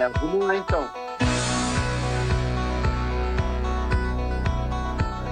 É, 0.00 0.08
vamos 0.08 0.46
lá 0.46 0.56
então. 0.56 0.88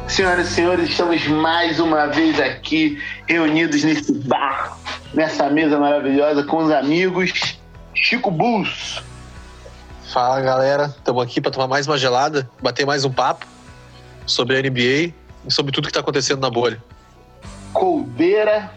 Senhoras 0.07 0.51
e 0.51 0.53
senhores, 0.53 0.91
estamos 0.91 1.27
mais 1.27 1.81
uma 1.81 2.05
vez 2.05 2.39
aqui 2.39 3.03
reunidos 3.27 3.83
nesse 3.83 4.13
bar, 4.13 4.77
nessa 5.15 5.49
mesa 5.49 5.79
maravilhosa 5.79 6.45
com 6.45 6.59
os 6.59 6.71
amigos 6.71 7.59
Chico 7.95 8.31
Bulls. 8.31 9.03
Fala 10.13 10.39
galera, 10.43 10.95
estamos 10.99 11.23
aqui 11.23 11.41
para 11.41 11.51
tomar 11.51 11.67
mais 11.67 11.87
uma 11.87 11.97
gelada, 11.97 12.47
bater 12.61 12.85
mais 12.85 13.07
um 13.07 13.11
papo 13.11 13.47
sobre 14.27 14.59
a 14.59 14.61
NBA 14.61 15.15
e 15.47 15.51
sobre 15.51 15.73
tudo 15.73 15.85
que 15.85 15.91
está 15.93 16.01
acontecendo 16.01 16.41
na 16.41 16.51
bolha. 16.51 16.83
Coldeira. 17.73 18.71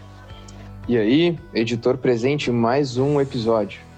E 0.88 0.96
aí, 0.96 1.38
editor 1.52 1.98
presente 1.98 2.48
em 2.48 2.54
mais 2.54 2.96
um 2.96 3.20
episódio. 3.20 3.91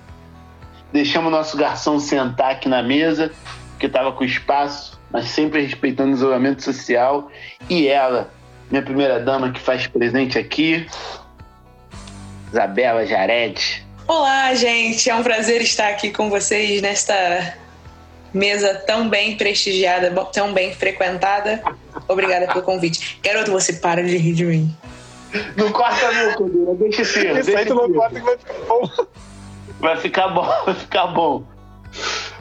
Deixamos 0.95 1.27
o 1.27 1.30
nosso 1.37 1.57
garçom 1.57 1.98
sentar 1.98 2.53
aqui 2.53 2.69
na 2.69 2.80
mesa, 2.80 3.33
porque 3.71 3.87
estava 3.87 4.12
com 4.12 4.23
espaço, 4.23 4.97
mas 5.11 5.27
sempre 5.27 5.61
respeitando 5.61 6.12
o 6.12 6.15
isolamento 6.15 6.62
social. 6.62 7.33
E 7.69 7.89
ela, 7.89 8.33
minha 8.71 8.80
primeira 8.80 9.19
dama 9.19 9.51
que 9.51 9.59
faz 9.59 9.88
presente 9.88 10.38
aqui, 10.38 10.87
Isabela 12.49 13.05
Jared. 13.05 13.85
Olá, 14.07 14.55
gente. 14.55 15.10
É 15.10 15.15
um 15.16 15.24
prazer 15.24 15.60
estar 15.63 15.88
aqui 15.88 16.13
com 16.13 16.30
vocês 16.30 16.80
nesta 16.80 17.57
mesa 18.33 18.80
tão 18.87 19.09
bem 19.09 19.37
prestigiada, 19.37 20.13
tão 20.27 20.52
bem 20.52 20.73
frequentada. 20.73 21.61
Obrigada 22.07 22.46
pelo 22.46 22.63
convite. 22.63 23.18
Garoto, 23.21 23.51
você 23.51 23.73
para 23.73 24.01
de 24.01 24.16
rir 24.16 24.35
de 24.35 24.45
mim. 24.45 24.77
Não 25.57 25.73
corta 25.73 26.13
não, 26.13 26.35
Codura. 26.35 26.74
Deixa 26.77 27.02
assim. 27.02 27.37
Isso 27.37 27.57
aí 27.57 27.66
tu 27.66 27.74
não 27.74 27.93
corta 27.93 28.21
que 28.21 28.24
vai 28.24 28.38
ficar 28.38 28.55
bom. 28.68 28.88
Vai 29.85 29.99
ficar 29.99 30.29
bom, 30.29 30.46
vai 30.65 30.74
ficar 30.74 31.09
bom. 31.09 31.45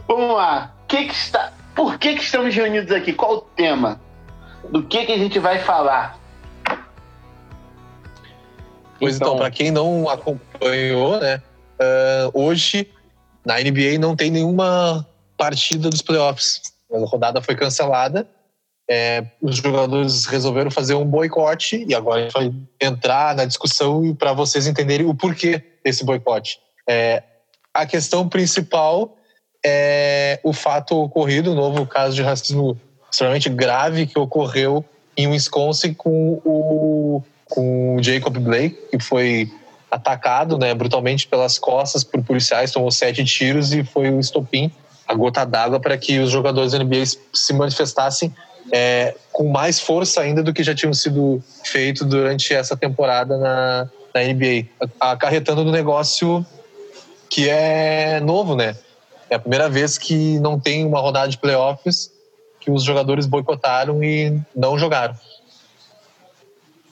Vamos 0.08 0.34
lá. 0.34 0.74
Que 0.88 1.08
que 1.08 1.14
está... 1.14 1.52
Por 1.76 2.00
que, 2.00 2.16
que 2.16 2.24
estamos 2.24 2.56
reunidos 2.56 2.90
aqui? 2.90 3.12
Qual 3.12 3.34
o 3.34 3.42
tema? 3.42 4.00
Do 4.70 4.82
que, 4.82 5.06
que 5.06 5.12
a 5.12 5.18
gente 5.18 5.40
vai 5.40 5.60
falar? 5.60 6.18
Pois 8.98 9.18
então, 9.18 9.28
Então- 9.28 9.38
para 9.38 9.52
quem 9.52 9.72
não 9.72 10.08
acompanhou, 10.08 11.20
né? 11.20 11.42
ah, 11.82 12.30
hoje 12.34 12.90
na 13.46 13.60
NBA 13.60 14.00
não 14.00 14.16
tem 14.16 14.32
nenhuma 14.32 15.06
partida 15.38 15.90
dos 15.90 16.02
playoffs. 16.02 16.62
A 16.94 16.98
rodada 17.00 17.42
foi 17.42 17.56
cancelada. 17.56 18.26
É, 18.90 19.26
os 19.42 19.58
jogadores 19.58 20.26
resolveram 20.26 20.72
fazer 20.72 20.94
um 20.94 21.06
boicote 21.06 21.84
e 21.86 21.94
agora 21.94 22.20
a 22.20 22.24
gente 22.24 22.34
vai 22.34 22.54
entrar 22.82 23.36
na 23.36 23.44
discussão 23.44 24.16
para 24.16 24.32
vocês 24.32 24.66
entenderem 24.66 25.06
o 25.06 25.14
porquê 25.14 25.62
desse 25.84 26.06
boicote. 26.06 26.60
É, 26.88 27.24
a 27.74 27.86
questão 27.86 28.30
principal 28.30 29.18
é 29.66 30.40
o 30.44 30.54
fato 30.54 31.02
ocorrido, 31.02 31.52
o 31.52 31.56
novo 31.56 31.88
caso 31.88 32.16
de 32.16 32.22
racismo 32.22 32.80
extremamente 33.10 33.50
grave 33.50 34.06
que 34.06 34.20
ocorreu 34.20 34.84
em 35.16 35.28
Wisconsin 35.28 35.94
com 35.94 36.42
o, 36.44 37.24
com 37.46 37.96
o 37.96 38.04
Jacob 38.04 38.38
Blake, 38.38 38.78
que 38.92 39.00
foi 39.00 39.50
atacado 39.90 40.58
né, 40.58 40.74
brutalmente 40.74 41.28
pelas 41.28 41.60
costas 41.60 42.04
por 42.04 42.22
policiais, 42.24 42.72
tomou 42.72 42.92
sete 42.92 43.24
tiros 43.24 43.74
e 43.74 43.84
foi 43.84 44.10
o 44.10 44.20
estopim, 44.20 44.72
a 45.08 45.14
gota 45.14 45.46
d'água 45.46 45.80
para 45.80 45.98
que 45.98 46.20
os 46.20 46.32
jogadores 46.32 46.72
da 46.72 46.80
NBA 46.80 47.06
se 47.32 47.54
manifestassem 47.54 48.34
é, 48.72 49.16
com 49.32 49.50
mais 49.50 49.80
força 49.80 50.22
ainda 50.22 50.42
do 50.42 50.54
que 50.54 50.64
já 50.64 50.74
tinham 50.74 50.94
sido 50.94 51.44
feito 51.64 52.06
durante 52.06 52.54
essa 52.54 52.76
temporada 52.76 53.38
na, 53.38 53.90
na 54.14 54.22
NBA, 54.24 54.68
acarretando 55.00 55.64
no 55.64 55.72
negócio 55.72 56.46
que 57.34 57.50
é 57.50 58.20
novo, 58.20 58.56
né? 58.56 58.78
É 59.28 59.34
a 59.34 59.40
primeira 59.40 59.68
vez 59.68 59.98
que 59.98 60.40
não 60.40 60.60
tem 60.60 60.86
uma 60.86 61.00
rodada 61.00 61.28
de 61.28 61.40
playoffs 61.40 62.12
que 62.60 62.70
os 62.70 62.84
jogadores 62.84 63.26
boicotaram 63.26 64.04
e 64.04 64.40
não 64.56 64.78
jogaram. 64.78 65.16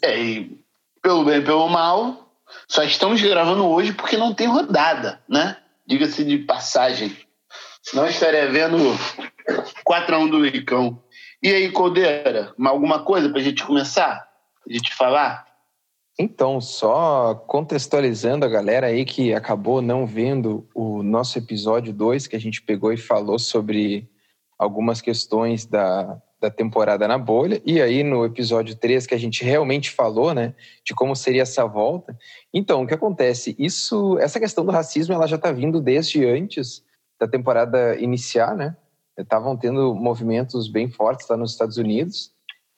É, 0.01 0.19
e 0.19 0.59
pelo 1.00 1.24
bem 1.24 1.44
pelo 1.44 1.69
mal, 1.69 2.34
só 2.68 2.81
estamos 2.81 3.22
gravando 3.22 3.68
hoje 3.68 3.94
porque 3.94 4.18
não 4.18 4.34
tem 4.34 4.47
rodada, 4.47 5.22
né? 5.30 5.57
Diga-se 5.85 6.24
de 6.24 6.40
passagem. 6.40 7.16
Senão 7.84 8.07
estaria 8.07 8.50
vendo 8.50 8.78
4x1 9.88 10.31
do 10.31 10.40
Licão. 10.40 11.03
E 11.44 11.50
aí, 11.53 11.72
Coldeira, 11.72 12.51
alguma 12.66 13.03
coisa 13.03 13.30
pra 13.30 13.41
gente 13.41 13.63
começar? 13.63 14.28
Pra 14.63 14.74
gente 14.74 14.91
falar? 14.96 15.46
Então, 16.21 16.61
só 16.61 17.33
contextualizando 17.47 18.45
a 18.45 18.47
galera 18.47 18.85
aí 18.85 19.05
que 19.05 19.33
acabou 19.33 19.81
não 19.81 20.05
vendo 20.05 20.67
o 20.71 21.01
nosso 21.01 21.39
episódio 21.39 21.91
2, 21.91 22.27
que 22.27 22.35
a 22.35 22.39
gente 22.39 22.61
pegou 22.61 22.93
e 22.93 22.97
falou 22.97 23.39
sobre 23.39 24.07
algumas 24.55 25.01
questões 25.01 25.65
da, 25.65 26.21
da 26.39 26.51
temporada 26.51 27.07
na 27.07 27.17
bolha, 27.17 27.59
e 27.65 27.81
aí 27.81 28.03
no 28.03 28.23
episódio 28.23 28.75
3 28.75 29.07
que 29.07 29.15
a 29.15 29.17
gente 29.17 29.43
realmente 29.43 29.89
falou, 29.89 30.31
né, 30.31 30.53
de 30.85 30.93
como 30.93 31.15
seria 31.15 31.41
essa 31.41 31.65
volta. 31.65 32.15
Então, 32.53 32.83
o 32.83 32.88
que 32.88 32.93
acontece? 32.93 33.55
Isso, 33.57 34.19
essa 34.19 34.39
questão 34.39 34.63
do 34.63 34.71
racismo, 34.71 35.15
ela 35.15 35.25
já 35.25 35.38
está 35.38 35.51
vindo 35.51 35.81
desde 35.81 36.23
antes 36.23 36.83
da 37.19 37.27
temporada 37.27 37.95
iniciar, 37.99 38.55
né? 38.55 38.77
Estavam 39.17 39.57
tendo 39.57 39.95
movimentos 39.95 40.67
bem 40.67 40.88
fortes 40.88 41.27
lá 41.27 41.35
nos 41.35 41.53
Estados 41.53 41.77
Unidos, 41.77 42.31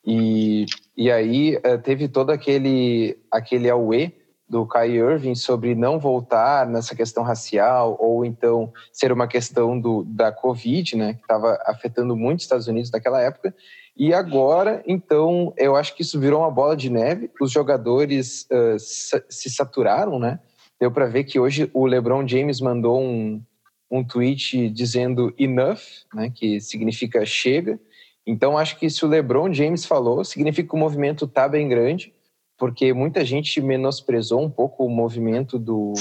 e, 0.06 0.66
e 0.96 1.10
aí 1.10 1.58
eh, 1.62 1.78
teve 1.78 2.08
todo 2.08 2.30
aquele, 2.30 3.18
aquele 3.30 3.70
auê 3.70 4.12
do 4.48 4.66
Kai 4.66 4.90
Irving 4.90 5.34
sobre 5.34 5.74
não 5.74 5.98
voltar 5.98 6.66
nessa 6.66 6.94
questão 6.94 7.22
racial 7.22 7.96
ou 7.98 8.24
então 8.24 8.72
ser 8.92 9.10
uma 9.10 9.26
questão 9.26 9.80
do, 9.80 10.04
da 10.04 10.30
Covid, 10.30 10.96
né, 10.96 11.14
que 11.14 11.22
estava 11.22 11.58
afetando 11.66 12.14
muito 12.16 12.38
os 12.38 12.44
Estados 12.44 12.68
Unidos 12.68 12.90
naquela 12.90 13.20
época. 13.20 13.54
E 13.96 14.12
agora, 14.12 14.82
então, 14.86 15.54
eu 15.56 15.76
acho 15.76 15.94
que 15.94 16.02
isso 16.02 16.18
virou 16.18 16.40
uma 16.40 16.50
bola 16.50 16.76
de 16.76 16.90
neve. 16.90 17.30
Os 17.40 17.52
jogadores 17.52 18.46
sa- 18.78 19.22
se 19.28 19.48
saturaram, 19.48 20.18
né? 20.18 20.40
Deu 20.80 20.90
para 20.90 21.06
ver 21.06 21.24
que 21.24 21.38
hoje 21.38 21.70
o 21.72 21.86
LeBron 21.86 22.26
James 22.26 22.60
mandou 22.60 23.00
um, 23.00 23.40
um 23.88 24.04
tweet 24.04 24.68
dizendo 24.68 25.32
enough, 25.38 25.80
né, 26.12 26.30
que 26.34 26.60
significa 26.60 27.24
chega. 27.24 27.78
Então, 28.26 28.56
acho 28.56 28.78
que 28.78 28.88
se 28.88 29.04
o 29.04 29.08
LeBron 29.08 29.52
James 29.52 29.84
falou, 29.84 30.24
significa 30.24 30.68
que 30.68 30.74
o 30.74 30.78
movimento 30.78 31.26
está 31.26 31.46
bem 31.46 31.68
grande, 31.68 32.14
porque 32.56 32.92
muita 32.92 33.24
gente 33.24 33.60
menosprezou 33.60 34.40
um 34.40 34.50
pouco 34.50 34.84
o 34.84 34.90
movimento 34.90 35.58
do, 35.58 35.92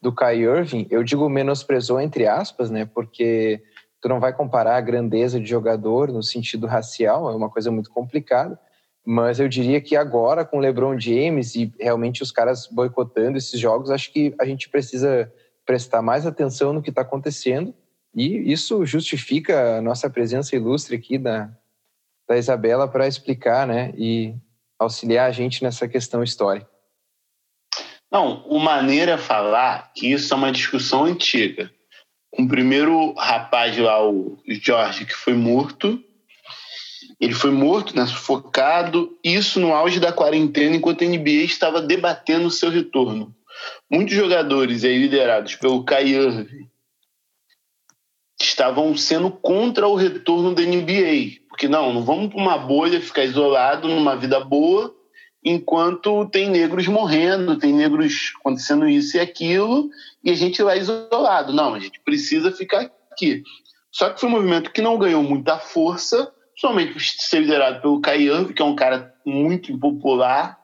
do 0.00 0.14
Kai 0.14 0.38
Irving. 0.38 0.86
Eu 0.90 1.02
digo 1.02 1.28
menosprezou 1.28 2.00
entre 2.00 2.26
aspas, 2.26 2.70
né? 2.70 2.84
Porque 2.84 3.60
tu 4.00 4.08
não 4.08 4.20
vai 4.20 4.32
comparar 4.32 4.76
a 4.76 4.80
grandeza 4.80 5.40
de 5.40 5.46
jogador 5.48 6.12
no 6.12 6.22
sentido 6.22 6.66
racial, 6.66 7.28
é 7.30 7.34
uma 7.34 7.50
coisa 7.50 7.70
muito 7.70 7.90
complicada. 7.90 8.58
Mas 9.04 9.40
eu 9.40 9.48
diria 9.48 9.80
que 9.80 9.96
agora, 9.96 10.44
com 10.44 10.58
o 10.58 10.60
LeBron 10.60 11.00
James 11.00 11.54
e 11.54 11.72
realmente 11.80 12.22
os 12.22 12.30
caras 12.30 12.68
boicotando 12.70 13.38
esses 13.38 13.58
jogos, 13.58 13.90
acho 13.90 14.12
que 14.12 14.34
a 14.38 14.44
gente 14.44 14.68
precisa 14.68 15.32
prestar 15.64 16.02
mais 16.02 16.26
atenção 16.26 16.72
no 16.72 16.82
que 16.82 16.90
está 16.90 17.02
acontecendo 17.02 17.74
e 18.18 18.50
isso 18.50 18.84
justifica 18.84 19.76
a 19.76 19.80
nossa 19.80 20.10
presença 20.10 20.56
ilustre 20.56 20.96
aqui 20.96 21.16
da, 21.16 21.48
da 22.28 22.36
Isabela 22.36 22.88
para 22.88 23.06
explicar 23.06 23.64
né, 23.64 23.92
e 23.96 24.34
auxiliar 24.76 25.28
a 25.28 25.30
gente 25.30 25.62
nessa 25.62 25.86
questão 25.86 26.20
histórica. 26.24 26.68
Não, 28.10 28.44
o 28.48 28.58
maneiro 28.58 29.12
é 29.12 29.16
falar 29.16 29.92
que 29.94 30.10
isso 30.12 30.34
é 30.34 30.36
uma 30.36 30.50
discussão 30.50 31.04
antiga. 31.04 31.70
Com 32.32 32.42
o 32.42 32.48
primeiro 32.48 33.12
rapaz 33.12 33.78
lá, 33.78 34.04
o 34.04 34.36
Jorge, 34.48 35.04
que 35.04 35.14
foi 35.14 35.34
morto, 35.34 36.02
ele 37.20 37.34
foi 37.34 37.52
morto, 37.52 37.94
né, 37.94 38.04
sufocado, 38.04 39.16
isso 39.22 39.60
no 39.60 39.72
auge 39.72 40.00
da 40.00 40.12
quarentena, 40.12 40.74
enquanto 40.74 41.04
a 41.04 41.06
NBA 41.06 41.44
estava 41.44 41.80
debatendo 41.80 42.50
seu 42.50 42.68
retorno. 42.68 43.32
Muitos 43.88 44.16
jogadores 44.16 44.82
aí 44.82 44.98
liderados 44.98 45.54
pelo 45.54 45.84
Kai 45.84 46.08
Irving 46.08 46.68
estavam 48.40 48.96
sendo 48.96 49.30
contra 49.30 49.86
o 49.86 49.94
retorno 49.94 50.54
da 50.54 50.62
NBA. 50.62 51.40
Porque 51.48 51.68
não, 51.68 51.92
não 51.92 52.04
vamos 52.04 52.28
para 52.28 52.40
uma 52.40 52.58
bolha, 52.58 53.00
ficar 53.00 53.24
isolado 53.24 53.88
numa 53.88 54.16
vida 54.16 54.38
boa, 54.40 54.94
enquanto 55.44 56.26
tem 56.26 56.48
negros 56.48 56.86
morrendo, 56.86 57.58
tem 57.58 57.72
negros 57.72 58.32
acontecendo 58.40 58.88
isso 58.88 59.16
e 59.16 59.20
aquilo, 59.20 59.90
e 60.22 60.30
a 60.30 60.34
gente 60.34 60.62
lá 60.62 60.76
isolado. 60.76 61.52
Não, 61.52 61.74
a 61.74 61.78
gente 61.80 62.00
precisa 62.04 62.52
ficar 62.52 62.90
aqui. 63.10 63.42
Só 63.90 64.10
que 64.10 64.20
foi 64.20 64.28
um 64.28 64.32
movimento 64.32 64.70
que 64.70 64.82
não 64.82 64.98
ganhou 64.98 65.22
muita 65.22 65.58
força, 65.58 66.30
somente 66.56 66.92
por 66.92 67.00
ser 67.00 67.40
liderado 67.40 67.80
pelo 67.80 68.00
Irving, 68.14 68.52
que 68.52 68.62
é 68.62 68.64
um 68.64 68.76
cara 68.76 69.12
muito 69.24 69.72
impopular, 69.72 70.58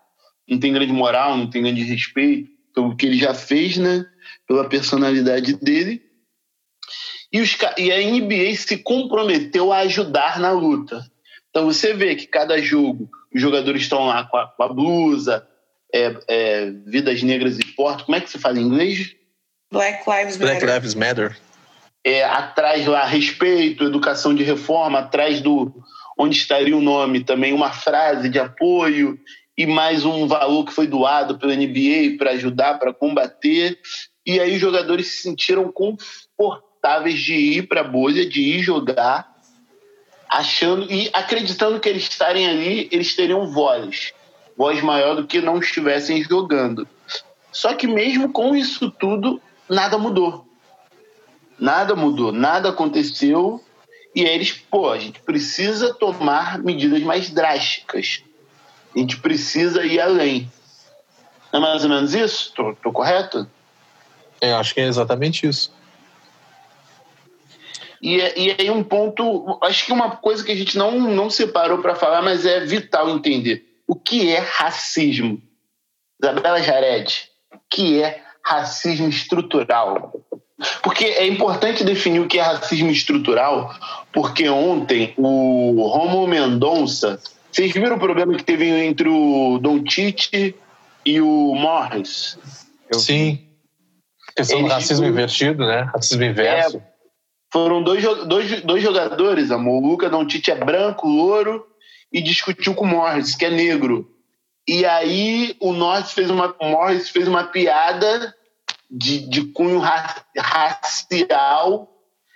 não 0.48 0.58
tem 0.58 0.72
grande 0.72 0.92
moral, 0.92 1.36
não 1.36 1.48
tem 1.48 1.62
grande 1.62 1.82
respeito 1.82 2.50
pelo 2.74 2.96
que 2.96 3.06
ele 3.06 3.16
já 3.16 3.32
fez, 3.32 3.76
né? 3.76 4.04
Pela 4.46 4.68
personalidade 4.68 5.54
dele. 5.56 6.02
E, 7.34 7.40
os, 7.40 7.58
e 7.76 7.90
a 7.90 7.98
NBA 7.98 8.54
se 8.54 8.78
comprometeu 8.78 9.72
a 9.72 9.78
ajudar 9.78 10.38
na 10.38 10.52
luta. 10.52 11.04
Então 11.50 11.64
você 11.64 11.92
vê 11.92 12.14
que 12.14 12.28
cada 12.28 12.62
jogo 12.62 13.10
os 13.34 13.40
jogadores 13.40 13.82
estão 13.82 14.06
lá 14.06 14.22
com 14.22 14.36
a, 14.36 14.46
com 14.46 14.62
a 14.62 14.68
blusa, 14.68 15.44
é, 15.92 16.16
é, 16.28 16.70
vidas 16.86 17.24
negras 17.24 17.58
importam. 17.58 18.06
Como 18.06 18.16
é 18.16 18.20
que 18.20 18.30
se 18.30 18.38
fala 18.38 18.60
em 18.60 18.62
inglês? 18.62 19.16
Black 19.72 20.08
Lives 20.08 20.36
Matter. 20.36 20.60
Black 20.60 20.64
Lives 20.64 20.94
Matter. 20.94 21.36
é, 22.04 22.22
atrás 22.22 22.86
lá 22.86 23.04
respeito, 23.04 23.82
educação 23.82 24.32
de 24.32 24.44
reforma, 24.44 25.00
atrás 25.00 25.40
do 25.40 25.74
onde 26.16 26.36
estaria 26.36 26.76
o 26.76 26.80
nome 26.80 27.24
também 27.24 27.52
uma 27.52 27.72
frase 27.72 28.28
de 28.28 28.38
apoio 28.38 29.18
e 29.58 29.66
mais 29.66 30.04
um 30.04 30.28
valor 30.28 30.64
que 30.66 30.72
foi 30.72 30.86
doado 30.86 31.36
pela 31.36 31.56
NBA 31.56 32.16
para 32.16 32.30
ajudar, 32.30 32.78
para 32.78 32.94
combater. 32.94 33.76
E 34.24 34.38
aí 34.38 34.54
os 34.54 34.60
jogadores 34.60 35.08
se 35.08 35.22
sentiram 35.22 35.72
confortáveis 35.72 36.73
de 37.14 37.34
ir 37.34 37.66
para 37.66 37.80
a 37.80 37.84
bolha, 37.84 38.28
de 38.28 38.40
ir 38.40 38.62
jogar, 38.62 39.34
achando 40.28 40.90
e 40.92 41.08
acreditando 41.12 41.80
que 41.80 41.88
eles 41.88 42.02
estarem 42.02 42.46
ali, 42.46 42.88
eles 42.92 43.14
teriam 43.14 43.50
voz, 43.50 44.12
voz 44.56 44.82
maior 44.82 45.16
do 45.16 45.26
que 45.26 45.40
não 45.40 45.58
estivessem 45.58 46.22
jogando. 46.22 46.86
Só 47.50 47.72
que 47.72 47.86
mesmo 47.86 48.32
com 48.32 48.54
isso 48.54 48.90
tudo, 48.90 49.40
nada 49.68 49.96
mudou. 49.96 50.46
Nada 51.58 51.94
mudou, 51.94 52.32
nada 52.32 52.70
aconteceu. 52.70 53.62
E 54.14 54.26
aí 54.26 54.34
eles, 54.34 54.52
pô, 54.52 54.90
a 54.90 54.98
gente 54.98 55.20
precisa 55.20 55.94
tomar 55.94 56.58
medidas 56.58 57.02
mais 57.02 57.30
drásticas. 57.30 58.22
A 58.94 58.98
gente 58.98 59.16
precisa 59.18 59.84
ir 59.84 60.00
além. 60.00 60.50
Não 61.52 61.60
é 61.60 61.62
mais 61.62 61.84
ou 61.84 61.90
menos 61.90 62.14
isso? 62.14 62.52
Tô, 62.54 62.74
tô 62.74 62.92
correto? 62.92 63.48
Eu 64.40 64.56
acho 64.56 64.74
que 64.74 64.80
é 64.80 64.86
exatamente 64.86 65.46
isso. 65.46 65.72
E, 68.04 68.18
e 68.18 68.56
aí 68.58 68.70
um 68.70 68.84
ponto, 68.84 69.58
acho 69.62 69.86
que 69.86 69.92
uma 69.92 70.10
coisa 70.10 70.44
que 70.44 70.52
a 70.52 70.54
gente 70.54 70.76
não, 70.76 71.00
não 71.00 71.30
separou 71.30 71.78
para 71.78 71.94
falar, 71.94 72.20
mas 72.20 72.44
é 72.44 72.60
vital 72.60 73.08
entender. 73.08 73.64
O 73.88 73.94
que 73.96 74.30
é 74.30 74.40
racismo? 74.40 75.40
Isabela 76.22 76.62
Jared, 76.62 77.30
o 77.50 77.58
que 77.70 78.02
é 78.02 78.22
racismo 78.44 79.08
estrutural? 79.08 80.12
Porque 80.82 81.06
é 81.06 81.26
importante 81.26 81.82
definir 81.82 82.20
o 82.20 82.28
que 82.28 82.38
é 82.38 82.42
racismo 82.42 82.90
estrutural, 82.90 83.74
porque 84.12 84.50
ontem 84.50 85.14
o 85.16 85.88
Romulo 85.88 86.28
Mendonça 86.28 87.18
vocês 87.50 87.72
viram 87.72 87.96
o 87.96 88.00
problema 88.00 88.36
que 88.36 88.44
teve 88.44 88.68
entre 88.68 89.08
o 89.08 89.58
Don 89.62 89.82
Tite 89.82 90.54
e 91.06 91.20
o 91.22 91.54
Morris? 91.54 92.36
Sim. 92.92 93.46
Questão 94.36 94.62
do 94.62 94.68
racismo 94.68 95.06
invertido, 95.06 95.64
né? 95.64 95.88
Racismo 95.94 96.22
inverso. 96.24 96.78
É, 96.78 96.93
foram 97.54 97.84
dois, 97.84 98.02
dois, 98.26 98.62
dois 98.62 98.82
jogadores, 98.82 99.52
amor. 99.52 99.80
O 99.80 100.10
Don 100.10 100.26
Tite 100.26 100.50
é 100.50 100.56
branco, 100.56 101.06
louro, 101.06 101.64
e 102.12 102.20
discutiu 102.20 102.74
com 102.74 102.84
o 102.84 102.88
Morris, 102.88 103.36
que 103.36 103.44
é 103.44 103.50
negro. 103.50 104.10
E 104.66 104.84
aí 104.84 105.56
o 105.60 105.72
Norris 105.72 106.10
fez 106.10 106.30
uma, 106.30 106.52
Morris 106.60 107.10
fez 107.10 107.28
uma 107.28 107.44
piada 107.44 108.34
de, 108.90 109.30
de 109.30 109.52
cunho 109.52 109.80
racial 110.36 111.92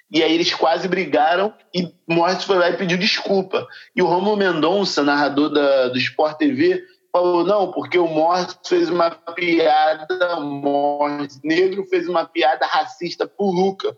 e 0.09 0.23
aí 0.23 0.33
eles 0.33 0.55
quase 0.55 0.87
brigaram 0.87 1.53
e 1.75 1.93
Morris 2.07 2.45
foi 2.45 2.57
lá 2.57 2.71
e 2.71 2.77
pediu 2.77 2.97
desculpa. 2.97 3.67
E 3.97 4.01
o 4.01 4.07
Romulo 4.07 4.37
Mendonça, 4.37 5.03
narrador 5.03 5.51
da, 5.51 5.89
do 5.89 5.99
Sport 5.99 6.39
TV, 6.39 6.81
falou, 7.11 7.45
não, 7.45 7.73
porque 7.73 7.99
o 7.99 8.07
Morris 8.07 8.57
fez 8.65 8.89
uma 8.89 9.11
piada, 9.11 10.39
o 10.39 10.45
Morris 10.45 11.41
negro 11.43 11.85
fez 11.87 12.09
uma 12.09 12.25
piada 12.25 12.65
racista 12.67 13.27
pro 13.27 13.47
Luca, 13.47 13.97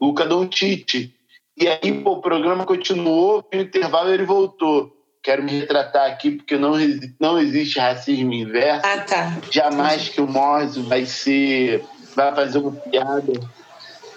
Luca 0.00 0.24
Dontite. 0.24 1.14
E 1.56 1.66
aí 1.66 2.00
pô, 2.02 2.12
o 2.12 2.20
programa 2.20 2.66
continuou, 2.66 3.46
no 3.52 3.60
intervalo 3.60 4.12
ele 4.12 4.24
voltou. 4.24 4.92
Quero 5.22 5.42
me 5.42 5.60
retratar 5.60 6.10
aqui 6.10 6.30
porque 6.32 6.56
não, 6.56 6.74
não 7.18 7.38
existe 7.38 7.80
racismo 7.80 8.32
inverso. 8.32 8.86
Ah, 8.86 8.98
tá. 8.98 9.36
Jamais 9.50 10.08
que 10.08 10.20
o 10.20 10.26
Morris 10.26 10.76
vai 10.76 11.04
ser 11.04 11.84
vai 12.14 12.34
fazer 12.34 12.58
uma 12.58 12.72
piada 12.72 13.32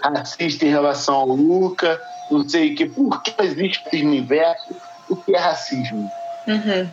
racista 0.02 0.66
em 0.66 0.70
relação 0.70 1.16
ao 1.16 1.28
Luca, 1.28 2.02
não 2.32 2.48
sei 2.48 2.74
o 2.74 2.76
que. 2.76 2.86
Por 2.86 3.22
que 3.22 3.34
existe 3.42 3.84
racismo 3.84 4.14
inverso? 4.14 4.76
O 5.10 5.16
que 5.16 5.36
é 5.36 5.40
racismo? 5.40 6.10
Uhum. 6.48 6.90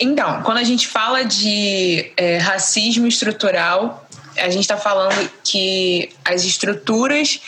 Então, 0.00 0.42
quando 0.42 0.58
a 0.58 0.64
gente 0.64 0.88
fala 0.88 1.24
de 1.24 2.12
é, 2.16 2.38
racismo 2.38 3.06
estrutural, 3.06 4.06
a 4.36 4.48
gente 4.48 4.62
está 4.62 4.76
falando 4.76 5.30
que 5.42 6.10
as 6.24 6.44
estruturas 6.44 7.40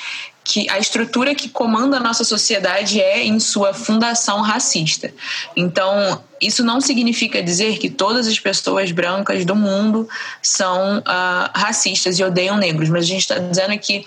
que 0.44 0.68
a 0.68 0.78
estrutura 0.78 1.34
que 1.34 1.48
comanda 1.48 1.98
a 1.98 2.00
nossa 2.00 2.24
sociedade 2.24 3.00
é 3.00 3.24
em 3.24 3.38
sua 3.38 3.72
fundação 3.72 4.40
racista. 4.40 5.12
Então, 5.54 6.22
isso 6.40 6.64
não 6.64 6.80
significa 6.80 7.40
dizer 7.42 7.78
que 7.78 7.88
todas 7.88 8.26
as 8.26 8.38
pessoas 8.40 8.90
brancas 8.90 9.44
do 9.44 9.54
mundo 9.54 10.08
são 10.42 10.98
uh, 10.98 11.02
racistas 11.54 12.18
e 12.18 12.24
odeiam 12.24 12.56
negros, 12.56 12.88
mas 12.88 13.04
a 13.04 13.06
gente 13.06 13.20
está 13.20 13.38
dizendo 13.38 13.78
que 13.78 14.04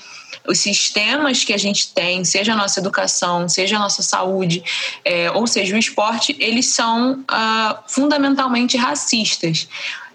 os 0.47 0.59
sistemas 0.59 1.43
que 1.43 1.53
a 1.53 1.57
gente 1.57 1.93
tem, 1.93 2.23
seja 2.23 2.53
a 2.53 2.55
nossa 2.55 2.79
educação, 2.79 3.47
seja 3.47 3.77
a 3.77 3.79
nossa 3.79 4.03
saúde, 4.03 4.63
é, 5.03 5.31
ou 5.31 5.47
seja 5.47 5.75
o 5.75 5.79
esporte, 5.79 6.35
eles 6.39 6.67
são 6.67 7.21
uh, 7.21 7.77
fundamentalmente 7.87 8.77
racistas. 8.77 9.67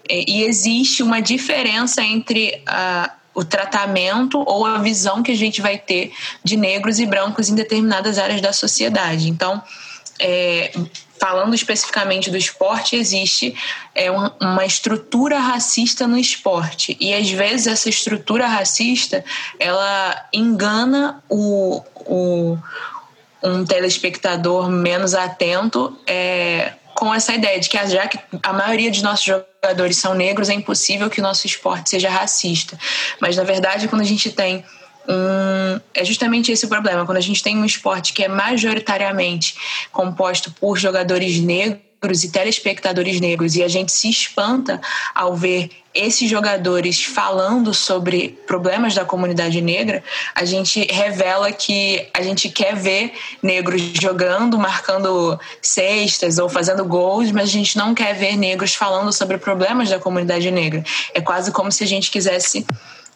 É, 0.09 0.29
e 0.29 0.43
existe 0.43 1.03
uma 1.03 1.21
diferença 1.21 2.01
entre 2.01 2.63
o 3.33 3.43
tratamento 3.45 4.43
ou 4.45 4.65
a 4.65 4.77
visão 4.79 5.23
que 5.23 5.31
a 5.31 5.37
gente 5.37 5.61
vai 5.61 5.77
ter 5.77 6.11
de 6.43 6.57
negros 6.57 6.99
e 6.99 7.05
brancos 7.05 7.49
em 7.49 7.55
determinadas 7.55 8.17
áreas 8.17 8.41
da 8.41 8.51
sociedade. 8.51 9.29
Então, 9.29 9.61
é, 10.19 10.71
falando 11.19 11.53
especificamente 11.53 12.29
do 12.29 12.37
esporte, 12.37 12.95
existe 12.95 13.55
é, 13.95 14.11
uma, 14.11 14.35
uma 14.41 14.65
estrutura 14.65 15.39
racista 15.39 16.07
no 16.07 16.17
esporte. 16.17 16.97
E 16.99 17.13
às 17.13 17.29
vezes 17.29 17.67
essa 17.67 17.89
estrutura 17.89 18.47
racista 18.47 19.23
ela 19.59 20.27
engana 20.33 21.23
o, 21.29 21.81
o 21.95 22.57
um 23.43 23.65
telespectador 23.65 24.69
menos 24.69 25.13
atento 25.15 25.97
é, 26.05 26.73
com 27.01 27.11
essa 27.11 27.33
ideia 27.33 27.59
de 27.59 27.67
que 27.67 27.87
já 27.87 28.07
que 28.07 28.19
a 28.43 28.53
maioria 28.53 28.91
dos 28.91 29.01
nossos 29.01 29.25
jogadores 29.25 29.97
são 29.97 30.13
negros, 30.13 30.49
é 30.49 30.53
impossível 30.53 31.09
que 31.09 31.19
o 31.19 31.23
nosso 31.23 31.47
esporte 31.47 31.89
seja 31.89 32.11
racista. 32.11 32.77
Mas 33.19 33.35
na 33.35 33.43
verdade, 33.43 33.87
quando 33.87 34.03
a 34.03 34.05
gente 34.05 34.31
tem 34.31 34.63
um, 35.09 35.81
é 35.95 36.05
justamente 36.05 36.51
esse 36.51 36.63
o 36.63 36.69
problema. 36.69 37.03
Quando 37.03 37.17
a 37.17 37.21
gente 37.21 37.41
tem 37.41 37.57
um 37.57 37.65
esporte 37.65 38.13
que 38.13 38.23
é 38.23 38.27
majoritariamente 38.27 39.55
composto 39.91 40.51
por 40.51 40.77
jogadores 40.77 41.39
negros 41.39 41.81
e 42.23 42.29
telespectadores 42.29 43.19
negros 43.21 43.55
e 43.55 43.61
a 43.61 43.67
gente 43.67 43.91
se 43.91 44.09
espanta 44.09 44.81
ao 45.13 45.35
ver 45.35 45.69
esses 45.93 46.27
jogadores 46.27 47.03
falando 47.03 47.75
sobre 47.75 48.39
problemas 48.47 48.95
da 48.95 49.05
comunidade 49.05 49.61
negra, 49.61 50.03
a 50.33 50.43
gente 50.43 50.87
revela 50.91 51.51
que 51.51 52.07
a 52.11 52.23
gente 52.23 52.49
quer 52.49 52.75
ver 52.75 53.13
negros 53.43 53.81
jogando, 54.01 54.57
marcando 54.57 55.39
cestas 55.61 56.39
ou 56.39 56.49
fazendo 56.49 56.83
gols, 56.85 57.31
mas 57.31 57.49
a 57.49 57.51
gente 57.51 57.77
não 57.77 57.93
quer 57.93 58.15
ver 58.15 58.35
negros 58.35 58.73
falando 58.73 59.13
sobre 59.13 59.37
problemas 59.37 59.89
da 59.89 59.99
comunidade 59.99 60.49
negra. 60.49 60.83
É 61.13 61.21
quase 61.21 61.51
como 61.51 61.71
se 61.71 61.83
a 61.83 61.87
gente 61.87 62.09
quisesse 62.09 62.65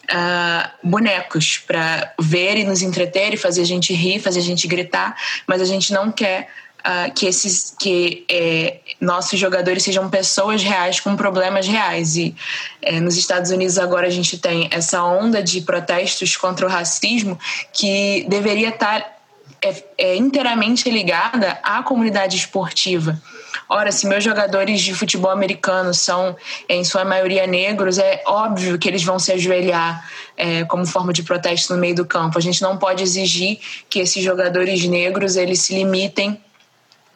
uh, 0.06 0.70
bonecos 0.82 1.58
para 1.58 2.12
ver 2.20 2.56
e 2.56 2.64
nos 2.64 2.82
entreter 2.82 3.34
e 3.34 3.36
fazer 3.36 3.62
a 3.62 3.66
gente 3.66 3.92
rir, 3.92 4.20
fazer 4.20 4.38
a 4.40 4.44
gente 4.44 4.68
gritar, 4.68 5.16
mas 5.46 5.60
a 5.60 5.64
gente 5.64 5.92
não 5.92 6.12
quer 6.12 6.48
uh, 6.86 7.12
que 7.12 7.26
esses 7.26 7.74
que 7.78 8.24
é, 8.30 8.78
nossos 9.00 9.38
jogadores 9.38 9.82
sejam 9.82 10.08
pessoas 10.08 10.62
reais 10.62 11.00
com 11.00 11.16
problemas 11.16 11.66
reais 11.66 12.16
e 12.16 12.34
é, 12.80 13.00
nos 13.00 13.16
Estados 13.16 13.50
Unidos 13.50 13.78
agora 13.78 14.06
a 14.06 14.10
gente 14.10 14.38
tem 14.38 14.68
essa 14.70 15.02
onda 15.02 15.42
de 15.42 15.60
protestos 15.60 16.36
contra 16.36 16.66
o 16.66 16.68
racismo 16.68 17.38
que 17.72 18.24
deveria 18.28 18.68
estar 18.68 19.16
é, 19.60 19.84
é 19.98 20.16
inteiramente 20.16 20.88
ligada 20.88 21.58
à 21.62 21.82
comunidade 21.82 22.36
esportiva 22.36 23.20
Ora, 23.68 23.90
se 23.90 24.06
meus 24.06 24.22
jogadores 24.22 24.80
de 24.80 24.94
futebol 24.94 25.30
americano 25.30 25.92
são, 25.92 26.36
em 26.68 26.84
sua 26.84 27.04
maioria, 27.04 27.46
negros, 27.46 27.98
é 27.98 28.22
óbvio 28.26 28.78
que 28.78 28.88
eles 28.88 29.02
vão 29.02 29.18
se 29.18 29.32
ajoelhar 29.32 30.08
é, 30.36 30.64
como 30.64 30.86
forma 30.86 31.12
de 31.12 31.22
protesto 31.24 31.74
no 31.74 31.80
meio 31.80 31.94
do 31.94 32.04
campo. 32.04 32.38
A 32.38 32.40
gente 32.40 32.62
não 32.62 32.76
pode 32.76 33.02
exigir 33.02 33.58
que 33.90 33.98
esses 33.98 34.22
jogadores 34.22 34.84
negros 34.84 35.36
eles 35.36 35.60
se 35.60 35.74
limitem 35.74 36.40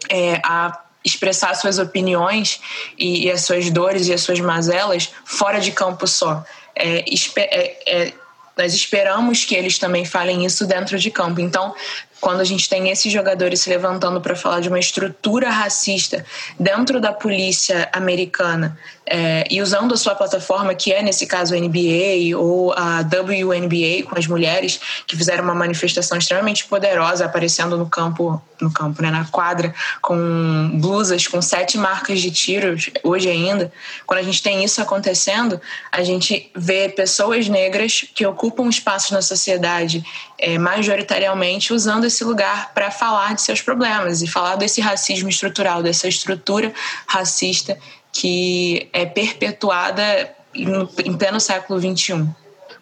é, 0.09 0.41
a 0.45 0.79
expressar 1.05 1.55
suas 1.55 1.79
opiniões 1.79 2.61
e, 2.99 3.27
e, 3.27 3.31
as 3.31 3.43
suas 3.43 3.71
dores 3.71 4.07
e 4.09 4.13
as 4.13 4.21
suas 4.21 4.39
mazelas 4.41 5.11
fora 5.25 5.59
de 5.59 5.73
campo 5.73 6.07
só. 6.07 6.45
É, 6.77 7.05
é, 7.37 7.83
é, 7.87 8.13
nós 8.57 8.75
esperamos 8.75 9.45
que 9.45 9.55
eles 9.55 9.79
também 9.79 10.05
falem 10.05 10.45
isso 10.45 10.67
dentro 10.67 10.99
de 10.99 11.11
campo. 11.11 11.41
Então, 11.41 11.75
quando 12.21 12.41
a 12.41 12.45
gente 12.45 12.69
tem 12.69 12.91
esses 12.91 13.13
jogadores 13.13 13.61
se 13.61 13.71
levantando 13.71 14.21
para 14.21 14.37
falar 14.37 14.61
de 14.61 14.69
uma 14.69 14.79
estrutura 14.79 15.49
racista 15.49 16.25
dentro 16.59 17.01
da 17.01 17.13
polícia 17.13 17.89
americana 17.93 18.77
é, 19.11 19.45
e 19.51 19.61
usando 19.61 19.93
a 19.93 19.97
sua 19.97 20.15
plataforma, 20.15 20.73
que 20.73 20.93
é 20.93 21.03
nesse 21.03 21.27
caso 21.27 21.53
a 21.53 21.59
NBA 21.59 22.37
ou 22.37 22.73
a 22.73 23.01
WNBA 23.01 24.05
com 24.09 24.17
as 24.17 24.27
mulheres 24.27 24.81
que 25.05 25.17
fizeram 25.17 25.43
uma 25.43 25.55
manifestação 25.55 26.17
extremamente 26.17 26.65
poderosa 26.67 27.25
aparecendo 27.25 27.77
no 27.77 27.87
campo, 27.89 28.41
no 28.61 28.71
campo, 28.73 29.03
né, 29.03 29.11
na 29.11 29.25
quadra, 29.25 29.75
com 30.01 30.71
blusas 30.75 31.27
com 31.27 31.43
sete 31.43 31.77
marcas 31.77 32.21
de 32.21 32.31
tiros 32.31 32.91
hoje 33.03 33.29
ainda. 33.29 33.73
Quando 34.07 34.21
a 34.21 34.23
gente 34.23 34.43
tem 34.43 34.63
isso 34.63 34.81
acontecendo, 34.81 35.61
a 35.91 36.05
gente 36.05 36.51
vê 36.55 36.89
pessoas 36.89 37.49
negras 37.49 38.05
que 38.15 38.25
ocupam 38.25 38.69
espaços 38.69 39.11
na 39.11 39.23
sociedade 39.23 40.05
é, 40.39 40.57
majoritariamente 40.57 41.73
usando 41.73 42.05
esse 42.11 42.25
lugar 42.25 42.75
para 42.75 42.91
falar 42.91 43.35
de 43.35 43.41
seus 43.41 43.63
problemas 43.63 44.21
e 44.21 44.27
falar 44.27 44.57
desse 44.57 44.81
racismo 44.81 45.29
estrutural, 45.29 45.83
dessa 45.83 46.07
estrutura 46.07 46.73
racista 47.07 47.79
que 48.13 48.89
é 48.93 49.07
perpetuada 49.07 50.35
em 50.55 51.17
pleno 51.17 51.41
século 51.41 51.81
XXI? 51.81 52.29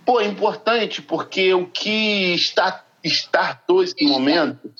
Pô, 0.05 0.21
é 0.21 0.27
importante 0.27 1.03
porque 1.03 1.53
o 1.53 1.67
que 1.67 2.35
está, 2.35 2.85
startou 3.05 3.85
esse 3.85 4.03
momento, 4.05 4.73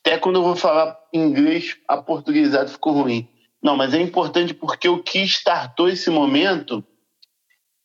até 0.00 0.18
quando 0.18 0.36
eu 0.36 0.42
vou 0.42 0.54
falar 0.54 0.98
inglês, 1.12 1.76
a 1.88 1.96
portuguesado 1.96 2.70
ficou 2.70 2.92
ruim. 2.92 3.28
Não, 3.62 3.76
mas 3.76 3.94
é 3.94 4.00
importante 4.00 4.54
porque 4.54 4.88
o 4.88 5.02
que 5.02 5.20
startou 5.20 5.88
esse 5.88 6.10
momento 6.10 6.84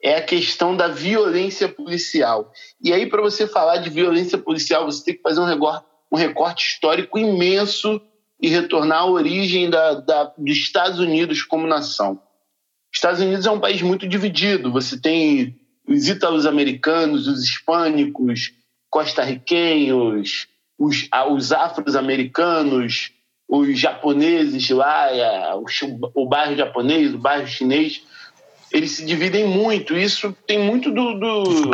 é 0.03 0.17
a 0.17 0.21
questão 0.21 0.75
da 0.75 0.89
violência 0.89 1.69
policial. 1.69 2.51
E 2.81 2.91
aí, 2.91 3.05
para 3.05 3.21
você 3.21 3.47
falar 3.47 3.77
de 3.77 3.89
violência 3.89 4.37
policial, 4.37 4.85
você 4.85 5.05
tem 5.05 5.15
que 5.15 5.21
fazer 5.21 5.39
um 5.39 5.45
recorte, 5.45 5.85
um 6.11 6.17
recorte 6.17 6.67
histórico 6.67 7.17
imenso 7.17 8.01
e 8.41 8.49
retornar 8.49 8.99
à 8.99 9.05
origem 9.05 9.69
da, 9.69 9.93
da, 9.93 10.33
dos 10.37 10.57
Estados 10.57 10.99
Unidos 10.99 11.41
como 11.41 11.65
nação. 11.65 12.19
Estados 12.93 13.21
Unidos 13.21 13.45
é 13.45 13.51
um 13.51 13.61
país 13.61 13.81
muito 13.81 14.05
dividido. 14.05 14.73
Você 14.73 14.99
tem 14.99 15.57
os 15.87 16.09
ítalo-americanos, 16.09 17.25
os 17.25 17.41
hispânicos, 17.41 18.51
costarriquenhos, 18.89 20.47
os, 20.77 21.07
os 21.31 21.51
afro-americanos, 21.53 23.11
os 23.47 23.79
japoneses 23.79 24.69
lá, 24.69 25.07
o, 25.55 25.65
o 26.13 26.27
bairro 26.27 26.57
japonês, 26.57 27.13
o 27.13 27.17
bairro 27.17 27.47
chinês 27.47 28.03
eles 28.73 28.91
se 28.91 29.05
dividem 29.05 29.47
muito. 29.47 29.95
Isso 29.95 30.35
tem 30.47 30.57
muito 30.57 30.89
do, 30.89 31.13
do, 31.13 31.71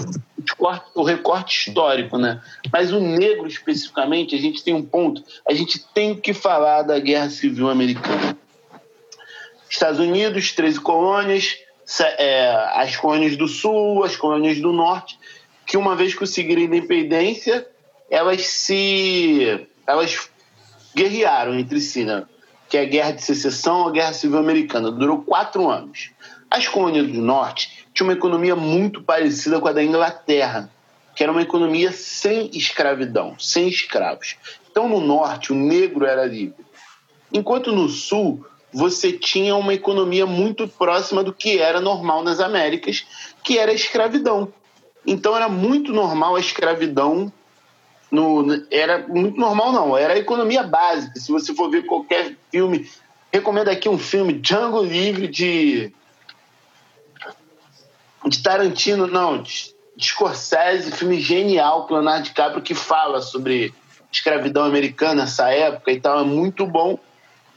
do, 0.93 1.03
recorte 1.03 1.69
histórico, 1.69 2.17
né? 2.17 2.41
Mas 2.71 2.91
o 2.91 2.99
negro, 2.99 3.47
especificamente, 3.47 4.35
a 4.35 4.37
gente 4.37 4.61
tem 4.61 4.73
um 4.73 4.83
ponto. 4.83 5.23
A 5.47 5.53
gente 5.53 5.79
tem 5.93 6.13
que 6.13 6.33
falar 6.33 6.81
da 6.81 6.99
Guerra 6.99 7.29
Civil 7.29 7.69
Americana. 7.69 8.37
Estados 9.69 9.99
Unidos, 9.99 10.51
13 10.51 10.81
colônias, 10.81 11.57
é, 12.17 12.49
as 12.73 12.97
colônias 12.97 13.37
do 13.37 13.47
Sul, 13.47 14.03
as 14.03 14.17
colônias 14.17 14.59
do 14.59 14.73
Norte, 14.73 15.17
que 15.65 15.77
uma 15.77 15.95
vez 15.95 16.13
conseguiram 16.13 16.63
independência, 16.63 17.65
elas 18.09 18.45
se... 18.45 19.67
elas 19.87 20.29
guerrearam 20.93 21.57
entre 21.57 21.79
si, 21.79 22.03
né? 22.03 22.25
Que 22.67 22.77
é 22.77 22.81
a 22.81 22.85
Guerra 22.85 23.11
de 23.11 23.23
Secessão, 23.23 23.87
a 23.87 23.91
Guerra 23.91 24.13
Civil 24.13 24.37
Americana. 24.37 24.91
Durou 24.91 25.21
quatro 25.21 25.69
anos. 25.69 26.11
As 26.49 26.67
colônias 26.67 27.07
do 27.07 27.21
norte 27.21 27.85
tinham 27.93 28.07
uma 28.07 28.17
economia 28.17 28.55
muito 28.55 29.03
parecida 29.03 29.59
com 29.59 29.67
a 29.67 29.73
da 29.73 29.83
Inglaterra, 29.83 30.71
que 31.15 31.21
era 31.21 31.31
uma 31.31 31.41
economia 31.41 31.91
sem 31.91 32.49
escravidão, 32.53 33.35
sem 33.37 33.67
escravos. 33.67 34.35
Então, 34.71 34.89
no 34.89 34.99
norte, 34.99 35.51
o 35.51 35.55
negro 35.55 36.05
era 36.05 36.25
livre. 36.25 36.65
Enquanto 37.31 37.71
no 37.71 37.87
sul, 37.87 38.45
você 38.73 39.11
tinha 39.11 39.55
uma 39.55 39.73
economia 39.73 40.25
muito 40.25 40.67
próxima 40.67 41.23
do 41.23 41.33
que 41.33 41.59
era 41.59 41.79
normal 41.79 42.23
nas 42.23 42.39
Américas, 42.39 43.05
que 43.43 43.57
era 43.57 43.71
a 43.71 43.75
escravidão. 43.75 44.51
Então, 45.05 45.35
era 45.35 45.49
muito 45.49 45.91
normal 45.91 46.35
a 46.35 46.39
escravidão. 46.39 47.31
No, 48.09 48.45
era 48.71 49.07
muito 49.07 49.39
normal, 49.39 49.71
não, 49.71 49.97
era 49.97 50.13
a 50.13 50.17
economia 50.17 50.63
básica. 50.63 51.19
Se 51.19 51.31
você 51.31 51.53
for 51.53 51.69
ver 51.69 51.85
qualquer 51.85 52.35
filme, 52.51 52.89
recomendo 53.31 53.67
aqui 53.67 53.87
um 53.87 53.99
filme, 53.99 54.33
Django 54.33 54.81
Livre, 54.81 55.27
de 55.27 55.93
de 58.27 58.41
Tarantino, 58.43 59.07
não, 59.07 59.41
de, 59.41 59.73
de 59.95 60.05
Scorsese, 60.05 60.91
filme 60.91 61.19
genial 61.19 61.88
com 61.88 61.93
Leonardo 61.93 62.23
DiCaprio 62.23 62.61
que 62.61 62.75
fala 62.75 63.21
sobre 63.21 63.73
escravidão 64.11 64.63
americana 64.63 65.23
nessa 65.23 65.49
época 65.49 65.91
e 65.91 65.99
tal, 65.99 66.19
é 66.19 66.23
muito 66.23 66.65
bom. 66.65 66.99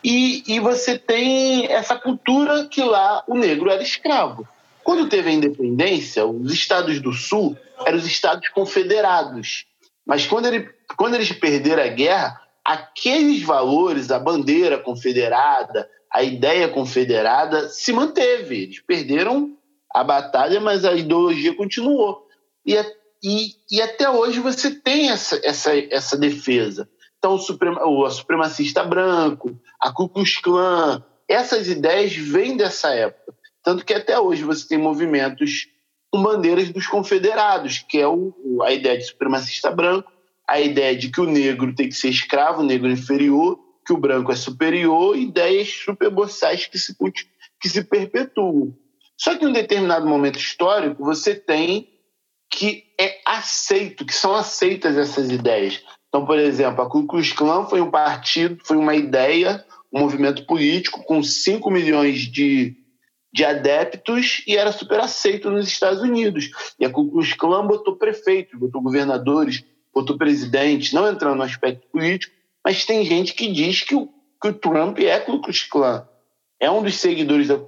E, 0.04 0.42
e 0.46 0.60
você 0.60 0.98
tem 0.98 1.66
essa 1.66 1.96
cultura 1.96 2.66
que 2.66 2.82
lá 2.82 3.22
o 3.26 3.36
negro 3.36 3.70
era 3.70 3.82
escravo. 3.82 4.46
Quando 4.82 5.08
teve 5.08 5.30
a 5.30 5.32
independência, 5.32 6.26
os 6.26 6.52
estados 6.52 7.00
do 7.00 7.12
sul 7.12 7.56
eram 7.86 7.98
os 7.98 8.06
estados 8.06 8.48
confederados. 8.48 9.64
Mas 10.04 10.26
quando, 10.26 10.46
ele, 10.46 10.68
quando 10.96 11.14
eles 11.14 11.30
perderam 11.30 11.84
a 11.84 11.88
guerra, 11.88 12.40
aqueles 12.64 13.42
valores, 13.42 14.10
a 14.10 14.18
bandeira 14.18 14.76
confederada, 14.78 15.88
a 16.10 16.22
ideia 16.22 16.68
confederada, 16.68 17.68
se 17.68 17.92
manteve. 17.92 18.64
Eles 18.64 18.80
perderam 18.80 19.56
a 19.94 20.02
batalha, 20.02 20.60
mas 20.60 20.84
a 20.84 20.92
ideologia 20.92 21.54
continuou. 21.54 22.26
E, 22.64 22.74
e, 23.22 23.50
e 23.70 23.80
até 23.80 24.08
hoje 24.08 24.40
você 24.40 24.70
tem 24.70 25.10
essa, 25.10 25.40
essa, 25.44 25.76
essa 25.76 26.16
defesa. 26.16 26.88
Então, 27.18 27.34
o, 27.34 27.38
suprema, 27.38 27.86
o 27.86 28.10
supremacista 28.10 28.82
branco, 28.82 29.56
a 29.80 29.92
Ku 29.92 30.08
Klux 30.08 30.38
Klan, 30.38 31.04
essas 31.28 31.68
ideias 31.68 32.14
vêm 32.14 32.56
dessa 32.56 32.92
época. 32.94 33.34
Tanto 33.62 33.84
que 33.84 33.94
até 33.94 34.18
hoje 34.18 34.42
você 34.42 34.66
tem 34.66 34.78
movimentos 34.78 35.68
com 36.10 36.22
bandeiras 36.22 36.68
dos 36.70 36.86
confederados, 36.86 37.78
que 37.88 37.98
é 37.98 38.06
o, 38.06 38.34
a 38.62 38.72
ideia 38.72 38.98
de 38.98 39.04
supremacista 39.04 39.70
branco, 39.70 40.10
a 40.46 40.60
ideia 40.60 40.96
de 40.96 41.10
que 41.10 41.20
o 41.20 41.26
negro 41.26 41.74
tem 41.74 41.88
que 41.88 41.94
ser 41.94 42.08
escravo, 42.08 42.60
o 42.60 42.66
negro 42.66 42.90
inferior, 42.90 43.58
que 43.86 43.92
o 43.92 43.96
branco 43.96 44.32
é 44.32 44.36
superior, 44.36 45.16
ideias 45.16 45.68
superboçais 45.68 46.66
que 46.66 46.78
se, 46.78 46.94
que 47.60 47.68
se 47.68 47.84
perpetuam. 47.84 48.76
Só 49.22 49.36
que 49.36 49.44
em 49.44 49.48
um 49.48 49.52
determinado 49.52 50.04
momento 50.04 50.36
histórico, 50.36 51.04
você 51.04 51.32
tem 51.32 51.88
que 52.50 52.82
é 53.00 53.20
aceito, 53.24 54.04
que 54.04 54.12
são 54.12 54.34
aceitas 54.34 54.98
essas 54.98 55.30
ideias. 55.30 55.80
Então, 56.08 56.26
por 56.26 56.40
exemplo, 56.40 56.82
a 56.82 56.90
Ku 56.90 57.06
Klux 57.06 57.32
Klan 57.32 57.66
foi 57.66 57.80
um 57.80 57.88
partido, 57.88 58.58
foi 58.64 58.76
uma 58.76 58.96
ideia, 58.96 59.64
um 59.92 60.00
movimento 60.00 60.44
político 60.44 61.04
com 61.04 61.22
5 61.22 61.70
milhões 61.70 62.22
de, 62.22 62.76
de 63.32 63.44
adeptos 63.44 64.42
e 64.44 64.56
era 64.56 64.72
super 64.72 64.98
aceito 64.98 65.50
nos 65.50 65.68
Estados 65.68 66.02
Unidos. 66.02 66.50
E 66.80 66.84
a 66.84 66.90
Ku 66.90 67.08
Klux 67.08 67.32
Klan 67.34 67.64
botou 67.64 67.94
prefeitos, 67.94 68.58
botou 68.58 68.82
governadores, 68.82 69.64
botou 69.94 70.18
presidente, 70.18 70.92
não 70.92 71.08
entrando 71.08 71.36
no 71.36 71.44
aspecto 71.44 71.86
político, 71.92 72.34
mas 72.64 72.84
tem 72.84 73.04
gente 73.04 73.34
que 73.34 73.52
diz 73.52 73.82
que 73.82 73.94
o, 73.94 74.08
que 74.42 74.48
o 74.48 74.52
Trump 74.52 74.98
é 74.98 75.20
Ku 75.20 75.40
Klux 75.40 75.62
Klan. 75.62 76.08
É 76.58 76.68
um 76.68 76.82
dos 76.82 76.96
seguidores 76.96 77.46
da 77.46 77.58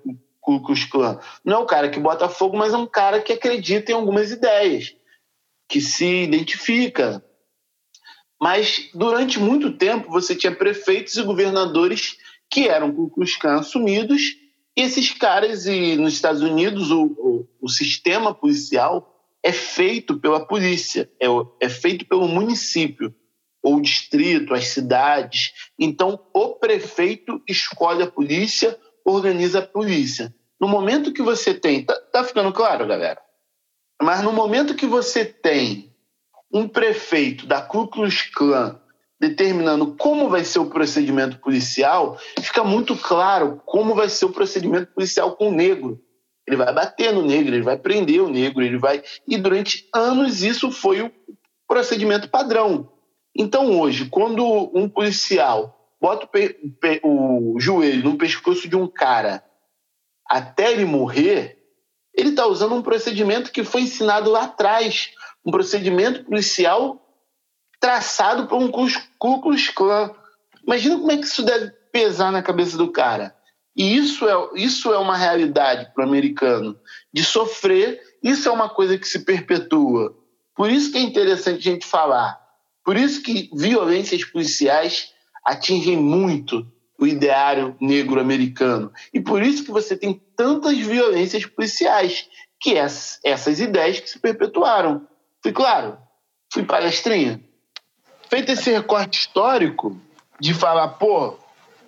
Klux 0.44 0.84
Klan. 0.84 1.18
Não 1.44 1.54
é 1.54 1.58
o 1.58 1.66
cara 1.66 1.88
que 1.88 1.98
bota 1.98 2.28
fogo, 2.28 2.56
mas 2.56 2.72
é 2.72 2.76
um 2.76 2.86
cara 2.86 3.20
que 3.20 3.32
acredita 3.32 3.90
em 3.90 3.94
algumas 3.94 4.30
ideias, 4.30 4.94
que 5.68 5.80
se 5.80 6.24
identifica. 6.24 7.24
Mas 8.40 8.90
durante 8.94 9.38
muito 9.38 9.72
tempo 9.72 10.10
você 10.10 10.34
tinha 10.34 10.54
prefeitos 10.54 11.16
e 11.16 11.22
governadores 11.22 12.16
que 12.50 12.68
eram 12.68 12.92
Ku 12.92 13.10
Klux 13.10 13.36
Klan 13.36 13.60
assumidos, 13.60 14.36
e 14.76 14.82
esses 14.82 15.12
caras, 15.12 15.66
e 15.66 15.96
nos 15.96 16.14
Estados 16.14 16.42
Unidos, 16.42 16.90
o, 16.90 17.04
o, 17.04 17.48
o 17.62 17.68
sistema 17.68 18.34
policial 18.34 19.14
é 19.42 19.52
feito 19.52 20.18
pela 20.18 20.44
polícia, 20.44 21.08
é, 21.20 21.26
é 21.60 21.68
feito 21.68 22.04
pelo 22.06 22.26
município 22.26 23.14
ou 23.62 23.80
distrito, 23.80 24.52
as 24.52 24.68
cidades. 24.68 25.52
Então, 25.78 26.20
o 26.34 26.50
prefeito 26.54 27.40
escolhe 27.48 28.02
a 28.02 28.10
polícia 28.10 28.78
organiza 29.04 29.58
a 29.58 29.66
polícia. 29.66 30.34
No 30.60 30.68
momento 30.68 31.12
que 31.12 31.22
você 31.22 31.52
tem. 31.52 31.84
Tá, 31.84 31.94
tá 32.12 32.24
ficando 32.24 32.52
claro, 32.52 32.86
galera? 32.86 33.20
Mas 34.02 34.22
no 34.22 34.32
momento 34.32 34.74
que 34.74 34.86
você 34.86 35.24
tem 35.24 35.94
um 36.52 36.68
prefeito 36.68 37.46
da 37.46 37.60
Ku 37.60 37.86
Klux 37.88 38.22
Klan 38.30 38.80
determinando 39.20 39.94
como 39.96 40.28
vai 40.28 40.44
ser 40.44 40.58
o 40.58 40.70
procedimento 40.70 41.38
policial, 41.38 42.18
fica 42.40 42.62
muito 42.62 42.96
claro 42.96 43.60
como 43.64 43.94
vai 43.94 44.08
ser 44.08 44.26
o 44.26 44.32
procedimento 44.32 44.92
policial 44.92 45.36
com 45.36 45.48
o 45.48 45.54
negro. 45.54 46.00
Ele 46.46 46.56
vai 46.56 46.72
bater 46.74 47.12
no 47.12 47.22
negro, 47.22 47.54
ele 47.54 47.62
vai 47.62 47.78
prender 47.78 48.20
o 48.20 48.28
negro, 48.28 48.62
ele 48.62 48.76
vai. 48.76 49.02
E 49.26 49.38
durante 49.38 49.88
anos 49.94 50.42
isso 50.42 50.70
foi 50.70 51.00
o 51.00 51.10
procedimento 51.66 52.28
padrão. 52.28 52.92
Então 53.34 53.78
hoje, 53.80 54.06
quando 54.06 54.70
um 54.74 54.88
policial 54.88 55.83
bota 56.04 56.28
o, 57.02 57.54
o 57.54 57.58
joelho 57.58 58.04
no 58.04 58.18
pescoço 58.18 58.68
de 58.68 58.76
um 58.76 58.86
cara 58.86 59.42
até 60.28 60.70
ele 60.70 60.84
morrer, 60.84 61.56
ele 62.14 62.28
está 62.28 62.46
usando 62.46 62.74
um 62.74 62.82
procedimento 62.82 63.50
que 63.50 63.64
foi 63.64 63.80
ensinado 63.80 64.30
lá 64.30 64.44
atrás, 64.44 65.12
um 65.42 65.50
procedimento 65.50 66.22
policial 66.24 67.00
traçado 67.80 68.46
por 68.46 68.58
um 68.58 68.70
Ku 68.70 68.86
Klan. 69.74 70.14
Imagina 70.66 70.98
como 70.98 71.10
é 71.10 71.16
que 71.16 71.24
isso 71.24 71.42
deve 71.42 71.70
pesar 71.90 72.30
na 72.30 72.42
cabeça 72.42 72.76
do 72.76 72.92
cara. 72.92 73.34
E 73.74 73.96
isso 73.96 74.28
é, 74.28 74.50
isso 74.56 74.92
é 74.92 74.98
uma 74.98 75.16
realidade 75.16 75.90
para 75.94 76.04
o 76.04 76.06
americano, 76.06 76.78
de 77.14 77.24
sofrer, 77.24 77.98
isso 78.22 78.46
é 78.46 78.52
uma 78.52 78.68
coisa 78.68 78.98
que 78.98 79.08
se 79.08 79.20
perpetua. 79.24 80.14
Por 80.54 80.70
isso 80.70 80.92
que 80.92 80.98
é 80.98 81.00
interessante 81.00 81.66
a 81.66 81.72
gente 81.72 81.86
falar. 81.86 82.38
Por 82.84 82.94
isso 82.94 83.22
que 83.22 83.48
violências 83.54 84.22
policiais 84.22 85.13
atingem 85.44 85.96
muito 85.96 86.66
o 86.98 87.06
ideário 87.06 87.76
negro 87.80 88.20
americano. 88.20 88.92
E 89.12 89.20
por 89.20 89.42
isso 89.42 89.64
que 89.64 89.70
você 89.70 89.96
tem 89.96 90.20
tantas 90.36 90.78
violências 90.78 91.44
policiais, 91.44 92.28
que 92.60 92.78
é 92.78 92.86
essas 93.24 93.60
ideias 93.60 94.00
que 94.00 94.08
se 94.08 94.18
perpetuaram. 94.18 95.06
Fui 95.42 95.52
claro? 95.52 95.98
Fui 96.52 96.62
palestrinha? 96.62 97.40
Feito 98.30 98.52
esse 98.52 98.70
recorte 98.70 99.18
histórico 99.18 100.00
de 100.40 100.54
falar, 100.54 100.88
pô, 100.88 101.36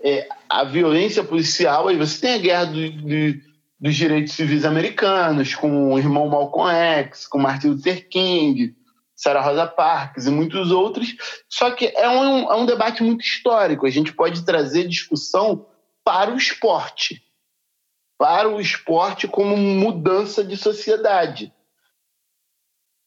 é, 0.02 0.28
a 0.48 0.64
violência 0.64 1.24
policial, 1.24 1.88
aí 1.88 1.96
você 1.96 2.20
tem 2.20 2.34
a 2.34 2.38
guerra 2.38 2.64
do, 2.66 2.90
do, 2.90 3.40
dos 3.80 3.94
direitos 3.94 4.34
civis 4.34 4.64
americanos, 4.64 5.54
com 5.54 5.92
o 5.92 5.98
irmão 5.98 6.28
Malcolm 6.28 6.70
X, 6.72 7.26
com 7.26 7.38
Martin 7.38 7.68
Luther 7.68 8.08
King, 8.08 8.74
Sarah 9.16 9.40
Rosa 9.40 9.66
Parks 9.66 10.26
e 10.26 10.30
muitos 10.30 10.70
outros. 10.70 11.16
Só 11.48 11.70
que 11.70 11.86
é 11.86 12.08
um, 12.08 12.52
é 12.52 12.54
um 12.54 12.66
debate 12.66 13.02
muito 13.02 13.24
histórico. 13.24 13.86
A 13.86 13.90
gente 13.90 14.12
pode 14.12 14.44
trazer 14.44 14.86
discussão 14.86 15.66
para 16.04 16.30
o 16.30 16.36
esporte, 16.36 17.22
para 18.18 18.48
o 18.48 18.60
esporte 18.60 19.26
como 19.26 19.56
mudança 19.56 20.44
de 20.44 20.56
sociedade. 20.56 21.46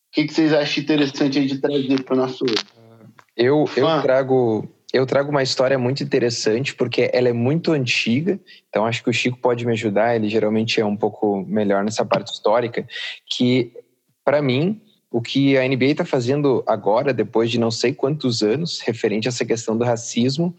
O 0.10 0.12
que, 0.12 0.26
que 0.26 0.34
vocês 0.34 0.52
acham 0.52 0.84
interessante 0.84 1.46
de 1.46 1.60
trazer 1.60 2.04
para 2.04 2.16
o 2.16 2.18
nosso. 2.18 2.44
Eu, 3.38 3.70
eu 3.78 4.02
trago 4.02 4.68
eu 4.92 5.06
trago 5.06 5.30
uma 5.30 5.44
história 5.44 5.78
muito 5.78 6.02
interessante 6.02 6.74
porque 6.74 7.12
ela 7.14 7.30
é 7.30 7.34
muito 7.34 7.72
antiga, 7.72 8.40
então 8.68 8.88
acho 8.88 9.04
que 9.04 9.10
o 9.10 9.14
Chico 9.14 9.38
pode 9.38 9.64
me 9.64 9.74
ajudar, 9.74 10.16
ele 10.16 10.28
geralmente 10.28 10.82
é 10.82 10.86
um 10.86 10.98
pouco 10.98 11.46
melhor 11.46 11.84
nessa 11.84 12.04
parte 12.04 12.34
histórica, 12.34 12.88
que 13.28 13.72
para 14.26 14.42
mim 14.42 14.82
o 15.12 15.22
que 15.22 15.58
a 15.58 15.68
NBA 15.68 15.86
está 15.86 16.06
fazendo 16.06 16.64
agora, 16.68 17.14
depois 17.14 17.50
de 17.50 17.60
não 17.60 17.72
sei 17.72 17.94
quantos 17.94 18.44
anos, 18.44 18.80
referente 18.80 19.28
a 19.28 19.30
essa 19.30 19.44
questão 19.44 19.76
do 19.76 19.84
racismo, 19.84 20.56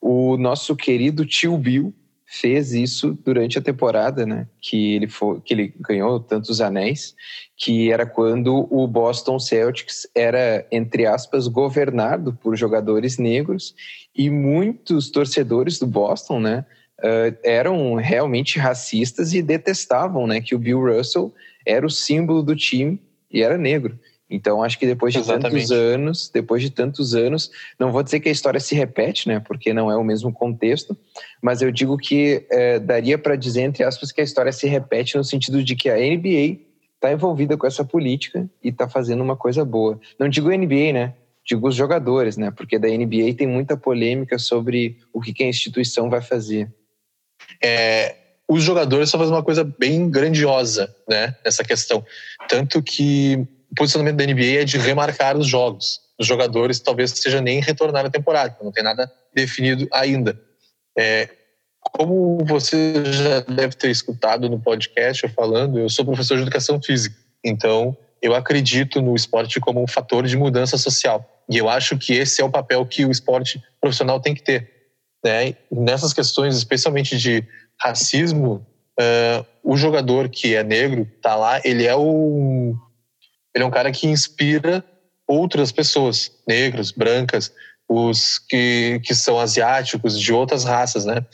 o 0.00 0.36
nosso 0.36 0.76
querido 0.76 1.24
tio 1.24 1.56
Bill 1.56 1.94
fez 2.26 2.72
isso 2.72 3.16
durante 3.24 3.58
a 3.58 3.62
temporada, 3.62 4.26
né? 4.26 4.46
Que 4.60 4.94
ele, 4.94 5.08
foi, 5.08 5.40
que 5.40 5.54
ele 5.54 5.74
ganhou 5.80 6.18
tantos 6.20 6.60
anéis, 6.60 7.14
que 7.56 7.90
era 7.90 8.04
quando 8.04 8.66
o 8.70 8.86
Boston 8.86 9.38
Celtics 9.38 10.06
era, 10.14 10.66
entre 10.70 11.06
aspas, 11.06 11.46
governado 11.46 12.34
por 12.34 12.56
jogadores 12.56 13.18
negros 13.18 13.74
e 14.14 14.28
muitos 14.28 15.10
torcedores 15.10 15.78
do 15.78 15.86
Boston, 15.86 16.40
né? 16.40 16.66
Uh, 16.98 17.36
eram 17.42 17.94
realmente 17.94 18.58
racistas 18.58 19.32
e 19.32 19.42
detestavam, 19.42 20.26
né? 20.26 20.40
Que 20.40 20.54
o 20.54 20.58
Bill 20.58 20.80
Russell 20.80 21.32
era 21.64 21.86
o 21.86 21.90
símbolo 21.90 22.42
do 22.42 22.56
time 22.56 23.00
e 23.34 23.42
era 23.42 23.58
negro. 23.58 23.98
Então, 24.30 24.62
acho 24.62 24.78
que 24.78 24.86
depois 24.86 25.12
de 25.12 25.18
Exatamente. 25.18 25.66
tantos 25.66 25.70
anos, 25.70 26.30
depois 26.32 26.62
de 26.62 26.70
tantos 26.70 27.14
anos, 27.14 27.50
não 27.78 27.92
vou 27.92 28.02
dizer 28.02 28.20
que 28.20 28.28
a 28.28 28.32
história 28.32 28.58
se 28.58 28.74
repete, 28.74 29.28
né? 29.28 29.38
Porque 29.40 29.74
não 29.74 29.90
é 29.90 29.96
o 29.96 30.04
mesmo 30.04 30.32
contexto, 30.32 30.96
mas 31.42 31.60
eu 31.60 31.70
digo 31.70 31.98
que 31.98 32.46
é, 32.50 32.78
daria 32.78 33.18
para 33.18 33.36
dizer, 33.36 33.62
entre 33.62 33.84
aspas, 33.84 34.10
que 34.10 34.20
a 34.20 34.24
história 34.24 34.50
se 34.50 34.66
repete 34.66 35.16
no 35.16 35.24
sentido 35.24 35.62
de 35.62 35.76
que 35.76 35.90
a 35.90 35.96
NBA 35.96 36.60
está 36.94 37.12
envolvida 37.12 37.56
com 37.56 37.66
essa 37.66 37.84
política 37.84 38.48
e 38.62 38.70
está 38.70 38.88
fazendo 38.88 39.22
uma 39.22 39.36
coisa 39.36 39.62
boa. 39.64 40.00
Não 40.18 40.28
digo 40.28 40.48
NBA, 40.48 40.92
né? 40.92 41.14
Digo 41.44 41.68
os 41.68 41.74
jogadores, 41.74 42.38
né? 42.38 42.50
Porque 42.50 42.78
da 42.78 42.88
NBA 42.88 43.34
tem 43.36 43.46
muita 43.46 43.76
polêmica 43.76 44.38
sobre 44.38 44.98
o 45.12 45.20
que, 45.20 45.34
que 45.34 45.44
a 45.44 45.48
instituição 45.48 46.08
vai 46.08 46.22
fazer. 46.22 46.72
É, 47.62 48.16
os 48.48 48.62
jogadores 48.62 49.10
só 49.10 49.18
fazem 49.18 49.32
uma 49.32 49.42
coisa 49.42 49.64
bem 49.64 50.10
grandiosa, 50.10 50.94
né? 51.08 51.34
Nessa 51.44 51.64
questão. 51.64 52.04
Tanto 52.48 52.82
que 52.82 53.46
o 53.70 53.74
posicionamento 53.74 54.16
da 54.16 54.26
NBA 54.26 54.60
é 54.60 54.64
de 54.64 54.78
remarcar 54.78 55.36
os 55.36 55.46
jogos. 55.46 56.00
Os 56.18 56.26
jogadores 56.26 56.78
talvez 56.78 57.10
seja 57.10 57.40
nem 57.40 57.60
retornar 57.60 58.06
à 58.06 58.10
temporada, 58.10 58.56
não 58.62 58.70
tem 58.70 58.84
nada 58.84 59.10
definido 59.34 59.88
ainda. 59.92 60.38
É, 60.96 61.28
como 61.80 62.38
você 62.44 63.04
já 63.04 63.40
deve 63.40 63.74
ter 63.74 63.90
escutado 63.90 64.48
no 64.48 64.60
podcast 64.60 65.24
eu 65.24 65.30
falando, 65.30 65.78
eu 65.78 65.88
sou 65.88 66.04
professor 66.04 66.36
de 66.36 66.42
educação 66.42 66.80
física, 66.80 67.16
então 67.42 67.96
eu 68.22 68.34
acredito 68.34 69.02
no 69.02 69.14
esporte 69.14 69.60
como 69.60 69.82
um 69.82 69.86
fator 69.86 70.26
de 70.26 70.36
mudança 70.36 70.78
social. 70.78 71.28
E 71.50 71.58
eu 71.58 71.68
acho 71.68 71.98
que 71.98 72.14
esse 72.14 72.40
é 72.40 72.44
o 72.44 72.50
papel 72.50 72.86
que 72.86 73.04
o 73.04 73.10
esporte 73.10 73.62
profissional 73.80 74.18
tem 74.18 74.34
que 74.34 74.42
ter. 74.42 74.70
Né? 75.22 75.56
Nessas 75.70 76.12
questões, 76.12 76.56
especialmente 76.56 77.18
de 77.18 77.44
racismo, 77.80 78.66
uh, 79.00 79.46
o 79.62 79.76
jogador 79.76 80.28
que 80.28 80.54
é 80.54 80.62
negro 80.62 81.08
está 81.16 81.34
lá, 81.34 81.60
ele 81.64 81.84
é 81.84 81.94
o 81.94 82.74
ele 83.54 83.62
é 83.62 83.66
um 83.66 83.70
cara 83.70 83.92
que 83.92 84.08
inspira 84.08 84.84
outras 85.28 85.70
pessoas, 85.70 86.32
negros, 86.46 86.90
brancas, 86.90 87.52
os 87.88 88.38
que, 88.38 89.00
que 89.04 89.14
são 89.14 89.38
asiáticos, 89.38 90.18
de 90.18 90.32
outras 90.32 90.64
raças, 90.64 91.04
né? 91.04 91.24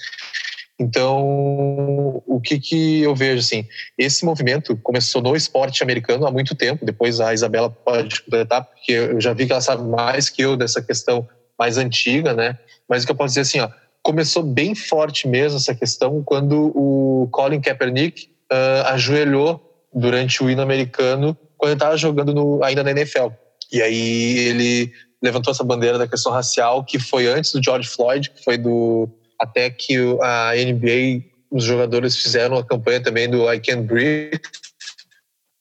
Então, 0.79 2.23
o 2.27 2.41
que, 2.43 2.59
que 2.59 3.03
eu 3.03 3.15
vejo, 3.15 3.41
assim, 3.41 3.67
esse 3.99 4.25
movimento 4.25 4.77
começou 4.79 5.21
no 5.21 5.37
esporte 5.37 5.83
americano 5.83 6.27
há 6.27 6.31
muito 6.31 6.55
tempo, 6.55 6.87
depois 6.87 7.21
a 7.21 7.35
Isabela 7.35 7.71
pode 7.71 8.23
completar, 8.23 8.65
porque 8.65 8.93
eu 8.93 9.21
já 9.21 9.35
vi 9.35 9.47
que 9.47 9.53
ela 9.53 9.61
sabe 9.61 9.83
mais 9.83 10.31
que 10.31 10.43
eu 10.43 10.57
dessa 10.57 10.81
questão 10.81 11.29
mais 11.59 11.77
antiga, 11.77 12.33
né? 12.33 12.59
Mas 12.89 13.03
o 13.03 13.07
que 13.07 13.13
eu 13.13 13.17
posso 13.17 13.35
dizer, 13.35 13.43
assim, 13.43 13.61
ó, 13.61 13.69
começou 14.03 14.43
bem 14.43 14.75
forte 14.75 15.29
mesmo 15.29 15.59
essa 15.59 15.75
questão 15.75 16.23
quando 16.23 16.73
o 16.75 17.29
Colin 17.31 17.61
Kaepernick 17.61 18.29
uh, 18.53 18.87
ajoelhou 18.87 19.61
durante 19.93 20.43
o 20.43 20.51
hino 20.51 20.63
americano 20.63 21.37
quando 21.57 21.73
ele 21.73 21.77
estava 21.77 21.97
jogando 21.97 22.35
no, 22.35 22.65
ainda 22.65 22.83
na 22.83 22.91
NFL. 22.91 23.29
E 23.73 23.83
aí 23.83 24.39
ele 24.39 24.93
levantou 25.23 25.53
essa 25.53 25.63
bandeira 25.63 25.99
da 25.99 26.09
questão 26.09 26.33
racial, 26.33 26.83
que 26.85 26.99
foi 26.99 27.27
antes 27.27 27.53
do 27.53 27.63
George 27.63 27.89
Floyd, 27.89 28.31
que 28.31 28.43
foi 28.43 28.57
do 28.57 29.09
até 29.39 29.71
que 29.71 29.97
a 30.21 30.53
NBA, 30.55 31.25
os 31.51 31.65
jogadores 31.65 32.17
fizeram 32.17 32.57
a 32.57 32.65
campanha 32.65 33.03
também 33.03 33.29
do 33.29 33.51
I 33.51 33.61
Can't 33.61 33.83
Breathe, 33.83 34.41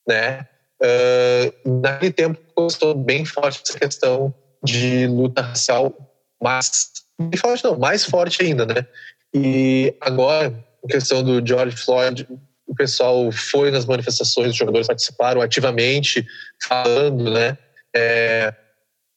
né? 0.07 0.47
Uh, 0.81 1.79
naquele 1.81 2.11
tempo 2.11 2.39
gostou 2.55 2.95
bem 2.95 3.25
forte 3.25 3.61
essa 3.65 3.77
questão 3.77 4.33
de 4.63 5.07
luta 5.07 5.41
racial, 5.41 5.93
mas 6.41 6.91
bem 7.19 7.37
forte 7.37 7.63
não, 7.63 7.77
mais 7.77 8.05
forte 8.05 8.41
ainda, 8.41 8.65
né? 8.65 8.85
E 9.33 9.93
agora, 9.99 10.53
a 10.83 10.87
questão 10.87 11.23
do 11.23 11.45
George 11.45 11.75
Floyd, 11.75 12.27
o 12.65 12.75
pessoal 12.75 13.31
foi 13.31 13.71
nas 13.71 13.85
manifestações, 13.85 14.51
os 14.51 14.55
jogadores 14.55 14.87
participaram 14.87 15.41
ativamente, 15.41 16.25
falando, 16.67 17.31
né? 17.31 17.57
É, 17.95 18.53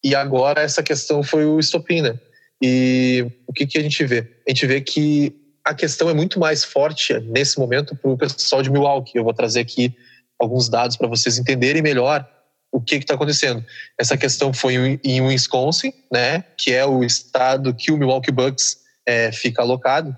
e 0.03 0.13
agora 0.15 0.61
essa 0.61 0.83
questão 0.83 1.23
foi 1.23 1.45
o 1.45 1.59
estopim, 1.59 2.01
né? 2.01 2.19
E 2.61 3.25
o 3.47 3.53
que, 3.53 3.65
que 3.65 3.77
a 3.77 3.81
gente 3.81 4.03
vê? 4.05 4.27
A 4.47 4.49
gente 4.49 4.65
vê 4.65 4.81
que 4.81 5.33
a 5.63 5.73
questão 5.73 6.09
é 6.09 6.13
muito 6.13 6.39
mais 6.39 6.63
forte 6.63 7.17
nesse 7.19 7.57
momento 7.57 7.95
para 7.95 8.11
o 8.11 8.17
pessoal 8.17 8.61
de 8.61 8.69
Milwaukee. 8.69 9.17
Eu 9.17 9.23
vou 9.23 9.33
trazer 9.33 9.61
aqui 9.61 9.95
alguns 10.39 10.67
dados 10.67 10.97
para 10.97 11.07
vocês 11.07 11.37
entenderem 11.37 11.81
melhor 11.81 12.27
o 12.73 12.81
que 12.81 12.95
está 12.95 13.13
acontecendo. 13.13 13.63
Essa 13.99 14.17
questão 14.17 14.51
foi 14.51 14.99
em 15.03 15.21
Wisconsin, 15.21 15.93
né, 16.11 16.43
que 16.57 16.73
é 16.73 16.83
o 16.83 17.03
estado 17.03 17.73
que 17.73 17.91
o 17.91 17.97
Milwaukee 17.97 18.31
Bucks 18.31 18.77
é, 19.05 19.31
fica 19.31 19.61
alocado. 19.61 20.17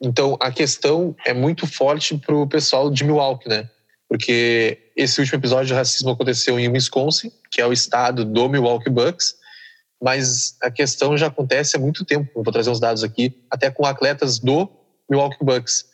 Então, 0.00 0.36
a 0.40 0.52
questão 0.52 1.16
é 1.26 1.34
muito 1.34 1.66
forte 1.66 2.16
para 2.16 2.36
o 2.36 2.46
pessoal 2.46 2.88
de 2.88 3.02
Milwaukee, 3.02 3.48
né? 3.48 3.68
Porque 4.08 4.78
esse 4.96 5.20
último 5.20 5.38
episódio 5.38 5.66
de 5.66 5.74
racismo 5.74 6.10
aconteceu 6.10 6.58
em 6.58 6.68
Wisconsin, 6.68 7.32
que 7.50 7.60
é 7.60 7.66
o 7.66 7.72
estado 7.72 8.24
do 8.24 8.48
Milwaukee 8.48 8.88
Bucks, 8.88 9.34
mas 10.00 10.56
a 10.62 10.70
questão 10.70 11.16
já 11.16 11.26
acontece 11.26 11.76
há 11.76 11.80
muito 11.80 12.04
tempo. 12.04 12.30
vou 12.42 12.52
trazer 12.52 12.70
uns 12.70 12.78
dados 12.78 13.02
aqui, 13.02 13.36
até 13.50 13.70
com 13.70 13.84
atletas 13.84 14.38
do 14.38 14.70
Milwaukee 15.10 15.44
Bucks. 15.44 15.86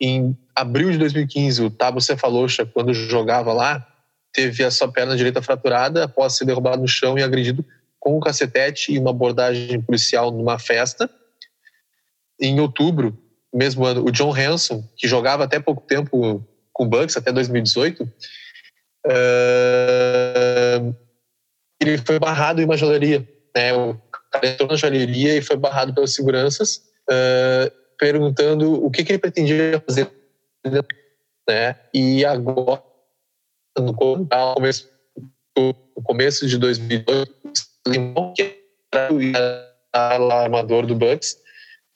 Em 0.00 0.34
abril 0.56 0.90
de 0.90 0.96
2015, 0.96 1.62
o 1.62 1.70
Tabo 1.70 2.00
Cefalocha, 2.00 2.64
quando 2.64 2.94
jogava 2.94 3.52
lá, 3.52 3.86
teve 4.32 4.64
a 4.64 4.70
sua 4.70 4.90
perna 4.90 5.16
direita 5.16 5.42
fraturada 5.42 6.04
após 6.04 6.36
ser 6.36 6.44
derrubado 6.44 6.82
no 6.82 6.88
chão 6.88 7.18
e 7.18 7.22
agredido 7.22 7.64
com 7.98 8.16
um 8.16 8.20
cacetete 8.20 8.92
e 8.92 8.98
uma 8.98 9.10
abordagem 9.10 9.80
policial 9.82 10.30
numa 10.30 10.58
festa. 10.58 11.08
Em 12.40 12.58
outubro, 12.58 13.16
mesmo 13.52 13.84
ano, 13.84 14.04
o 14.04 14.10
John 14.10 14.34
Hanson, 14.34 14.82
que 14.96 15.06
jogava 15.06 15.44
até 15.44 15.60
pouco 15.60 15.86
tempo 15.86 16.44
com 16.72 16.84
o 16.84 16.88
Bucks, 16.88 17.16
até 17.16 17.30
2018, 17.30 18.04
uh, 19.06 20.96
ele 21.80 21.98
foi 21.98 22.18
barrado 22.18 22.62
em 22.62 22.64
uma 22.64 22.76
joalheria. 22.76 23.28
Né? 23.54 23.74
O 23.74 24.00
cara 24.32 24.48
entrou 24.48 24.68
na 24.68 24.76
joalheria 24.76 25.36
e 25.36 25.42
foi 25.42 25.56
barrado 25.56 25.92
pelas 25.92 26.14
seguranças, 26.14 26.76
uh, 27.10 27.70
perguntando 27.98 28.82
o 28.82 28.90
que, 28.90 29.04
que, 29.04 29.12
ele 29.12 29.18
pretendia 29.18 29.82
fazer. 29.86 30.10
Né? 31.46 31.76
E 31.92 32.24
agora, 32.24 32.82
no 33.80 33.94
começo, 33.94 34.88
no 35.56 35.74
começo 36.02 36.46
de 36.46 36.58
2018, 36.58 37.34
que 38.36 39.32
era 39.92 40.22
o 40.22 40.30
armador 40.30 40.86
do 40.86 40.94
Bucks, 40.94 41.36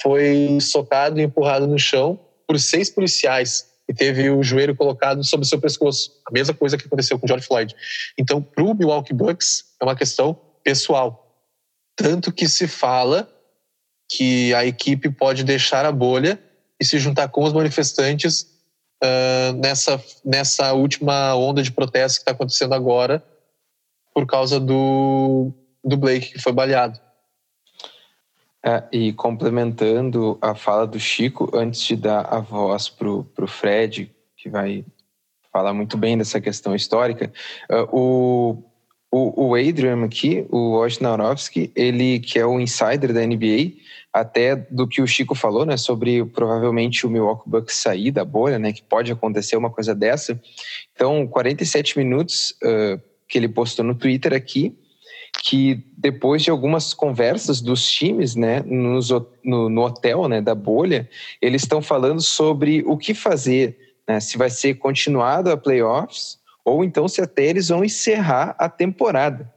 foi 0.02 0.58
socado 0.60 1.20
e 1.20 1.24
empurrado 1.24 1.66
no 1.66 1.78
chão 1.78 2.18
por 2.46 2.58
seis 2.58 2.90
policiais 2.90 3.72
e 3.88 3.94
teve 3.94 4.30
o 4.30 4.42
joelho 4.42 4.74
colocado 4.74 5.22
sobre 5.24 5.44
o 5.44 5.48
seu 5.48 5.60
pescoço. 5.60 6.10
A 6.26 6.32
mesma 6.32 6.54
coisa 6.54 6.76
que 6.76 6.86
aconteceu 6.86 7.18
com 7.18 7.26
George 7.26 7.46
Floyd. 7.46 7.74
Então, 8.18 8.42
para 8.42 8.64
o 8.64 8.74
Milwaukee 8.74 9.14
Bucks, 9.14 9.64
é 9.80 9.84
uma 9.84 9.96
questão 9.96 10.38
pessoal. 10.62 11.38
Tanto 11.96 12.32
que 12.32 12.48
se 12.48 12.66
fala 12.66 13.30
que 14.10 14.52
a 14.54 14.64
equipe 14.64 15.10
pode 15.10 15.44
deixar 15.44 15.84
a 15.84 15.92
bolha 15.92 16.42
e 16.80 16.84
se 16.84 16.98
juntar 16.98 17.28
com 17.28 17.44
os 17.44 17.52
manifestantes 17.52 18.53
uh, 19.04 19.52
nessa, 19.54 20.02
nessa 20.24 20.72
última 20.72 21.34
onda 21.34 21.62
de 21.62 21.70
protestos 21.70 22.18
que 22.18 22.22
está 22.22 22.32
acontecendo 22.32 22.74
agora 22.74 23.22
por 24.14 24.26
causa 24.26 24.58
do, 24.58 25.52
do 25.84 25.96
Blake, 25.96 26.32
que 26.32 26.38
foi 26.38 26.52
baleado. 26.52 26.98
É, 28.66 28.82
e 28.90 29.12
complementando 29.12 30.38
a 30.40 30.54
fala 30.54 30.86
do 30.86 30.98
Chico, 30.98 31.50
antes 31.54 31.82
de 31.82 31.96
dar 31.96 32.22
a 32.32 32.40
voz 32.40 32.88
para 32.88 33.10
o 33.10 33.46
Fred, 33.46 34.10
que 34.36 34.48
vai 34.48 34.84
falar 35.52 35.74
muito 35.74 35.98
bem 35.98 36.16
dessa 36.16 36.40
questão 36.40 36.74
histórica, 36.74 37.30
uh, 37.70 37.96
o, 37.96 38.64
o, 39.10 39.48
o 39.48 39.54
Adrian 39.54 40.04
aqui, 40.04 40.46
o 40.50 40.78
Wojnarowski, 40.78 41.70
ele 41.76 42.20
que 42.20 42.38
é 42.38 42.46
o 42.46 42.58
insider 42.58 43.12
da 43.12 43.26
NBA, 43.26 43.74
até 44.14 44.55
do 44.55 44.87
que 44.87 45.03
o 45.03 45.07
Chico 45.09 45.35
falou, 45.35 45.66
né, 45.66 45.77
sobre 45.77 46.24
provavelmente 46.24 47.05
o 47.05 47.11
Milwaukee 47.11 47.50
Bucks 47.50 47.74
sair 47.74 48.12
da 48.12 48.24
bolha, 48.24 48.61
né, 48.61 48.72
que 48.72 48.81
pode 48.81 49.11
acontecer 49.11 49.57
uma 49.57 49.70
coisa 49.70 49.92
dessa. 49.92 50.40
Então, 50.94 51.27
47 51.27 51.98
minutos 51.98 52.55
uh, 52.62 53.03
que 53.29 53.37
ele 53.37 53.48
postou 53.48 53.85
no 53.85 53.92
Twitter 53.92 54.33
aqui, 54.33 54.79
que 55.42 55.85
depois 55.98 56.44
de 56.44 56.50
algumas 56.50 56.94
conversas 56.94 57.61
dos 57.61 57.90
times, 57.90 58.37
né, 58.37 58.62
nos, 58.64 59.11
no, 59.44 59.68
no, 59.68 59.83
hotel, 59.83 60.29
né, 60.29 60.40
da 60.40 60.55
bolha, 60.55 61.11
eles 61.42 61.62
estão 61.62 61.83
falando 61.83 62.20
sobre 62.20 62.85
o 62.87 62.96
que 62.96 63.14
fazer, 63.14 63.77
né, 64.07 64.20
se 64.20 64.38
vai 64.38 64.48
ser 64.48 64.74
continuado 64.74 65.50
a 65.50 65.57
playoffs 65.57 66.38
ou 66.64 66.85
então 66.85 67.09
se 67.09 67.20
até 67.20 67.46
eles 67.46 67.68
vão 67.68 67.85
encerrar 67.85 68.55
a 68.59 68.68
temporada, 68.68 69.53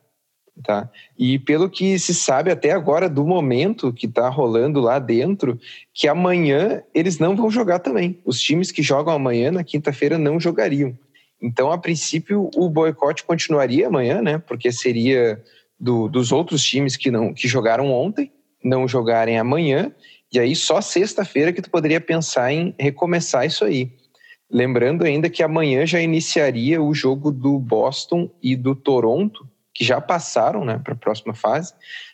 tá? 0.64 0.90
E 1.18 1.40
pelo 1.40 1.70
que 1.70 1.98
se 2.00 2.14
sabe 2.14 2.52
até 2.52 2.72
agora 2.72 3.10
do 3.10 3.26
momento 3.26 3.94
que 3.94 4.06
está 4.06 4.30
rolando 4.30 4.80
lá 4.80 5.00
dentro, 5.00 5.60
que 5.94 6.08
amanhã 6.08 6.82
eles 6.94 7.20
não 7.20 7.36
vão 7.36 7.50
jogar 7.50 7.80
também. 7.80 8.20
Os 8.26 8.40
times 8.40 8.72
que 8.72 8.82
jogam 8.82 9.14
amanhã 9.14 9.52
na 9.52 9.64
quinta-feira 9.64 10.18
não 10.18 10.40
jogariam. 10.40 10.98
Então, 11.42 11.72
a 11.72 11.78
princípio, 11.78 12.50
o 12.56 12.70
boicote 12.70 13.24
continuaria 13.24 13.88
amanhã, 13.88 14.22
né? 14.22 14.40
Porque 14.40 14.72
seria 14.72 15.42
do, 15.80 16.08
dos 16.08 16.32
outros 16.32 16.64
times 16.64 16.96
que 16.96 17.12
não 17.12 17.34
que 17.34 17.48
jogaram 17.48 17.92
ontem 17.92 18.32
não 18.64 18.88
jogarem 18.88 19.38
amanhã 19.38 19.92
e 20.34 20.40
aí 20.40 20.56
só 20.56 20.82
sexta-feira 20.82 21.54
que 21.54 21.62
tu 21.62 21.70
poderia 21.70 22.02
pensar 22.02 22.52
em 22.52 22.76
recomeçar 22.78 23.46
isso 23.46 23.64
aí. 23.64 23.92
Lembrando 24.50 25.04
ainda 25.04 25.30
que 25.30 25.44
amanhã 25.44 25.86
já 25.86 26.02
iniciaria 26.02 26.82
o 26.82 26.94
jogo 26.94 27.32
do 27.32 27.60
Boston 27.60 28.30
e 28.42 28.56
do 28.56 28.76
Toronto, 28.76 29.48
que 29.78 29.86
já 29.86 30.02
passaram, 30.02 30.66
né, 30.66 30.82
para 30.84 30.94
a 30.94 30.98
próxima 30.98 31.36
fase 31.36 31.72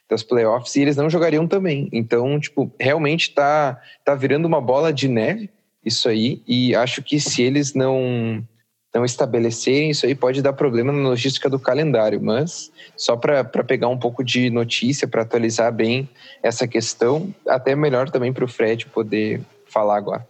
das 0.09 0.21
playoffs 0.21 0.75
e 0.75 0.81
eles 0.81 0.97
não 0.97 1.09
jogariam 1.09 1.47
também. 1.47 1.87
Então, 1.93 2.37
tipo, 2.37 2.69
realmente 2.77 3.33
tá 3.33 3.81
tá 4.03 4.13
virando 4.13 4.45
uma 4.45 4.59
bola 4.59 4.91
de 4.91 5.07
neve 5.07 5.49
isso 5.85 6.09
aí 6.09 6.41
e 6.45 6.75
acho 6.75 7.01
que 7.01 7.21
se 7.21 7.41
eles 7.41 7.73
não 7.73 8.45
não 8.93 9.05
estabelecerem, 9.05 9.89
isso 9.89 10.05
aí 10.05 10.13
pode 10.13 10.41
dar 10.41 10.53
problema 10.53 10.91
na 10.91 11.09
logística 11.09 11.49
do 11.49 11.57
calendário, 11.57 12.21
mas 12.21 12.69
só 12.95 13.15
para 13.15 13.43
pegar 13.63 13.87
um 13.87 13.97
pouco 13.97 14.23
de 14.23 14.49
notícia, 14.49 15.07
para 15.07 15.23
atualizar 15.23 15.73
bem 15.73 16.07
essa 16.43 16.67
questão, 16.67 17.33
até 17.47 17.75
melhor 17.75 18.11
também 18.11 18.31
para 18.31 18.45
o 18.45 18.47
Fred 18.47 18.85
poder 18.87 19.41
falar 19.65 19.97
agora. 19.97 20.27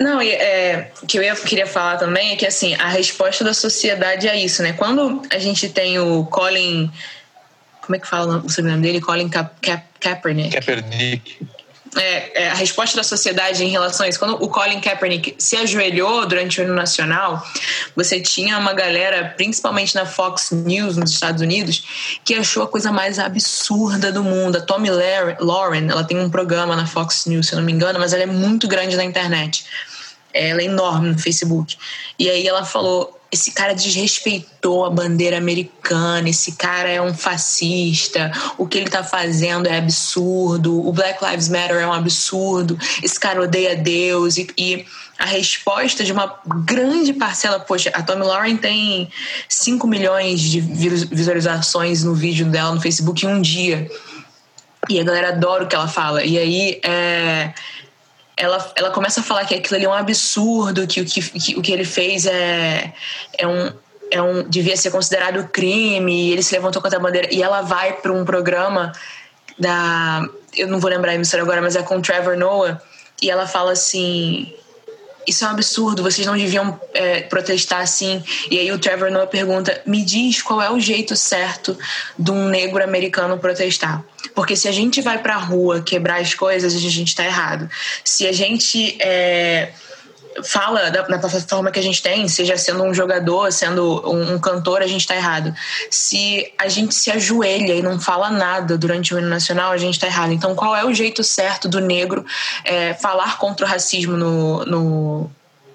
Não, 0.00 0.20
é, 0.20 0.90
o 1.02 1.06
que 1.06 1.18
eu 1.18 1.22
ia, 1.22 1.34
queria 1.36 1.66
falar 1.66 1.96
também 1.96 2.32
é 2.32 2.36
que 2.36 2.46
assim, 2.46 2.74
a 2.74 2.88
resposta 2.88 3.44
da 3.44 3.54
sociedade 3.54 4.26
é 4.26 4.36
isso, 4.36 4.62
né? 4.62 4.72
Quando 4.72 5.22
a 5.30 5.38
gente 5.38 5.68
tem 5.68 5.98
o 5.98 6.24
Colin. 6.26 6.90
Como 7.80 7.96
é 7.96 7.98
que 7.98 8.06
fala 8.06 8.38
o 8.38 8.48
sobrenome 8.48 8.82
dele? 8.82 9.00
Colin 9.00 9.28
Ka 9.28 9.50
Ka 9.60 9.82
Kaepernick. 10.00 10.52
Kaepernick 10.52 11.38
é, 11.96 12.44
é, 12.44 12.48
a 12.50 12.54
resposta 12.54 12.96
da 12.96 13.04
sociedade 13.04 13.62
em 13.62 13.68
relação 13.68 14.06
a 14.06 14.08
isso. 14.08 14.18
Quando 14.18 14.42
o 14.42 14.48
Colin 14.48 14.80
Kaepernick 14.80 15.34
se 15.38 15.56
ajoelhou 15.56 16.26
durante 16.26 16.60
o 16.60 16.64
hino 16.64 16.74
nacional, 16.74 17.46
você 17.94 18.20
tinha 18.20 18.58
uma 18.58 18.72
galera, 18.72 19.34
principalmente 19.36 19.94
na 19.94 20.06
Fox 20.06 20.50
News 20.52 20.96
nos 20.96 21.10
Estados 21.10 21.42
Unidos, 21.42 21.84
que 22.24 22.34
achou 22.34 22.62
a 22.62 22.68
coisa 22.68 22.90
mais 22.90 23.18
absurda 23.18 24.10
do 24.10 24.24
mundo. 24.24 24.56
A 24.56 24.60
Tommy 24.62 24.88
Lauren, 25.38 25.88
ela 25.90 26.04
tem 26.04 26.18
um 26.18 26.30
programa 26.30 26.74
na 26.74 26.86
Fox 26.86 27.26
News, 27.26 27.48
se 27.48 27.52
eu 27.52 27.58
não 27.58 27.66
me 27.66 27.72
engano, 27.72 27.98
mas 27.98 28.14
ela 28.14 28.22
é 28.22 28.26
muito 28.26 28.66
grande 28.66 28.96
na 28.96 29.04
internet. 29.04 29.64
Ela 30.32 30.62
é 30.62 30.64
enorme 30.64 31.10
no 31.10 31.18
Facebook. 31.18 31.76
E 32.18 32.30
aí 32.30 32.46
ela 32.46 32.64
falou: 32.64 33.20
esse 33.32 33.50
cara 33.50 33.74
desrespeitou 33.74 34.84
a 34.84 34.90
bandeira 34.90 35.38
americana, 35.38 36.28
esse 36.28 36.52
cara 36.52 36.90
é 36.90 37.00
um 37.00 37.14
fascista, 37.14 38.30
o 38.58 38.66
que 38.66 38.76
ele 38.76 38.90
tá 38.90 39.02
fazendo 39.02 39.66
é 39.66 39.78
absurdo, 39.78 40.86
o 40.86 40.92
Black 40.92 41.24
Lives 41.24 41.48
Matter 41.48 41.76
é 41.78 41.86
um 41.86 41.94
absurdo, 41.94 42.78
esse 43.02 43.18
cara 43.18 43.40
odeia 43.40 43.74
Deus. 43.74 44.36
E, 44.36 44.48
e 44.58 44.86
a 45.18 45.24
resposta 45.24 46.04
de 46.04 46.12
uma 46.12 46.38
grande 46.66 47.14
parcela, 47.14 47.58
poxa, 47.58 47.90
a 47.94 48.02
Tommy 48.02 48.24
Lauren 48.24 48.56
tem 48.58 49.08
5 49.48 49.86
milhões 49.86 50.40
de 50.40 50.60
visualizações 50.60 52.04
no 52.04 52.14
vídeo 52.14 52.44
dela 52.46 52.74
no 52.74 52.82
Facebook 52.82 53.24
em 53.24 53.28
um 53.30 53.40
dia. 53.40 53.90
E 54.90 55.00
a 55.00 55.04
galera 55.04 55.28
adora 55.28 55.64
o 55.64 55.68
que 55.68 55.74
ela 55.74 55.88
fala. 55.88 56.22
E 56.22 56.36
aí 56.36 56.80
é 56.84 57.54
ela, 58.36 58.72
ela 58.76 58.90
começa 58.90 59.20
a 59.20 59.22
falar 59.22 59.44
que 59.44 59.54
aquilo 59.54 59.76
ali 59.76 59.84
é 59.84 59.88
um 59.88 59.92
absurdo, 59.92 60.86
que 60.86 61.00
o 61.00 61.04
que, 61.04 61.20
que, 61.20 61.56
o 61.56 61.62
que 61.62 61.72
ele 61.72 61.84
fez 61.84 62.26
é, 62.26 62.92
é 63.36 63.46
um, 63.46 63.72
é 64.10 64.22
um 64.22 64.42
devia 64.48 64.76
ser 64.76 64.90
considerado 64.90 65.48
crime, 65.48 66.28
e 66.28 66.32
ele 66.32 66.42
se 66.42 66.54
levantou 66.54 66.80
contra 66.80 66.98
a 66.98 67.02
bandeira. 67.02 67.32
E 67.32 67.42
ela 67.42 67.62
vai 67.62 67.94
para 67.94 68.12
um 68.12 68.24
programa 68.24 68.92
da. 69.58 70.26
Eu 70.54 70.68
não 70.68 70.80
vou 70.80 70.90
lembrar 70.90 71.12
a 71.12 71.14
emissora 71.14 71.42
agora, 71.42 71.62
mas 71.62 71.76
é 71.76 71.82
com 71.82 72.00
Trevor 72.00 72.36
Noah, 72.36 72.80
e 73.20 73.30
ela 73.30 73.46
fala 73.46 73.72
assim: 73.72 74.52
isso 75.26 75.44
é 75.44 75.48
um 75.48 75.50
absurdo, 75.50 76.02
vocês 76.02 76.26
não 76.26 76.36
deviam 76.36 76.80
é, 76.94 77.20
protestar 77.22 77.80
assim. 77.80 78.22
E 78.50 78.58
aí 78.58 78.70
o 78.72 78.78
Trevor 78.78 79.10
Noah 79.10 79.26
pergunta: 79.26 79.80
me 79.86 80.04
diz 80.04 80.42
qual 80.42 80.60
é 80.60 80.70
o 80.70 80.80
jeito 80.80 81.16
certo 81.16 81.76
de 82.18 82.30
um 82.30 82.48
negro 82.48 82.82
americano 82.82 83.38
protestar. 83.38 84.04
Porque 84.34 84.56
se 84.56 84.68
a 84.68 84.72
gente 84.72 85.00
vai 85.00 85.18
pra 85.18 85.36
rua 85.36 85.82
quebrar 85.82 86.20
as 86.20 86.34
coisas, 86.34 86.74
a 86.74 86.78
gente 86.78 87.14
tá 87.14 87.24
errado. 87.24 87.68
Se 88.04 88.26
a 88.26 88.32
gente 88.32 88.96
é, 89.00 89.72
fala 90.44 90.90
da, 90.90 91.02
da 91.02 91.18
plataforma 91.18 91.70
que 91.70 91.78
a 91.78 91.82
gente 91.82 92.02
tem, 92.02 92.26
seja 92.28 92.56
sendo 92.56 92.82
um 92.82 92.94
jogador, 92.94 93.52
sendo 93.52 94.02
um, 94.08 94.34
um, 94.34 94.38
cantor, 94.38 94.82
a 94.82 94.86
gente 94.86 95.06
tá 95.06 95.14
errado. 95.14 95.54
Se 95.90 96.52
a 96.58 96.68
gente 96.68 96.94
se 96.94 97.10
ajoelha 97.10 97.74
e 97.74 97.82
não 97.82 98.00
fala 98.00 98.30
nada 98.30 98.78
durante 98.78 99.14
o 99.14 99.18
hino 99.18 99.28
nacional, 99.28 99.72
a 99.72 99.76
gente 99.76 99.98
tá 99.98 100.06
errado. 100.06 100.32
Então, 100.32 100.54
qual 100.54 100.74
é 100.74 100.84
o 100.84 100.94
jeito 100.94 101.22
certo 101.22 101.68
do 101.68 101.80
negro 101.80 102.24
é, 102.64 102.94
falar 102.94 103.38
contra 103.38 103.66
o 103.66 103.68
racismo 103.68 104.16
no, 104.16 104.64
no 104.64 105.30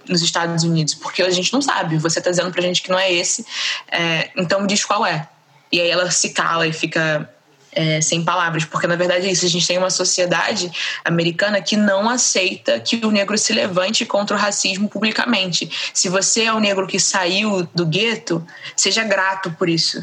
nos 0.07 0.21
Estados 0.21 0.63
Unidos? 0.63 0.93
Porque 0.95 1.21
a 1.21 1.29
gente 1.29 1.51
não 1.51 1.61
sabe. 1.61 1.97
Você 1.97 2.21
tá 2.21 2.29
dizendo 2.29 2.51
pra 2.51 2.61
gente 2.61 2.81
que 2.81 2.89
não 2.89 2.99
é 2.99 3.11
esse. 3.11 3.45
É, 3.91 4.29
então, 4.35 4.65
diz 4.65 4.83
qual 4.85 5.05
é. 5.05 5.27
E 5.71 5.81
aí 5.81 5.89
ela 5.89 6.09
se 6.11 6.29
cala 6.29 6.65
e 6.65 6.71
fica 6.71 7.29
é, 7.71 8.01
sem 8.01 8.23
palavras, 8.23 8.65
porque 8.65 8.87
na 8.87 8.95
verdade 8.95 9.27
é 9.27 9.31
isso. 9.31 9.45
A 9.45 9.49
gente 9.49 9.67
tem 9.67 9.77
uma 9.77 9.89
sociedade 9.89 10.71
americana 11.05 11.61
que 11.61 11.75
não 11.75 12.09
aceita 12.09 12.79
que 12.79 13.05
o 13.05 13.11
negro 13.11 13.37
se 13.37 13.53
levante 13.53 14.05
contra 14.05 14.35
o 14.35 14.39
racismo 14.39 14.89
publicamente. 14.89 15.69
Se 15.93 16.09
você 16.09 16.43
é 16.43 16.53
o 16.53 16.59
negro 16.59 16.87
que 16.87 16.99
saiu 16.99 17.67
do 17.73 17.85
gueto, 17.85 18.45
seja 18.75 19.03
grato 19.03 19.51
por 19.51 19.69
isso. 19.69 20.01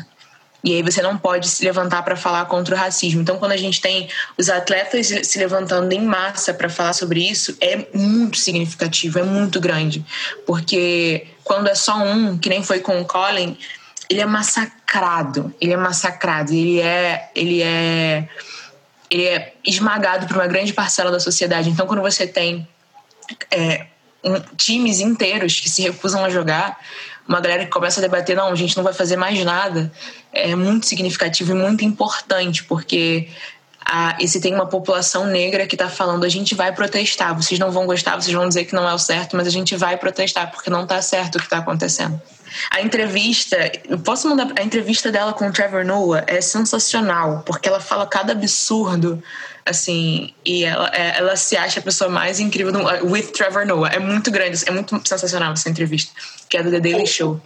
E 0.64 0.72
aí 0.72 0.82
você 0.82 1.02
não 1.02 1.18
pode 1.18 1.46
se 1.46 1.62
levantar 1.62 2.02
para 2.02 2.16
falar 2.16 2.46
contra 2.46 2.74
o 2.74 2.78
racismo. 2.78 3.20
Então, 3.20 3.38
quando 3.38 3.52
a 3.52 3.56
gente 3.56 3.82
tem 3.82 4.08
os 4.38 4.48
atletas 4.48 5.08
se 5.08 5.38
levantando 5.38 5.92
em 5.92 6.00
massa 6.00 6.54
para 6.54 6.70
falar 6.70 6.94
sobre 6.94 7.20
isso, 7.20 7.54
é 7.60 7.86
muito 7.92 8.38
significativo, 8.38 9.18
é 9.18 9.22
muito 9.22 9.60
grande. 9.60 10.02
Porque 10.46 11.26
quando 11.44 11.68
é 11.68 11.74
só 11.74 11.98
um, 11.98 12.38
que 12.38 12.48
nem 12.48 12.62
foi 12.62 12.80
com 12.80 12.98
o 12.98 13.04
Colin, 13.04 13.58
ele 14.08 14.22
é 14.22 14.26
massacrado, 14.26 14.83
ele 15.60 15.72
é 15.72 15.76
massacrado, 15.76 16.52
ele 16.52 16.80
é, 16.80 17.30
ele 17.34 17.62
é, 17.62 18.28
ele 19.10 19.24
é 19.24 19.54
esmagado 19.64 20.26
por 20.26 20.36
uma 20.36 20.46
grande 20.46 20.72
parcela 20.72 21.10
da 21.10 21.18
sociedade. 21.18 21.68
Então, 21.70 21.86
quando 21.86 22.02
você 22.02 22.26
tem 22.26 22.66
é, 23.50 23.86
um, 24.22 24.38
times 24.56 25.00
inteiros 25.00 25.60
que 25.60 25.68
se 25.68 25.82
recusam 25.82 26.24
a 26.24 26.30
jogar, 26.30 26.78
uma 27.26 27.40
galera 27.40 27.64
que 27.64 27.70
começa 27.70 28.00
a 28.00 28.02
debater, 28.02 28.36
não, 28.36 28.48
a 28.48 28.54
gente 28.54 28.76
não 28.76 28.84
vai 28.84 28.92
fazer 28.92 29.16
mais 29.16 29.42
nada, 29.44 29.90
é 30.32 30.54
muito 30.54 30.86
significativo 30.86 31.52
e 31.52 31.54
muito 31.54 31.84
importante, 31.84 32.62
porque 32.64 33.28
Ah, 33.86 34.16
e 34.18 34.26
se 34.26 34.40
tem 34.40 34.54
uma 34.54 34.66
população 34.66 35.26
negra 35.26 35.66
que 35.66 35.74
está 35.74 35.90
falando, 35.90 36.24
a 36.24 36.28
gente 36.28 36.54
vai 36.54 36.72
protestar, 36.72 37.34
vocês 37.36 37.60
não 37.60 37.70
vão 37.70 37.84
gostar, 37.84 38.16
vocês 38.16 38.34
vão 38.34 38.48
dizer 38.48 38.64
que 38.64 38.74
não 38.74 38.88
é 38.88 38.94
o 38.94 38.98
certo, 38.98 39.36
mas 39.36 39.46
a 39.46 39.50
gente 39.50 39.76
vai 39.76 39.98
protestar, 39.98 40.50
porque 40.50 40.70
não 40.70 40.84
está 40.84 41.02
certo 41.02 41.36
o 41.36 41.38
que 41.38 41.44
está 41.44 41.58
acontecendo. 41.58 42.18
A 42.70 42.80
entrevista, 42.80 43.56
eu 43.88 43.98
posso 43.98 44.28
mandar 44.28 44.52
a 44.58 44.62
entrevista 44.62 45.10
dela 45.10 45.32
com 45.32 45.48
o 45.48 45.52
Trevor 45.52 45.84
Noah 45.84 46.24
é 46.26 46.40
sensacional, 46.40 47.42
porque 47.46 47.68
ela 47.68 47.80
fala 47.80 48.06
cada 48.06 48.32
absurdo, 48.32 49.22
assim, 49.64 50.32
e 50.44 50.64
ela, 50.64 50.90
é, 50.92 51.18
ela 51.18 51.36
se 51.36 51.56
acha 51.56 51.80
a 51.80 51.82
pessoa 51.82 52.10
mais 52.10 52.40
incrível 52.40 52.72
do 52.72 53.06
with 53.06 53.32
Trevor 53.32 53.66
Noah. 53.66 53.94
É 53.94 53.98
muito 53.98 54.30
grande, 54.30 54.62
é 54.66 54.70
muito 54.70 55.00
sensacional 55.06 55.52
essa 55.52 55.68
entrevista, 55.68 56.12
que 56.48 56.56
é 56.56 56.62
do 56.62 56.70
The 56.70 56.80
Daily 56.80 57.06
Show. 57.06 57.40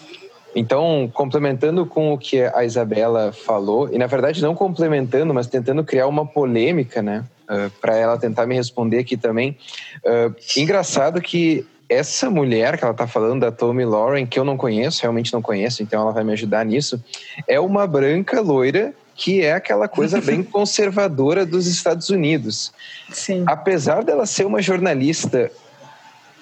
Então, 0.54 1.10
complementando 1.12 1.86
com 1.86 2.12
o 2.12 2.18
que 2.18 2.42
a 2.42 2.64
Isabela 2.64 3.32
falou, 3.32 3.92
e 3.92 3.98
na 3.98 4.06
verdade 4.06 4.42
não 4.42 4.54
complementando, 4.54 5.32
mas 5.34 5.46
tentando 5.46 5.84
criar 5.84 6.06
uma 6.06 6.26
polêmica, 6.26 7.02
né, 7.02 7.24
uh, 7.44 7.70
para 7.80 7.96
ela 7.96 8.18
tentar 8.18 8.46
me 8.46 8.54
responder 8.54 8.98
aqui 8.98 9.16
também. 9.16 9.56
Uh, 10.04 10.34
engraçado 10.56 11.20
que 11.20 11.66
essa 11.88 12.28
mulher 12.28 12.76
que 12.76 12.84
ela 12.84 12.92
está 12.92 13.06
falando, 13.06 13.40
da 13.40 13.50
Tommy 13.50 13.84
Lauren, 13.84 14.26
que 14.26 14.38
eu 14.38 14.44
não 14.44 14.56
conheço, 14.56 15.02
realmente 15.02 15.32
não 15.32 15.40
conheço, 15.40 15.82
então 15.82 16.02
ela 16.02 16.12
vai 16.12 16.22
me 16.22 16.32
ajudar 16.32 16.64
nisso, 16.64 17.02
é 17.46 17.58
uma 17.58 17.86
branca 17.86 18.40
loira 18.40 18.92
que 19.14 19.42
é 19.42 19.52
aquela 19.52 19.88
coisa 19.88 20.20
bem 20.22 20.42
conservadora 20.42 21.44
dos 21.44 21.66
Estados 21.66 22.08
Unidos. 22.08 22.72
Sim. 23.10 23.44
Apesar 23.46 24.04
dela 24.04 24.26
ser 24.26 24.46
uma 24.46 24.62
jornalista, 24.62 25.50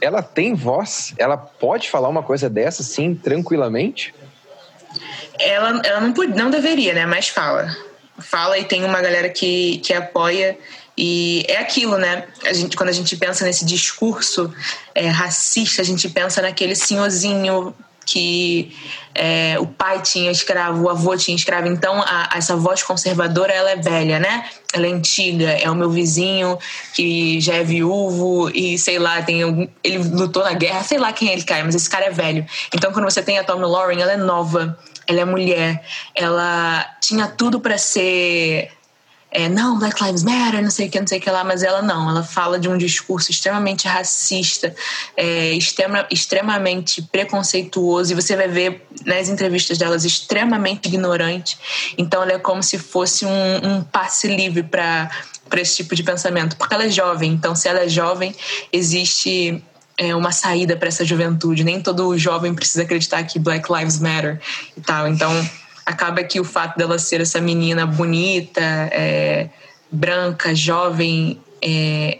ela 0.01 0.23
tem 0.23 0.55
voz? 0.55 1.15
Ela 1.17 1.37
pode 1.37 1.89
falar 1.89 2.09
uma 2.09 2.23
coisa 2.23 2.51
dessa, 2.51 2.83
sim, 2.83 3.15
tranquilamente? 3.15 4.15
Ela, 5.39 5.81
ela 5.85 6.01
não, 6.01 6.13
não 6.13 6.51
deveria, 6.51 6.93
né? 6.93 7.07
Mas 7.07 7.29
fala. 7.29 7.75
Fala 8.19 8.59
e 8.59 8.65
tem 8.65 8.85
uma 8.85 9.01
galera 9.01 9.29
que, 9.29 9.79
que 9.79 9.93
apoia 9.93 10.59
e 10.97 11.45
é 11.49 11.59
aquilo, 11.59 11.99
né? 11.99 12.25
A 12.45 12.53
gente, 12.53 12.77
quando 12.77 12.89
a 12.89 12.93
gente 12.93 13.17
pensa 13.17 13.45
nesse 13.45 13.65
discurso 13.65 14.53
é, 14.95 15.09
racista, 15.09 15.83
a 15.83 15.85
gente 15.85 16.09
pensa 16.09 16.41
naquele 16.41 16.75
senhorzinho 16.75 17.75
que 18.07 18.73
é, 19.13 19.59
o 19.59 19.67
pai 19.67 20.01
tinha 20.01 20.31
escravo, 20.31 20.85
o 20.85 20.89
avô 20.89 21.17
tinha 21.17 21.35
escravo. 21.35 21.67
Então, 21.67 22.01
a, 22.01 22.31
essa 22.35 22.57
voz 22.57 22.83
conservadora, 22.83 23.53
ela 23.53 23.73
é 23.73 23.77
velha, 23.77 24.21
né? 24.21 24.49
Ela 24.73 24.87
é 24.87 24.91
antiga. 24.91 25.51
É 25.51 25.69
o 25.69 25.75
meu 25.75 25.91
vizinho 25.91 26.57
que 26.95 27.41
já 27.41 27.55
é 27.55 27.65
viúvo 27.65 28.49
e, 28.55 28.79
sei 28.79 28.99
lá, 28.99 29.21
tem 29.23 29.69
ele 29.83 29.99
lutou 29.99 30.45
na 30.45 30.53
guerra. 30.53 30.85
Sei 30.85 30.99
lá 30.99 31.13
quem 31.13 31.31
ele 31.31 31.43
cai, 31.43 31.65
mas 31.65 31.75
esse 31.75 31.91
cara 31.91 32.07
é 32.07 32.11
velho. 32.11 32.47
Então, 32.73 32.93
quando 32.93 33.05
você 33.05 33.23
tem 33.23 33.39
a 33.39 33.45
Tommy 33.45 33.67
Lauren, 33.67 34.01
ela 34.01 34.13
é 34.13 34.17
nova. 34.17 34.79
Ela 35.07 35.21
é 35.21 35.25
mulher. 35.25 35.85
Ela 36.15 36.87
tinha 37.01 37.27
tudo 37.27 37.59
para 37.59 37.77
ser 37.77 38.71
é, 39.37 39.51
não, 39.51 39.79
Black 39.79 40.03
Lives 40.03 40.23
Matter, 40.23 40.63
não 40.63 40.71
sei 40.71 40.89
o 40.89 40.91
que, 40.91 40.99
não 40.99 41.07
sei 41.07 41.19
o 41.19 41.21
que 41.21 41.31
lá, 41.31 41.45
mas 41.45 41.63
ela 41.63 41.83
não, 41.83 42.09
ela 42.09 42.23
fala 42.23 42.59
de 42.59 42.71
um 42.71 42.79
discurso 42.79 43.31
extremamente 43.31 43.87
racista, 43.87 44.75
é, 45.15 45.53
extrema, 45.53 46.07
extremamente 46.11 47.03
preconceituoso, 47.03 48.13
e 48.13 48.15
você 48.15 48.35
vai 48.35 48.49
ver 48.49 48.87
nas 49.05 49.29
entrevistas 49.29 49.77
delas 49.77 50.07
extremamente 50.07 50.87
ignorante. 50.87 51.59
Então 51.99 52.23
ela 52.23 52.33
é 52.33 52.39
como 52.39 52.63
se 52.63 52.79
fosse 52.79 53.27
um, 53.27 53.57
um 53.63 53.85
passe 53.85 54.27
livre 54.27 54.63
para 54.63 55.11
esse 55.53 55.77
tipo 55.77 55.95
de 55.95 56.03
pensamento, 56.03 56.57
porque 56.57 56.73
ela 56.73 56.87
é 56.87 56.89
jovem, 56.89 57.31
então 57.33 57.55
se 57.55 57.69
ela 57.69 57.81
é 57.81 57.89
jovem, 57.91 58.35
existe 58.73 59.63
é, 59.99 60.17
uma 60.17 60.33
saída 60.33 60.79
para 60.79 60.89
essa 60.89 61.05
juventude. 61.05 61.63
Nem 61.63 61.83
todo 61.83 62.17
jovem 62.17 62.55
precisa 62.55 62.85
acreditar 62.85 63.23
que 63.25 63.39
Black 63.39 63.71
Lives 63.71 64.01
Matter 64.01 64.41
e 64.75 64.81
tal. 64.81 65.07
Então 65.07 65.31
acaba 65.87 66.23
que 66.25 66.41
o 66.41 66.45
fato 66.45 66.77
dela 66.77 66.99
ser 66.99 67.21
essa 67.21 67.41
menina 67.41 67.87
bonita, 67.87 68.61
é, 68.61 69.49
branca, 69.91 70.53
jovem, 70.53 71.41
é, 71.63 72.19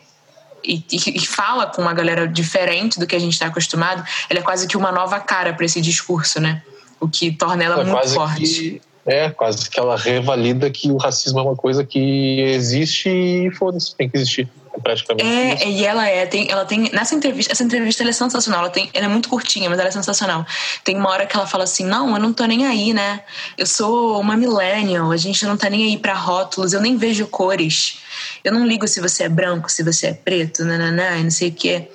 e, 0.65 0.85
e, 0.91 1.27
fala 1.27 1.67
com 1.67 1.83
uma 1.83 1.93
galera 1.93 2.27
diferente 2.27 2.99
do 2.99 3.07
que 3.07 3.15
a 3.15 3.19
gente 3.19 3.33
está 3.33 3.47
acostumado, 3.47 4.05
ela 4.31 4.41
é 4.41 4.43
quase 4.43 4.67
que 4.67 4.77
uma 4.77 4.91
nova 4.91 5.19
cara 5.21 5.53
para 5.53 5.65
esse 5.65 5.81
discurso, 5.81 6.41
né? 6.41 6.63
O 7.01 7.09
que 7.09 7.31
torna 7.31 7.65
ela 7.65 7.81
é 7.81 7.85
muito 7.85 8.09
forte. 8.09 8.43
Que, 8.43 8.83
é, 9.05 9.31
quase 9.31 9.69
que 9.69 9.79
ela 9.79 9.97
revalida 9.97 10.71
que 10.71 10.91
o 10.91 10.97
racismo 10.97 11.39
é 11.39 11.43
uma 11.43 11.57
coisa 11.57 11.85
que 11.85 12.41
existe 12.41 13.09
e 13.09 13.51
foda-se, 13.53 13.95
tem 13.95 14.09
que 14.09 14.17
existir 14.17 14.49
praticamente. 14.83 15.27
É, 15.27 15.55
isso. 15.55 15.67
e 15.67 15.85
ela 15.85 16.09
é, 16.09 16.27
tem, 16.27 16.51
ela 16.51 16.65
tem. 16.65 16.91
Nessa 16.93 17.15
entrevista, 17.15 17.53
essa 17.53 17.63
entrevista 17.63 18.03
é 18.03 18.13
sensacional. 18.13 18.61
Ela, 18.61 18.71
tem, 18.71 18.91
ela 18.93 19.07
é 19.07 19.09
muito 19.09 19.29
curtinha, 19.29 19.69
mas 19.69 19.79
ela 19.79 19.89
é 19.89 19.93
sensacional. 19.93 20.47
Tem 20.85 20.97
uma 20.97 21.11
hora 21.11 21.27
que 21.27 21.37
ela 21.37 21.47
fala 21.47 21.65
assim: 21.65 21.85
não, 21.85 22.15
eu 22.15 22.21
não 22.21 22.33
tô 22.33 22.45
nem 22.45 22.67
aí, 22.67 22.93
né? 22.93 23.23
Eu 23.57 23.67
sou 23.67 24.21
uma 24.21 24.37
millennial, 24.37 25.11
a 25.11 25.17
gente 25.17 25.45
não 25.45 25.57
tá 25.57 25.69
nem 25.69 25.85
aí 25.85 25.99
pra 25.99 26.15
rótulos, 26.15 26.73
eu 26.73 26.81
nem 26.81 26.97
vejo 26.97 27.27
cores. 27.27 27.99
Eu 28.43 28.53
não 28.53 28.67
ligo 28.67 28.87
se 28.87 29.01
você 29.01 29.25
é 29.25 29.29
branco, 29.29 29.71
se 29.71 29.83
você 29.83 30.09
é 30.09 30.13
preto, 30.13 30.65
nananã, 30.65 31.23
não 31.23 31.31
sei 31.31 31.49
o 31.49 31.53
quê. 31.53 31.89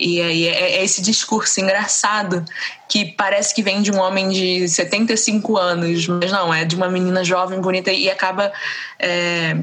E 0.00 0.20
aí 0.22 0.48
é, 0.48 0.78
é, 0.78 0.84
esse 0.84 1.02
discurso 1.02 1.60
engraçado 1.60 2.44
que 2.88 3.04
parece 3.04 3.54
que 3.54 3.62
vem 3.62 3.82
de 3.82 3.92
um 3.92 3.98
homem 3.98 4.30
de 4.30 4.66
75 4.66 5.58
anos, 5.58 6.08
mas 6.08 6.32
não, 6.32 6.52
é 6.52 6.64
de 6.64 6.74
uma 6.74 6.88
menina 6.88 7.22
jovem, 7.22 7.60
bonita 7.60 7.92
e 7.92 8.10
acaba. 8.10 8.50
É, 8.98 9.58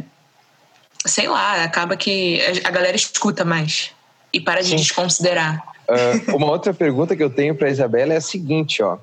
sei 1.07 1.27
lá, 1.27 1.63
acaba 1.63 1.95
que 1.95 2.39
a 2.63 2.69
galera 2.69 2.95
escuta 2.95 3.43
mais 3.43 3.91
e 4.33 4.39
para 4.39 4.61
de 4.61 4.69
Sim. 4.69 4.75
desconsiderar. 4.75 5.63
Uh, 5.87 6.35
uma 6.35 6.47
outra 6.47 6.73
pergunta 6.73 7.15
que 7.15 7.23
eu 7.23 7.29
tenho 7.29 7.55
para 7.55 7.67
a 7.67 7.71
Isabela 7.71 8.13
é 8.13 8.17
a 8.17 8.21
seguinte, 8.21 8.83
ó. 8.83 8.97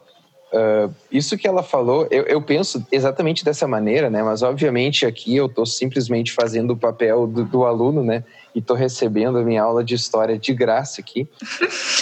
Uh, 0.52 0.94
isso 1.10 1.36
que 1.36 1.48
ela 1.48 1.64
falou, 1.64 2.06
eu, 2.12 2.22
eu, 2.24 2.40
penso 2.40 2.86
exatamente 2.92 3.44
dessa 3.44 3.66
maneira, 3.66 4.08
né? 4.08 4.22
Mas 4.22 4.40
obviamente 4.40 5.04
aqui 5.04 5.34
eu 5.34 5.46
estou 5.46 5.66
simplesmente 5.66 6.30
fazendo 6.32 6.74
o 6.74 6.76
papel 6.76 7.26
do, 7.26 7.44
do 7.44 7.64
aluno, 7.64 8.04
né? 8.04 8.22
E 8.54 8.60
estou 8.60 8.76
recebendo 8.76 9.38
a 9.38 9.42
minha 9.42 9.62
aula 9.62 9.82
de 9.82 9.96
história 9.96 10.38
de 10.38 10.54
graça 10.54 11.00
aqui. 11.00 11.28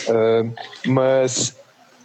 Uh, 0.06 0.52
mas 0.86 1.56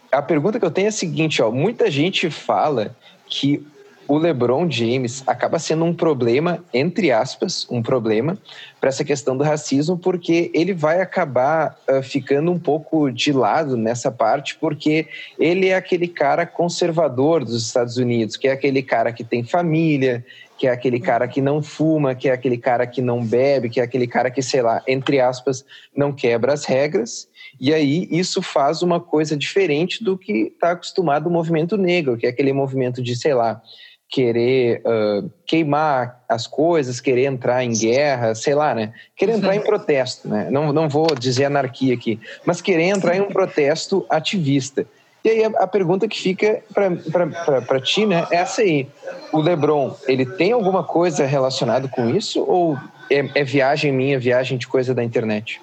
a 0.10 0.21
pergunta 0.21 0.57
que 0.57 0.65
eu 0.65 0.71
tenho 0.71 0.86
é 0.86 0.89
a 0.89 0.93
seguinte, 0.93 1.41
ó. 1.41 1.51
Muita 1.51 1.91
gente 1.91 2.29
fala 2.29 2.95
que 3.27 3.67
o 4.08 4.17
LeBron 4.17 4.70
James 4.70 5.24
acaba 5.28 5.60
sendo 5.60 5.84
um 5.84 5.93
problema, 5.93 6.63
entre 6.74 7.12
aspas, 7.12 7.67
um 7.70 7.82
problema 7.82 8.38
para 8.80 8.89
essa 8.89 9.04
questão 9.04 9.36
do 9.36 9.43
racismo, 9.43 9.98
porque 9.98 10.50
ele 10.54 10.74
vai 10.74 11.02
acabar 11.02 11.78
uh, 11.89 12.02
ficando 12.02 12.52
um 12.52 12.60
pouco 12.60 13.12
de 13.12 13.34
lado 13.34 13.76
nessa 13.76 14.10
parte, 14.10 14.56
porque 14.56 15.08
ele 15.38 15.67
é 15.67 15.76
aquele 15.76 16.08
cara 16.08 16.46
conservador 16.46 17.43
dos 17.43 17.65
Estados 17.65 17.98
Unidos, 17.98 18.38
que 18.38 18.48
é 18.48 18.52
aquele 18.52 18.82
cara 18.82 19.12
que 19.12 19.24
tem 19.24 19.43
família, 19.43 20.24
que 20.58 20.67
é 20.67 20.72
aquele 20.72 21.00
cara 21.00 21.28
que 21.28 21.41
não 21.41 21.62
fuma, 21.62 22.15
que 22.15 22.30
é 22.30 22.32
aquele 22.32 22.58
cara 22.58 22.88
que 22.88 23.02
não 23.02 23.24
bebe, 23.24 23.70
que 23.70 23.80
é 23.80 23.84
aquele 23.84 24.08
cara 24.08 24.32
que, 24.32 24.41
sei 24.41 24.62
lá, 24.62 24.82
entre 24.88 25.20
aspas, 25.20 25.63
não 25.96 26.12
quebra 26.12 26.54
as 26.54 26.65
regras. 26.65 27.28
E 27.60 27.74
aí 27.74 28.08
isso 28.10 28.41
faz 28.41 28.82
uma 28.82 29.00
coisa 29.00 29.36
diferente 29.36 30.04
do 30.04 30.17
que 30.17 30.52
está 30.54 30.72
acostumado 30.72 31.28
o 31.28 31.32
movimento 31.32 31.78
negro, 31.78 32.17
que 32.17 32.26
é 32.26 32.30
aquele 32.30 32.54
movimento 32.54 33.02
de, 33.02 33.15
sei 33.15 33.34
lá, 33.34 33.62
querer 34.10 34.82
uh, 34.86 35.30
queimar 35.46 36.24
as 36.30 36.48
coisas, 36.48 37.02
querer 37.02 37.26
entrar 37.26 37.63
em 37.63 37.74
guerra, 37.74 38.34
sei 38.36 38.56
lá, 38.56 38.74
né? 38.74 38.93
Querer 39.15 39.34
entrar 39.34 39.56
em 39.56 39.62
protesto, 39.62 40.28
né? 40.28 40.48
Não, 40.50 40.72
não 40.72 40.88
vou 40.88 41.08
dizer 41.13 41.46
anarquia 41.46 41.93
aqui, 41.93 42.20
mas 42.46 42.62
querer 42.62 42.86
entrar 42.86 43.15
em 43.15 43.22
um 43.22 43.28
protesto 43.28 44.06
ativista. 44.10 44.86
E 45.24 45.30
aí 45.30 45.43
a, 45.43 45.48
a 45.63 45.67
pergunta 45.67 46.08
que 46.08 46.17
fica 46.17 46.63
para 46.74 47.82
ti, 47.82 48.06
né, 48.06 48.26
é 48.32 48.38
essa 48.38 48.62
aí. 48.62 48.88
O 49.34 49.39
LeBron, 49.39 49.93
ele 50.08 50.26
tem 50.26 50.54
alguma 50.54 50.84
coisa 50.84 51.26
relacionada 51.26 51.88
com 51.89 52.10
isso 52.10 52.41
ou 52.43 52.78
é, 53.12 53.30
é 53.36 53.43
viagem 53.43 53.91
minha, 53.91 54.17
viagem 54.17 54.58
de 54.58 54.67
coisa 54.67 54.93
da 54.93 55.04
internet? 55.04 55.62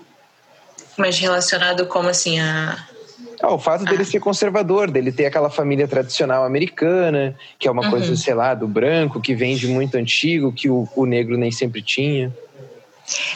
Mas 0.99 1.19
relacionado 1.19 1.87
como 1.87 2.09
assim 2.09 2.39
a 2.39 2.87
ah, 3.45 3.55
o 3.55 3.59
fato 3.59 3.85
dele 3.85 4.05
ser 4.05 4.21
conservador, 4.21 4.91
dele 4.91 5.13
ter 5.13 5.27
aquela 5.27 5.51
família 5.51 5.87
tradicional 5.87 6.45
americana, 6.45 7.37
que 7.59 7.69
é 7.69 7.71
uma 7.71 7.85
uhum. 7.85 7.91
coisa, 7.91 8.17
sei 8.17 8.35
lá, 8.35 8.55
do 8.55 8.67
branco, 8.67 9.21
que 9.21 9.35
vem 9.35 9.57
de 9.57 9.67
muito 9.67 9.97
antigo, 9.97 10.53
que 10.53 10.71
o, 10.71 10.89
o 10.97 11.05
negro 11.05 11.37
nem 11.37 11.51
sempre 11.51 11.83
tinha. 11.83 12.33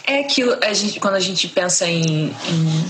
É 0.07 0.21
aquilo, 0.21 0.57
a 0.63 0.73
gente, 0.73 0.99
quando 0.99 1.15
a 1.15 1.21
gente 1.21 1.47
pensa 1.49 1.87
em, 1.87 2.29
em 2.29 2.85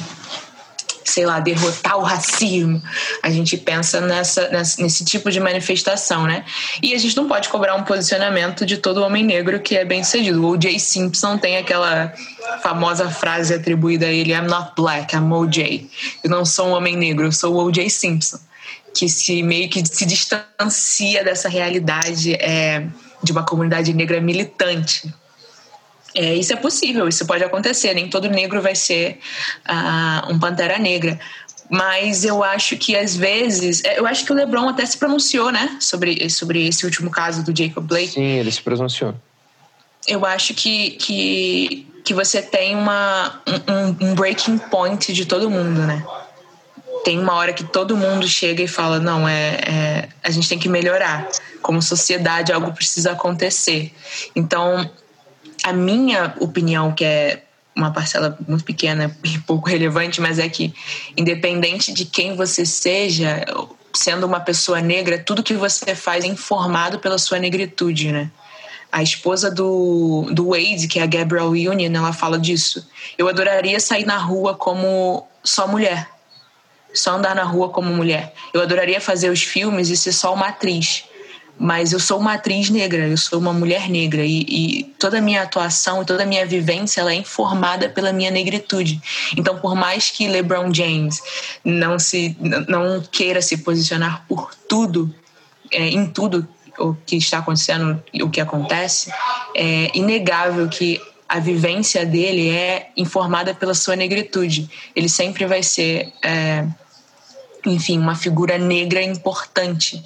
sei 1.09 1.27
lá, 1.27 1.41
derrotar 1.41 1.97
o 1.97 2.03
racismo. 2.03 2.83
A 3.23 3.31
gente 3.31 3.57
pensa 3.57 4.01
nessa, 4.01 4.49
nesse 4.51 5.05
tipo 5.05 5.31
de 5.31 5.41
manifestação, 5.41 6.25
né? 6.25 6.45
E 6.83 6.95
a 6.95 6.99
gente 6.99 7.17
não 7.17 7.27
pode 7.27 7.49
cobrar 7.49 7.75
um 7.75 7.85
posicionamento 7.85 8.65
de 8.67 8.77
todo 8.77 9.03
homem 9.03 9.25
negro 9.25 9.61
que 9.61 9.77
é 9.77 9.85
bem 9.85 10.05
sucedido. 10.05 10.43
O 10.45 10.51
O.J. 10.51 10.79
Simpson 10.79 11.39
tem 11.39 11.57
aquela 11.57 12.13
famosa 12.63 13.11
frase 13.11 13.55
atribuída 13.55 14.07
a 14.07 14.13
ele: 14.13 14.33
I'm 14.33 14.49
not 14.49 14.73
black, 14.77 15.15
I'm 15.15 15.33
O.J. 15.33 15.89
Eu 16.23 16.31
não 16.31 16.45
sou 16.45 16.69
um 16.69 16.73
homem 16.73 16.97
negro, 16.97 17.27
eu 17.27 17.33
sou 17.33 17.55
o 17.55 17.65
O.J. 17.65 17.89
Simpson. 17.89 18.39
Que 18.95 19.09
se 19.09 19.43
meio 19.43 19.69
que 19.69 19.85
se 19.85 20.05
distancia 20.07 21.23
dessa 21.23 21.49
realidade 21.49 22.35
é, 22.35 22.87
de 23.23 23.33
uma 23.33 23.45
comunidade 23.45 23.93
negra 23.93 24.21
militante 24.21 25.13
é, 26.19 26.35
isso 26.35 26.53
é 26.53 26.57
possível, 26.57 27.07
isso 27.07 27.25
pode 27.25 27.45
acontecer. 27.45 27.95
Nem 27.95 28.11
todo 28.11 28.29
negro 28.29 28.61
vai 28.61 28.75
ser 28.75 29.21
uh, 29.69 30.33
um 30.33 30.37
pantera 30.37 30.77
negra. 30.77 31.17
Mas 31.71 32.25
eu 32.25 32.43
acho 32.43 32.77
que 32.77 32.97
às 32.97 33.15
vezes. 33.17 33.85
É, 33.85 34.01
eu 34.01 34.07
acho 34.07 34.25
que 34.25 34.33
o 34.33 34.35
LeBron 34.35 34.69
até 34.69 34.85
se 34.85 34.99
pronunciou, 34.99 35.53
né? 35.53 35.77
Sobre, 35.79 36.29
sobre 36.29 36.67
esse 36.67 36.85
último 36.85 37.09
caso 37.09 37.45
do 37.45 37.57
Jacob 37.57 37.87
Blake. 37.87 38.15
Sim, 38.15 38.25
ele 38.25 38.51
se 38.51 38.61
pronunciou. 38.61 39.15
eu 40.09 40.27
acho 40.27 40.55
que, 40.55 40.91
que, 40.93 41.87
que 42.05 42.13
você 42.13 42.43
tem 42.43 42.75
uma, 42.75 43.41
um, 43.69 44.09
um 44.09 44.15
breaking 44.17 44.59
point 44.59 45.13
de 45.13 45.25
todo 45.25 45.49
mundo, 45.49 45.83
né? 45.83 46.05
Tem 47.05 47.17
uma 47.17 47.35
hora 47.35 47.53
que 47.53 47.63
todo 47.63 47.97
mundo 47.97 48.27
chega 48.27 48.61
e 48.61 48.67
fala: 48.67 48.99
não, 48.99 49.29
é, 49.29 49.61
é 49.65 50.09
a 50.25 50.31
gente 50.31 50.49
tem 50.49 50.59
que 50.59 50.69
melhorar. 50.69 51.29
Como 51.63 51.81
sociedade, 51.81 52.53
algo 52.53 52.73
precisa 52.73 53.13
acontecer. 53.13 53.93
Então, 54.35 54.91
a 55.69 55.73
minha 55.73 56.35
opinião, 56.41 56.93
que 56.93 57.05
é 57.05 57.43
uma 57.77 57.93
parcela 57.93 58.37
muito 58.47 58.65
pequena 58.65 59.17
e 59.23 59.39
pouco 59.39 59.69
relevante, 59.69 60.21
mas 60.21 60.39
é 60.39 60.49
que, 60.49 60.75
independente 61.17 61.93
de 61.93 62.05
quem 62.05 62.35
você 62.35 62.67
seja, 62.67 63.45
sendo 63.95 64.27
uma 64.27 64.41
pessoa 64.41 64.81
negra, 64.81 65.19
tudo 65.19 65.43
que 65.43 65.55
você 65.55 65.95
faz 65.95 66.25
é 66.25 66.29
informado 66.29 66.99
pela 66.99 67.19
sua 67.19 67.39
negritude, 67.39 68.11
né? 68.11 68.31
A 68.91 69.03
esposa 69.03 69.51
do, 69.51 70.29
do 70.33 70.51
Wade, 70.51 70.89
que 70.89 70.99
é 70.99 71.03
a 71.03 71.07
Gabrielle 71.07 71.69
Union, 71.69 71.95
ela 71.95 72.13
fala 72.13 72.39
disso. 72.39 72.89
Eu 73.19 73.29
adoraria 73.29 73.79
sair 73.79 74.07
na 74.07 74.17
rua 74.17 74.55
como 74.55 75.29
só 75.45 75.69
mulher. 75.69 76.09
Só 76.95 77.13
andar 77.13 77.35
na 77.35 77.43
rua 77.43 77.69
como 77.69 77.95
mulher. 77.95 78.33
Eu 78.53 78.63
adoraria 78.63 78.99
fazer 78.99 79.29
os 79.29 79.43
filmes 79.43 79.91
e 79.91 79.97
ser 79.97 80.13
só 80.13 80.33
uma 80.33 80.49
atriz 80.49 81.05
mas 81.59 81.93
eu 81.93 81.99
sou 81.99 82.21
uma 82.21 82.35
atriz 82.35 82.71
negra, 82.71 83.09
eu 83.09 83.17
sou 83.17 83.39
uma 83.39 83.53
mulher 83.53 83.89
negra 83.89 84.25
e, 84.25 84.47
e, 84.49 84.85
toda 84.99 85.19
a 85.19 85.21
minha 85.21 85.43
atuação, 85.43 86.05
toda 86.05 86.23
a 86.23 86.27
minha 86.27 86.47
vivência, 86.47 87.01
ela 87.01 87.13
é 87.13 87.17
informada 87.17 87.89
pela 87.89 88.13
minha 88.13 88.31
negritude. 88.31 89.01
Então, 89.37 89.59
por 89.59 89.75
mais 89.75 90.11
que 90.11 90.29
LeBron 90.29 90.73
James 90.73 91.21
não 91.65 91.99
se 91.99 92.37
não 92.69 93.03
queira 93.11 93.43
se 93.43 93.59
posicionar 93.59 94.25
por 94.29 94.55
tudo, 94.69 95.13
é, 95.73 95.89
em 95.89 96.07
tudo 96.07 96.47
o 96.79 96.95
que 96.95 97.17
está 97.17 97.39
acontecendo, 97.39 98.01
o 98.23 98.31
que 98.31 98.41
acontece, 98.41 99.13
é 99.55 99.91
inegável 99.95 100.69
que 100.69 101.01
a 101.29 101.41
vivência 101.41 102.07
dele 102.07 102.49
é 102.49 102.91
informada 102.97 103.53
pela 103.53 103.75
sua 103.75 103.97
negritude. 103.97 104.71
Ele 104.95 105.09
sempre 105.09 105.45
vai 105.45 105.63
ser, 105.63 106.13
é, 106.23 106.65
enfim, 107.67 107.99
uma 107.99 108.15
figura 108.15 108.57
negra 108.57 109.03
importante 109.03 110.03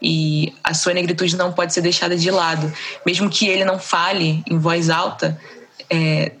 e 0.00 0.54
a 0.62 0.74
sua 0.74 0.94
negritude 0.94 1.36
não 1.36 1.52
pode 1.52 1.72
ser 1.72 1.80
deixada 1.80 2.16
de 2.16 2.30
lado. 2.30 2.72
Mesmo 3.04 3.28
que 3.28 3.48
ele 3.48 3.64
não 3.64 3.78
fale 3.78 4.42
em 4.48 4.58
voz 4.58 4.90
alta, 4.90 5.38
é, 5.90 6.32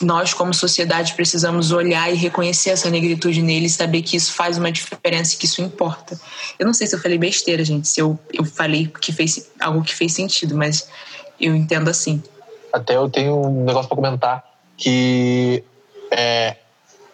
nós, 0.00 0.34
como 0.34 0.52
sociedade, 0.52 1.14
precisamos 1.14 1.70
olhar 1.70 2.12
e 2.12 2.16
reconhecer 2.16 2.70
essa 2.70 2.90
negritude 2.90 3.40
nele 3.40 3.66
e 3.66 3.70
saber 3.70 4.02
que 4.02 4.16
isso 4.16 4.32
faz 4.32 4.58
uma 4.58 4.70
diferença 4.70 5.34
e 5.34 5.36
que 5.36 5.46
isso 5.46 5.62
importa. 5.62 6.18
Eu 6.58 6.66
não 6.66 6.74
sei 6.74 6.86
se 6.86 6.94
eu 6.94 7.00
falei 7.00 7.18
besteira, 7.18 7.64
gente, 7.64 7.86
se 7.86 8.00
eu, 8.00 8.18
eu 8.32 8.44
falei 8.44 8.90
que 9.00 9.12
fez 9.12 9.50
algo 9.60 9.82
que 9.82 9.94
fez 9.94 10.12
sentido, 10.12 10.56
mas 10.56 10.88
eu 11.40 11.54
entendo 11.54 11.88
assim. 11.88 12.22
Até 12.72 12.96
eu 12.96 13.08
tenho 13.08 13.46
um 13.46 13.64
negócio 13.64 13.88
para 13.88 13.96
comentar 13.96 14.44
que 14.76 15.62
é, 16.10 16.56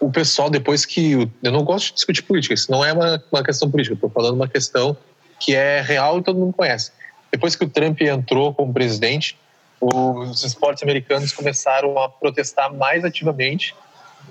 o 0.00 0.10
pessoal, 0.10 0.48
depois 0.48 0.84
que. 0.84 1.28
Eu 1.42 1.52
não 1.52 1.64
gosto 1.64 1.88
de 1.88 1.94
discutir 1.94 2.22
política, 2.22 2.54
isso 2.54 2.70
não 2.70 2.84
é 2.84 2.92
uma, 2.92 3.22
uma 3.30 3.42
questão 3.42 3.70
política, 3.70 3.92
eu 3.92 3.96
estou 3.96 4.10
falando 4.10 4.34
uma 4.34 4.48
questão 4.48 4.96
que 5.38 5.54
é 5.54 5.80
real 5.80 6.18
e 6.18 6.22
todo 6.22 6.38
mundo 6.38 6.52
conhece. 6.52 6.92
Depois 7.30 7.54
que 7.54 7.64
o 7.64 7.68
Trump 7.68 8.00
entrou 8.00 8.54
como 8.54 8.72
presidente, 8.72 9.38
os 9.80 10.42
esportes 10.44 10.82
americanos 10.82 11.32
começaram 11.32 11.98
a 11.98 12.08
protestar 12.08 12.72
mais 12.72 13.04
ativamente 13.04 13.74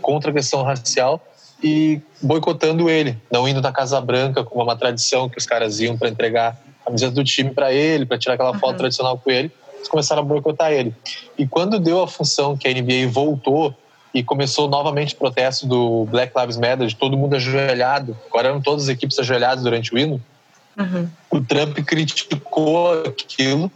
contra 0.02 0.32
a 0.32 0.34
questão 0.34 0.64
racial 0.64 1.22
e 1.64 2.02
boicotando 2.22 2.90
ele, 2.90 3.18
não 3.32 3.48
indo 3.48 3.62
na 3.62 3.72
Casa 3.72 4.00
Branca, 4.00 4.44
como 4.44 4.62
é 4.62 4.64
uma 4.64 4.76
tradição 4.76 5.30
que 5.30 5.38
os 5.38 5.46
caras 5.46 5.80
iam 5.80 5.98
para 5.98 6.10
entregar 6.10 6.58
a 6.82 6.86
camiseta 6.86 7.12
do 7.12 7.24
time 7.24 7.52
para 7.52 7.72
ele, 7.74 8.06
para 8.06 8.18
tirar 8.18 8.36
aquela 8.36 8.54
foto 8.54 8.72
uhum. 8.72 8.78
tradicional 8.78 9.18
com 9.18 9.32
ele. 9.32 9.52
Eles 9.76 9.88
começaram 9.88 10.22
a 10.22 10.26
boicotar 10.26 10.72
ele. 10.72 10.94
E 11.38 11.48
quando 11.48 11.80
deu 11.80 12.02
a 12.02 12.08
função 12.08 12.58
que 12.58 12.68
a 12.68 12.74
NBA 12.74 13.08
voltou 13.10 13.74
e 14.14 14.24
começou 14.24 14.68
novamente 14.68 15.14
o 15.14 15.18
protesto 15.18 15.68
do 15.68 16.06
Black 16.06 16.34
Lives 16.38 16.58
Matter, 16.58 16.88
de 16.88 16.96
todo 16.96 17.18
mundo 17.18 17.36
ajoelhado, 17.36 18.18
agora 18.28 18.50
eram 18.50 18.62
todas 18.62 18.84
as 18.84 18.90
equipes 18.90 19.18
ajoelhadas 19.20 19.64
durante 19.64 19.94
o 19.94 19.98
hino, 19.98 20.22
Uhum. 20.78 21.10
O 21.30 21.42
Trump 21.42 21.78
criticou 21.80 23.02
aquilo, 23.02 23.72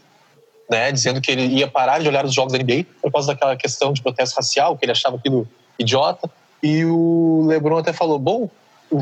né, 0.69 0.91
dizendo 0.91 1.19
que 1.19 1.31
ele 1.31 1.47
ia 1.47 1.67
parar 1.67 1.99
de 1.99 2.07
olhar 2.07 2.23
os 2.23 2.33
jogos 2.33 2.53
da 2.53 2.59
NBA 2.59 2.85
por 3.01 3.11
causa 3.11 3.27
daquela 3.29 3.55
questão 3.55 3.91
de 3.91 4.01
protesto 4.01 4.35
racial, 4.35 4.77
que 4.77 4.85
ele 4.85 4.91
achava 4.91 5.17
aquilo 5.17 5.47
idiota. 5.79 6.29
E 6.61 6.85
o 6.85 7.45
LeBron 7.47 7.77
até 7.77 7.91
falou: 7.91 8.19
bom, 8.19 8.49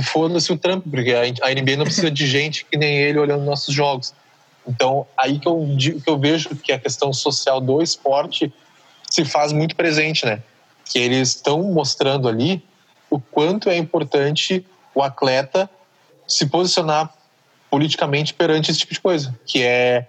foda-se 0.02 0.52
o 0.52 0.58
Trump, 0.58 0.86
porque 0.90 1.14
a 1.14 1.54
NBA 1.54 1.76
não 1.78 1.84
precisa 1.84 2.10
de 2.10 2.26
gente 2.28 2.66
que 2.66 2.78
nem 2.78 2.98
ele 2.98 3.20
olhando 3.20 3.44
nossos 3.44 3.74
jogos. 3.74 4.14
Então, 4.68 5.06
aí 5.18 5.40
que 5.40 5.48
eu, 5.48 5.68
que 5.78 6.10
eu 6.10 6.18
vejo 6.18 6.50
que 6.56 6.72
a 6.72 6.80
questão 6.80 7.12
social 7.12 7.60
do 7.60 7.82
esporte 7.82 8.54
se 9.10 9.26
faz 9.26 9.52
muito 9.52 9.76
presente, 9.76 10.26
né? 10.26 10.42
Que 10.86 11.00
eles 11.00 11.30
estão 11.30 11.64
mostrando 11.64 12.28
ali 12.28 12.64
o 13.10 13.20
quanto 13.20 13.70
é 13.70 13.78
importante 13.78 14.66
o 14.94 15.02
atleta 15.02 15.70
se 16.28 16.46
posicionar 16.46 17.12
politicamente 17.70 18.34
perante 18.34 18.72
esse 18.72 18.80
tipo 18.80 18.94
de 18.94 19.00
coisa, 19.00 19.38
que 19.46 19.64
é 19.64 20.08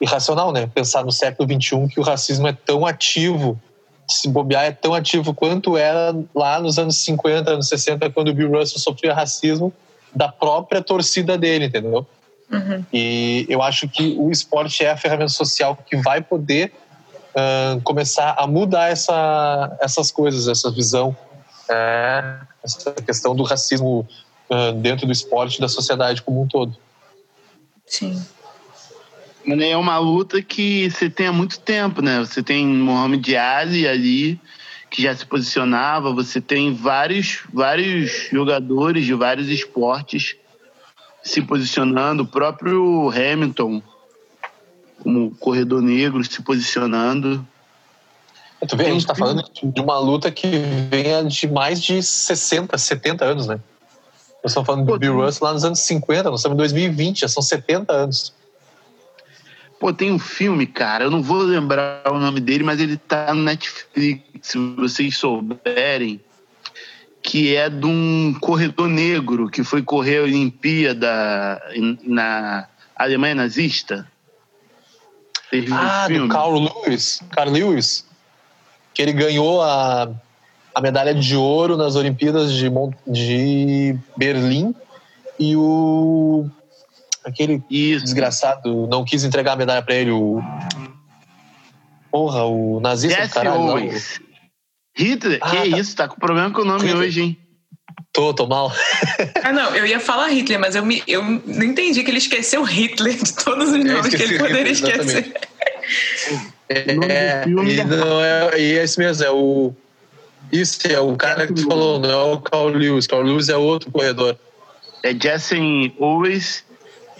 irracional, 0.00 0.52
né? 0.52 0.66
Pensar 0.66 1.04
no 1.04 1.12
século 1.12 1.48
XXI 1.48 1.88
que 1.88 2.00
o 2.00 2.02
racismo 2.02 2.46
é 2.46 2.52
tão 2.52 2.86
ativo, 2.86 3.60
se 4.08 4.28
bobear 4.28 4.64
é 4.64 4.70
tão 4.70 4.94
ativo 4.94 5.34
quanto 5.34 5.76
era 5.76 6.14
lá 6.34 6.60
nos 6.60 6.78
anos 6.78 6.96
50, 6.96 7.50
anos 7.50 7.68
60, 7.68 8.10
quando 8.10 8.28
o 8.28 8.34
Bill 8.34 8.50
Russell 8.50 8.78
sofria 8.78 9.14
racismo 9.14 9.72
da 10.14 10.28
própria 10.28 10.82
torcida 10.82 11.36
dele, 11.36 11.66
entendeu? 11.66 12.06
Uhum. 12.50 12.84
E 12.92 13.46
eu 13.48 13.62
acho 13.62 13.88
que 13.88 14.16
o 14.18 14.30
esporte 14.30 14.82
é 14.82 14.90
a 14.90 14.96
ferramenta 14.96 15.30
social 15.30 15.76
que 15.76 15.96
vai 15.96 16.22
poder 16.22 16.72
uh, 17.34 17.80
começar 17.82 18.34
a 18.38 18.46
mudar 18.46 18.90
essa, 18.90 19.76
essas 19.80 20.10
coisas, 20.10 20.48
essa 20.48 20.70
visão, 20.70 21.14
é, 21.70 22.36
essa 22.64 22.92
questão 22.94 23.36
do 23.36 23.42
racismo 23.42 24.08
uh, 24.50 24.72
dentro 24.72 25.06
do 25.06 25.12
esporte 25.12 25.56
e 25.56 25.60
da 25.60 25.68
sociedade 25.68 26.22
como 26.22 26.42
um 26.42 26.46
todo. 26.46 26.74
Sim. 27.88 28.22
É 29.46 29.76
uma 29.76 29.98
luta 29.98 30.42
que 30.42 30.90
você 30.90 31.08
tem 31.08 31.26
há 31.26 31.32
muito 31.32 31.58
tempo, 31.60 32.02
né? 32.02 32.18
Você 32.20 32.42
tem 32.42 32.66
Mohamed 32.66 33.34
Ali 33.36 33.88
ali, 33.88 34.40
que 34.90 35.02
já 35.02 35.14
se 35.16 35.24
posicionava, 35.24 36.12
você 36.12 36.40
tem 36.40 36.74
vários, 36.74 37.40
vários 37.52 38.28
jogadores 38.30 39.06
de 39.06 39.14
vários 39.14 39.48
esportes 39.48 40.36
se 41.22 41.42
posicionando, 41.42 42.22
o 42.22 42.26
próprio 42.26 43.10
Hamilton, 43.10 43.82
como 45.02 45.34
corredor 45.36 45.82
negro, 45.82 46.22
se 46.24 46.42
posicionando. 46.42 47.46
Tu 48.66 48.76
vê, 48.76 48.86
a 48.86 48.90
gente 48.90 49.00
está 49.00 49.14
falando 49.14 49.42
de 49.62 49.80
uma 49.80 49.98
luta 49.98 50.30
que 50.30 50.46
vem 50.90 51.26
de 51.26 51.46
mais 51.48 51.80
de 51.80 52.02
60, 52.02 52.76
70 52.76 53.24
anos, 53.24 53.46
né? 53.46 53.60
Nós 54.42 54.52
estamos 54.52 54.66
falando 54.66 54.86
Pô, 54.86 54.92
do 54.92 54.98
Bill 54.98 55.16
Russell 55.16 55.46
lá 55.46 55.52
nos 55.52 55.64
anos 55.64 55.80
50, 55.80 56.30
nós 56.30 56.40
estamos 56.40 56.54
em 56.54 56.58
2020, 56.58 57.20
já 57.20 57.28
são 57.28 57.42
70 57.42 57.92
anos. 57.92 58.32
Pô, 59.80 59.92
tem 59.92 60.12
um 60.12 60.18
filme, 60.18 60.66
cara, 60.66 61.04
eu 61.04 61.10
não 61.10 61.22
vou 61.22 61.38
lembrar 61.38 62.02
o 62.10 62.18
nome 62.18 62.40
dele, 62.40 62.64
mas 62.64 62.80
ele 62.80 62.96
tá 62.96 63.32
no 63.32 63.42
Netflix, 63.42 64.22
se 64.42 64.58
vocês 64.74 65.16
souberem, 65.16 66.20
que 67.22 67.54
é 67.54 67.68
de 67.68 67.86
um 67.86 68.34
corredor 68.40 68.88
negro 68.88 69.48
que 69.48 69.62
foi 69.62 69.82
correr 69.82 70.18
a 70.18 70.22
Olimpíada 70.22 71.62
na 72.02 72.66
Alemanha 72.96 73.36
nazista. 73.36 74.10
ah, 75.70 76.06
um 76.10 76.26
do 76.26 76.28
Carl 76.28 76.58
Lewis. 76.58 77.22
Carl 77.30 77.50
Lewis. 77.50 78.06
Que 78.92 79.02
ele 79.02 79.12
ganhou 79.12 79.62
a 79.62 80.10
a 80.74 80.80
medalha 80.80 81.14
de 81.14 81.36
ouro 81.36 81.76
nas 81.76 81.96
Olimpíadas 81.96 82.52
de, 82.52 82.70
de 83.06 83.96
Berlim 84.16 84.74
e 85.38 85.56
o 85.56 86.48
aquele 87.24 87.62
Isso. 87.70 88.04
desgraçado 88.04 88.86
não 88.86 89.04
quis 89.04 89.24
entregar 89.24 89.52
a 89.52 89.56
medalha 89.56 89.82
para 89.82 89.94
ele 89.94 90.10
o 90.10 90.40
porra 92.10 92.44
o 92.44 92.80
nazista 92.80 93.22
Jesse 93.22 93.34
caralho, 93.34 93.60
Owens. 93.60 94.20
Hitler 94.96 95.38
ah, 95.42 95.50
que 95.50 95.56
tá. 95.56 95.78
isso 95.78 95.96
tá 95.96 96.08
com 96.08 96.16
problema 96.16 96.50
com 96.50 96.62
o 96.62 96.64
nome 96.64 96.86
Hitler. 96.86 96.96
hoje 96.96 97.22
hein 97.22 97.38
Tô, 98.12 98.32
tô 98.32 98.46
mal. 98.46 98.72
ah, 99.44 99.52
não, 99.52 99.74
eu 99.76 99.86
ia 99.86 100.00
falar 100.00 100.28
Hitler, 100.28 100.58
mas 100.58 100.74
eu, 100.74 100.84
me, 100.84 101.02
eu 101.06 101.22
não 101.22 101.64
entendi 101.64 102.02
que 102.02 102.10
ele 102.10 102.18
esqueceu 102.18 102.62
Hitler 102.62 103.14
de 103.14 103.32
todos 103.34 103.68
os 103.68 103.84
nomes 103.84 104.14
que 104.14 104.22
ele 104.22 104.38
poderia 104.38 104.72
Hitler, 104.72 105.00
esquecer. 105.00 105.34
É, 106.68 106.78
é, 106.78 107.44
e, 107.46 107.84
não, 107.84 108.20
é, 108.22 108.60
e 108.60 108.78
é 108.78 108.84
isso 108.84 108.98
mesmo, 108.98 109.24
é 109.24 109.30
o 109.30 109.74
isso, 110.52 110.86
é 110.86 111.00
o 111.00 111.16
cara 111.16 111.46
que 111.46 111.62
falou, 111.62 111.98
não 111.98 112.10
é 112.10 112.34
o 112.34 112.40
Carl 112.40 112.68
Lewis. 112.68 113.06
Carl 113.06 113.22
Lewis 113.22 113.48
é 113.48 113.56
outro 113.56 113.90
corredor. 113.90 114.36
É 115.02 115.12
Jason 115.12 115.92
Owens. 115.98 116.64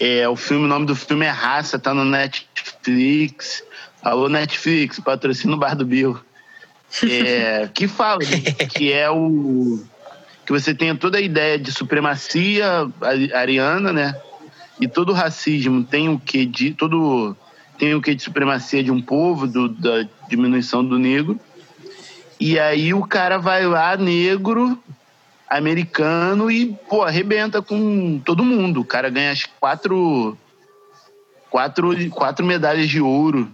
É, 0.00 0.28
o 0.28 0.36
filme, 0.36 0.64
o 0.64 0.68
nome 0.68 0.86
do 0.86 0.94
filme 0.94 1.26
é 1.26 1.30
Raça, 1.30 1.78
tá 1.78 1.92
no 1.92 2.04
Netflix. 2.04 3.64
Alô, 4.02 4.28
Netflix, 4.28 5.00
patrocina 5.00 5.54
o 5.54 5.58
Bar 5.58 5.74
do 5.74 5.84
Bill. 5.84 6.18
É, 7.02 7.68
que 7.74 7.88
fala 7.88 8.20
que 8.70 8.92
é 8.92 9.10
o. 9.10 9.82
que 10.46 10.52
você 10.52 10.74
tenha 10.74 10.94
toda 10.94 11.18
a 11.18 11.20
ideia 11.20 11.58
de 11.58 11.72
supremacia 11.72 12.88
ariana, 13.34 13.92
né? 13.92 14.20
E 14.80 14.86
todo 14.86 15.12
racismo 15.12 15.82
tem 15.82 16.08
o 16.08 16.18
que 16.18 16.46
de. 16.46 16.72
todo 16.72 17.36
tem 17.76 17.94
o 17.94 18.02
que 18.02 18.14
de 18.14 18.22
supremacia 18.22 18.82
de 18.82 18.90
um 18.90 19.00
povo, 19.00 19.46
do, 19.46 19.68
da 19.68 20.06
diminuição 20.28 20.84
do 20.84 20.98
negro. 20.98 21.38
E 22.40 22.58
aí 22.58 22.94
o 22.94 23.04
cara 23.04 23.38
vai 23.38 23.66
lá, 23.66 23.96
negro, 23.96 24.78
americano, 25.48 26.50
e, 26.50 26.76
pô, 26.88 27.02
arrebenta 27.02 27.60
com 27.60 28.20
todo 28.24 28.44
mundo. 28.44 28.80
O 28.80 28.84
cara 28.84 29.10
ganha 29.10 29.32
as 29.32 29.44
quatro, 29.44 30.36
quatro, 31.50 32.10
quatro 32.10 32.46
medalhas 32.46 32.88
de 32.88 33.00
ouro. 33.00 33.50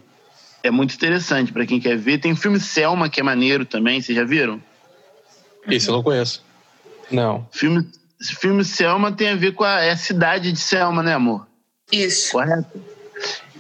É 0.63 0.71
muito 0.71 0.95
interessante 0.95 1.53
para 1.53 1.67
quem 1.67 1.81
quer 1.81 1.97
ver. 1.97 2.19
Tem 2.19 2.33
o 2.33 2.37
filme 2.37 2.59
Selma, 2.61 3.09
que 3.09 3.21
é 3.21 3.23
maneiro 3.23 3.65
também, 3.65 4.01
vocês 4.01 4.17
já 4.17 4.25
viram? 4.25 4.61
Esse 5.69 5.89
eu 5.89 5.95
não 5.95 6.03
conheço. 6.03 6.43
Não. 7.11 7.47
Filme, 7.53 7.87
filme 8.39 8.65
Selma 8.65 9.13
tem 9.13 9.31
a 9.31 9.37
ver 9.37 9.53
com 9.53 9.65
a, 9.65 9.81
é 9.81 9.91
a 9.91 9.97
cidade 9.97 10.53
de 10.53 10.59
Selma, 10.59 11.03
né, 11.03 11.15
amor? 11.15 11.47
Isso. 11.93 12.33
Correto? 12.33 12.83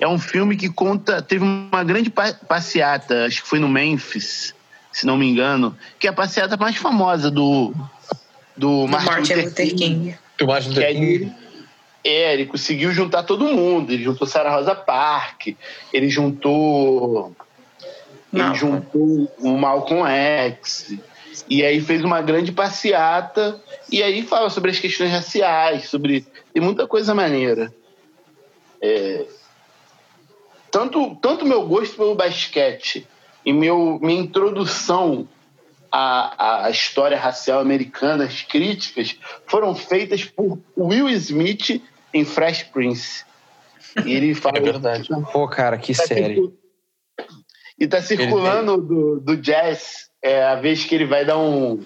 É 0.00 0.08
um 0.08 0.18
filme 0.18 0.56
que 0.56 0.68
conta. 0.68 1.22
Teve 1.22 1.44
uma 1.44 1.84
grande 1.84 2.10
passeata, 2.10 3.26
acho 3.26 3.42
que 3.42 3.48
foi 3.48 3.58
no 3.58 3.68
Memphis, 3.68 4.54
se 4.94 5.06
não 5.06 5.16
me 5.16 5.26
engano, 5.26 5.76
que 5.98 6.06
é 6.06 6.10
a 6.10 6.12
passeata 6.12 6.56
mais 6.56 6.76
famosa 6.76 7.28
do, 7.28 7.74
do, 8.56 8.86
do 8.86 8.88
Martin 8.88 9.34
Luther 9.34 9.74
King. 9.74 10.16
Do 10.38 10.46
Martin 10.46 10.68
Luther 10.68 10.94
King. 10.94 11.32
É, 12.04 12.32
ele 12.32 12.46
conseguiu 12.46 12.92
juntar 12.92 13.24
todo 13.24 13.48
mundo. 13.48 13.92
Ele 13.92 14.04
juntou 14.04 14.24
Sarah 14.24 14.54
Rosa 14.54 14.72
Park, 14.72 15.48
ele 15.92 16.08
juntou. 16.08 17.34
Ele 18.32 18.40
Malcolm. 18.40 18.56
juntou 18.56 19.34
o 19.40 19.58
Malcolm 19.58 20.08
X. 20.08 20.96
E 21.48 21.64
aí 21.64 21.80
fez 21.80 22.04
uma 22.04 22.22
grande 22.22 22.52
passeata. 22.52 23.60
E 23.90 24.00
aí 24.00 24.22
fala 24.22 24.48
sobre 24.48 24.70
as 24.70 24.78
questões 24.78 25.10
raciais, 25.10 25.88
sobre. 25.88 26.24
Tem 26.52 26.62
muita 26.62 26.86
coisa 26.86 27.16
maneira. 27.16 27.74
É, 28.80 29.24
tanto, 30.70 31.16
tanto 31.16 31.44
meu 31.44 31.66
gosto 31.66 31.96
pelo 31.96 32.14
basquete 32.14 33.08
e 33.44 33.52
meu, 33.52 33.98
minha 34.02 34.20
introdução 34.20 35.28
à, 35.90 36.66
à 36.66 36.70
história 36.70 37.18
racial 37.18 37.60
americana, 37.60 38.24
as 38.24 38.42
críticas, 38.42 39.16
foram 39.46 39.74
feitas 39.74 40.24
por 40.24 40.58
Will 40.76 41.08
Smith 41.10 41.82
em 42.12 42.24
Fresh 42.24 42.64
Prince. 42.64 43.24
E 44.04 44.12
ele 44.12 44.34
fala. 44.34 44.58
É 44.58 44.60
verdade. 44.60 45.08
Pô, 45.32 45.46
cara, 45.46 45.78
que 45.78 45.94
Tá 45.94 46.06
série. 46.06 46.52
E 47.78 47.86
tá 47.86 48.00
circulando 48.00 48.80
do, 48.80 49.20
do 49.20 49.36
jazz 49.36 50.08
é, 50.22 50.42
a 50.44 50.54
vez 50.54 50.84
que 50.84 50.94
ele 50.94 51.06
vai 51.06 51.24
dar 51.24 51.38
um. 51.38 51.82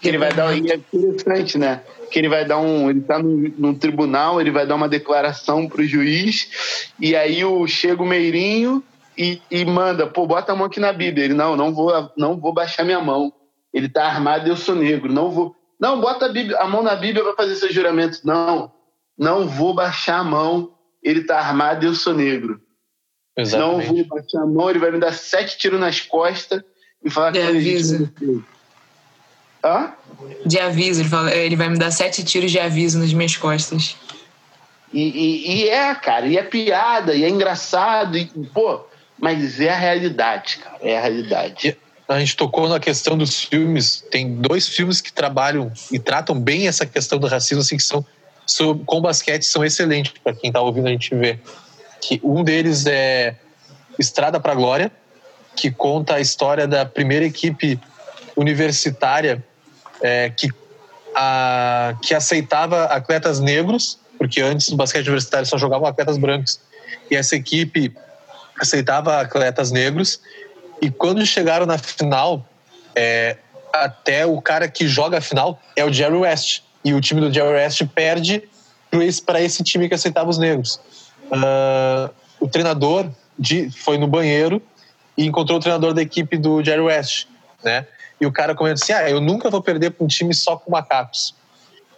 Que 0.00 0.08
ele 0.08 0.18
vai 0.18 0.32
dar 0.32 0.48
um. 0.48 0.54
e 0.54 0.70
É 0.70 0.76
interessante, 0.76 1.58
né? 1.58 1.82
Que 2.10 2.18
ele 2.18 2.28
vai 2.28 2.44
dar 2.44 2.58
um. 2.58 2.88
Ele 2.88 3.00
tá 3.00 3.18
num, 3.18 3.52
num 3.58 3.74
tribunal, 3.74 4.40
ele 4.40 4.50
vai 4.50 4.66
dar 4.66 4.74
uma 4.74 4.88
declaração 4.88 5.68
pro 5.68 5.84
juiz, 5.84 6.90
e 6.98 7.16
aí 7.16 7.44
o, 7.44 7.66
chega 7.66 8.02
o 8.02 8.06
Meirinho 8.06 8.82
e, 9.16 9.40
e 9.50 9.64
manda, 9.64 10.06
pô, 10.06 10.26
bota 10.26 10.52
a 10.52 10.56
mão 10.56 10.66
aqui 10.66 10.80
na 10.80 10.92
Bíblia. 10.92 11.24
Ele, 11.26 11.34
não, 11.34 11.56
não 11.56 11.72
vou, 11.74 12.10
não 12.16 12.36
vou 12.38 12.52
baixar 12.52 12.84
minha 12.84 13.00
mão. 13.00 13.32
Ele 13.72 13.88
tá 13.88 14.06
armado, 14.06 14.48
eu 14.48 14.56
sou 14.56 14.74
negro, 14.74 15.12
não 15.12 15.30
vou. 15.30 15.54
Não, 15.80 16.00
bota 16.00 16.26
a, 16.26 16.28
Bíblia, 16.28 16.58
a 16.58 16.68
mão 16.68 16.82
na 16.82 16.94
Bíblia 16.94 17.24
para 17.24 17.34
fazer 17.34 17.56
seu 17.56 17.72
juramento. 17.72 18.20
Não, 18.24 18.72
não 19.18 19.48
vou 19.48 19.74
baixar 19.74 20.18
a 20.18 20.24
mão. 20.24 20.72
Ele 21.02 21.24
tá 21.24 21.38
armado, 21.38 21.84
eu 21.84 21.94
sou 21.94 22.14
negro. 22.14 22.60
Exatamente. 23.36 23.86
vou 23.88 24.04
bater 24.06 24.38
a 24.38 24.46
mão, 24.46 24.70
ele 24.70 24.78
vai 24.78 24.90
me 24.90 25.00
dar 25.00 25.12
sete 25.12 25.56
tiros 25.58 25.80
nas 25.80 26.00
costas 26.00 26.62
e 27.02 27.10
falar 27.10 27.32
que 27.32 27.40
aviso. 27.40 28.06
defesa. 28.06 28.44
Hã? 29.64 29.92
De 30.44 30.58
aviso, 30.58 31.00
ele, 31.02 31.08
fala, 31.08 31.34
ele 31.34 31.56
vai 31.56 31.68
me 31.68 31.78
dar 31.78 31.90
sete 31.90 32.24
tiros 32.24 32.50
de 32.50 32.58
aviso 32.58 32.98
nas 32.98 33.12
minhas 33.12 33.36
costas. 33.36 33.96
E, 34.92 35.00
e- 35.02 35.62
e 35.62 35.68
é, 35.68 35.94
cara, 35.94 36.26
e 36.26 36.36
é 36.36 36.42
piada, 36.42 37.14
e 37.14 37.24
é 37.24 37.28
engraçado, 37.28 38.18
e, 38.18 38.26
pô, 38.52 38.84
mas 39.18 39.60
é 39.60 39.70
a 39.70 39.76
realidade, 39.76 40.58
cara, 40.58 40.78
é 40.82 40.96
a 40.96 41.00
realidade. 41.00 41.76
A 42.08 42.18
gente 42.18 42.36
tocou 42.36 42.68
na 42.68 42.78
questão 42.78 43.16
dos 43.16 43.42
filmes. 43.44 44.04
Tem 44.10 44.34
dois 44.34 44.68
filmes 44.68 45.00
que 45.00 45.12
trabalham 45.12 45.72
e 45.90 45.98
tratam 45.98 46.38
bem 46.38 46.68
essa 46.68 46.84
questão 46.84 47.18
do 47.18 47.26
racismo, 47.26 47.62
assim, 47.62 47.76
que 47.76 47.82
são 47.82 48.04
com 48.84 49.00
basquete, 49.00 49.44
são 49.44 49.64
excelentes 49.64 50.12
para 50.22 50.34
quem 50.34 50.52
tá 50.52 50.60
ouvindo 50.60 50.88
a 50.88 50.90
gente 50.90 51.14
ver. 51.14 51.40
Que 52.00 52.20
um 52.22 52.42
deles 52.42 52.86
é 52.86 53.36
Estrada 53.98 54.40
para 54.40 54.54
Glória, 54.54 54.90
que 55.54 55.70
conta 55.70 56.16
a 56.16 56.20
história 56.20 56.66
da 56.66 56.84
primeira 56.84 57.24
equipe 57.24 57.78
universitária 58.36 59.42
é, 60.02 60.30
que, 60.30 60.48
a, 61.14 61.94
que 62.02 62.14
aceitava 62.14 62.84
atletas 62.84 63.38
negros, 63.38 63.98
porque 64.18 64.40
antes 64.40 64.70
no 64.70 64.76
basquete 64.76 65.06
universitário 65.06 65.46
só 65.46 65.56
jogavam 65.56 65.86
atletas 65.86 66.18
brancos. 66.18 66.60
E 67.10 67.16
essa 67.16 67.36
equipe 67.36 67.94
aceitava 68.62 69.20
atletas 69.20 69.70
negros. 69.70 70.20
E 70.80 70.90
quando 70.90 71.24
chegaram 71.24 71.66
na 71.66 71.78
final, 71.78 72.46
é, 72.94 73.36
até 73.72 74.26
o 74.26 74.40
cara 74.40 74.68
que 74.68 74.86
joga 74.86 75.18
a 75.18 75.20
final 75.20 75.60
é 75.76 75.84
o 75.84 75.92
Jerry 75.92 76.16
West. 76.16 76.62
E 76.84 76.92
o 76.94 77.00
time 77.00 77.20
do 77.20 77.32
Jerry 77.32 77.54
West 77.54 77.82
perde 77.94 78.42
para 79.24 79.40
esse 79.40 79.62
time 79.62 79.88
que 79.88 79.94
aceitava 79.94 80.28
os 80.28 80.38
negros. 80.38 80.80
Ah, 81.30 82.10
o 82.40 82.48
treinador 82.48 83.08
de, 83.38 83.70
foi 83.70 83.96
no 83.96 84.06
banheiro 84.06 84.60
e 85.16 85.24
encontrou 85.24 85.58
o 85.58 85.60
treinador 85.60 85.94
da 85.94 86.02
equipe 86.02 86.36
do 86.36 86.62
Jerry 86.62 86.80
West, 86.80 87.26
né? 87.64 87.86
E 88.20 88.26
o 88.26 88.32
cara 88.32 88.54
comenta 88.54 88.82
assim: 88.82 88.92
ah, 88.92 89.08
eu 89.08 89.20
nunca 89.20 89.48
vou 89.50 89.62
perder 89.62 89.90
para 89.90 90.04
um 90.04 90.08
time 90.08 90.34
só 90.34 90.56
com 90.56 90.70
macacos. 90.70 91.34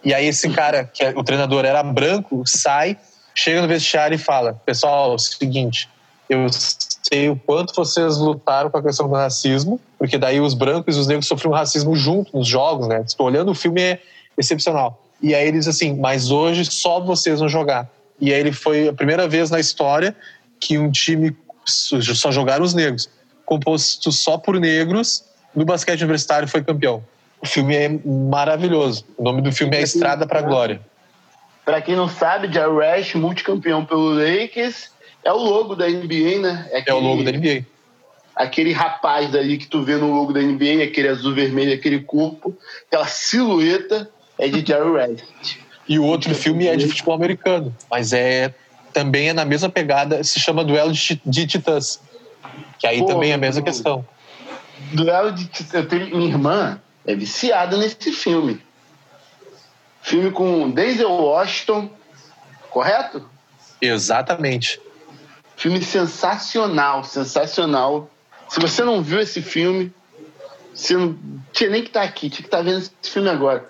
E 0.03 0.13
aí 0.13 0.27
esse 0.27 0.49
cara, 0.51 0.85
que 0.85 1.03
é- 1.03 1.13
o 1.15 1.23
treinador 1.23 1.65
era 1.65 1.81
branco, 1.81 2.43
sai, 2.45 2.97
chega 3.33 3.61
no 3.61 3.67
vestiário 3.67 4.15
e 4.15 4.19
fala: 4.19 4.53
pessoal, 4.65 5.11
é 5.11 5.15
o 5.15 5.19
seguinte, 5.19 5.89
eu 6.29 6.47
sei 6.49 7.29
o 7.29 7.35
quanto 7.35 7.73
vocês 7.75 8.17
lutaram 8.17 8.69
com 8.69 8.77
a 8.77 8.83
questão 8.83 9.07
do 9.07 9.15
racismo, 9.15 9.79
porque 9.97 10.17
daí 10.17 10.39
os 10.39 10.53
brancos 10.53 10.95
e 10.95 10.99
os 10.99 11.07
negros 11.07 11.27
sofriam 11.27 11.53
racismo 11.53 11.95
junto 11.95 12.35
nos 12.35 12.47
jogos, 12.47 12.87
né? 12.87 13.03
Estou 13.05 13.27
olhando 13.27 13.51
o 13.51 13.55
filme 13.55 13.81
é 13.81 14.01
excepcional. 14.37 15.01
E 15.21 15.33
aí 15.33 15.47
ele 15.47 15.57
diz 15.57 15.67
assim: 15.67 15.95
mas 15.95 16.31
hoje 16.31 16.65
só 16.65 16.99
vocês 16.99 17.39
vão 17.39 17.49
jogar. 17.49 17.89
E 18.19 18.33
aí 18.33 18.39
ele 18.39 18.51
foi 18.51 18.87
a 18.87 18.93
primeira 18.93 19.27
vez 19.27 19.49
na 19.49 19.59
história 19.59 20.15
que 20.59 20.77
um 20.77 20.89
time 20.89 21.35
só 21.65 22.31
jogaram 22.31 22.63
os 22.63 22.73
negros, 22.73 23.09
composto 23.45 24.11
só 24.11 24.37
por 24.37 24.59
negros, 24.59 25.23
no 25.53 25.65
basquete 25.65 26.01
universitário 26.01 26.47
foi 26.47 26.63
campeão. 26.63 27.03
O 27.41 27.47
filme 27.47 27.75
é 27.75 27.89
maravilhoso. 28.05 29.05
O 29.17 29.23
nome 29.23 29.41
do 29.41 29.51
filme 29.51 29.75
é 29.75 29.81
Estrada 29.81 30.25
para 30.25 30.39
a 30.39 30.41
Glória. 30.41 30.81
Pra 31.63 31.81
quem 31.81 31.95
não 31.95 32.07
sabe, 32.07 32.47
West, 32.57 33.15
multicampeão 33.15 33.83
pelo 33.83 34.13
Lakers, 34.13 34.91
é 35.25 35.33
o 35.33 35.37
logo 35.37 35.75
da 35.75 35.89
NBA, 35.89 36.39
né? 36.39 36.69
É 36.85 36.93
o 36.93 36.99
logo 36.99 37.23
da 37.23 37.31
NBA. 37.31 37.65
aquele 38.35 38.71
rapaz 38.71 39.33
ali 39.33 39.57
que 39.57 39.65
tu 39.65 39.81
vê 39.81 39.95
no 39.95 40.13
logo 40.13 40.31
da 40.31 40.39
NBA, 40.39 40.83
aquele 40.83 41.07
azul 41.07 41.33
vermelho, 41.33 41.73
aquele 41.73 42.01
corpo, 42.01 42.55
aquela 42.87 43.07
silhueta 43.07 44.09
é 44.37 44.47
de 44.47 44.65
Jerry 44.65 44.89
West. 44.89 45.57
E 45.89 45.97
o 45.97 46.03
outro 46.03 46.33
filme 46.35 46.67
é 46.67 46.75
de 46.75 46.87
futebol 46.87 47.15
americano, 47.15 47.75
mas 47.89 48.13
é 48.13 48.53
também 48.93 49.29
é 49.29 49.33
na 49.33 49.43
mesma 49.43 49.67
pegada, 49.67 50.23
se 50.23 50.39
chama 50.39 50.63
Duelo 50.63 50.91
de, 50.91 51.21
de 51.25 51.47
Titãs. 51.47 51.99
Que 52.79 52.87
aí 52.87 52.99
Pô, 52.99 53.05
também 53.05 53.31
é 53.31 53.33
a 53.33 53.37
mesma 53.37 53.61
questão. 53.61 54.05
Duelo 54.93 55.31
de 55.31 55.47
tenho, 55.47 56.15
minha 56.15 56.29
irmã 56.29 56.81
é 57.05 57.15
viciada 57.15 57.77
nesse 57.77 58.11
filme. 58.11 58.61
Filme 60.01 60.29
com 60.29 60.69
Denzel 60.69 61.09
Washington, 61.09 61.89
correto? 62.69 63.27
Exatamente. 63.81 64.79
Filme 65.55 65.81
sensacional, 65.81 67.03
sensacional. 67.03 68.09
Se 68.49 68.59
você 68.59 68.83
não 68.83 69.01
viu 69.01 69.19
esse 69.19 69.41
filme, 69.41 69.91
você 70.73 70.95
não 70.95 71.17
tinha 71.53 71.69
nem 71.69 71.81
que 71.81 71.87
estar 71.87 72.03
aqui, 72.03 72.29
tinha 72.29 72.41
que 72.41 72.47
estar 72.47 72.61
vendo 72.61 72.79
esse 72.79 72.91
filme 73.03 73.29
agora. 73.29 73.67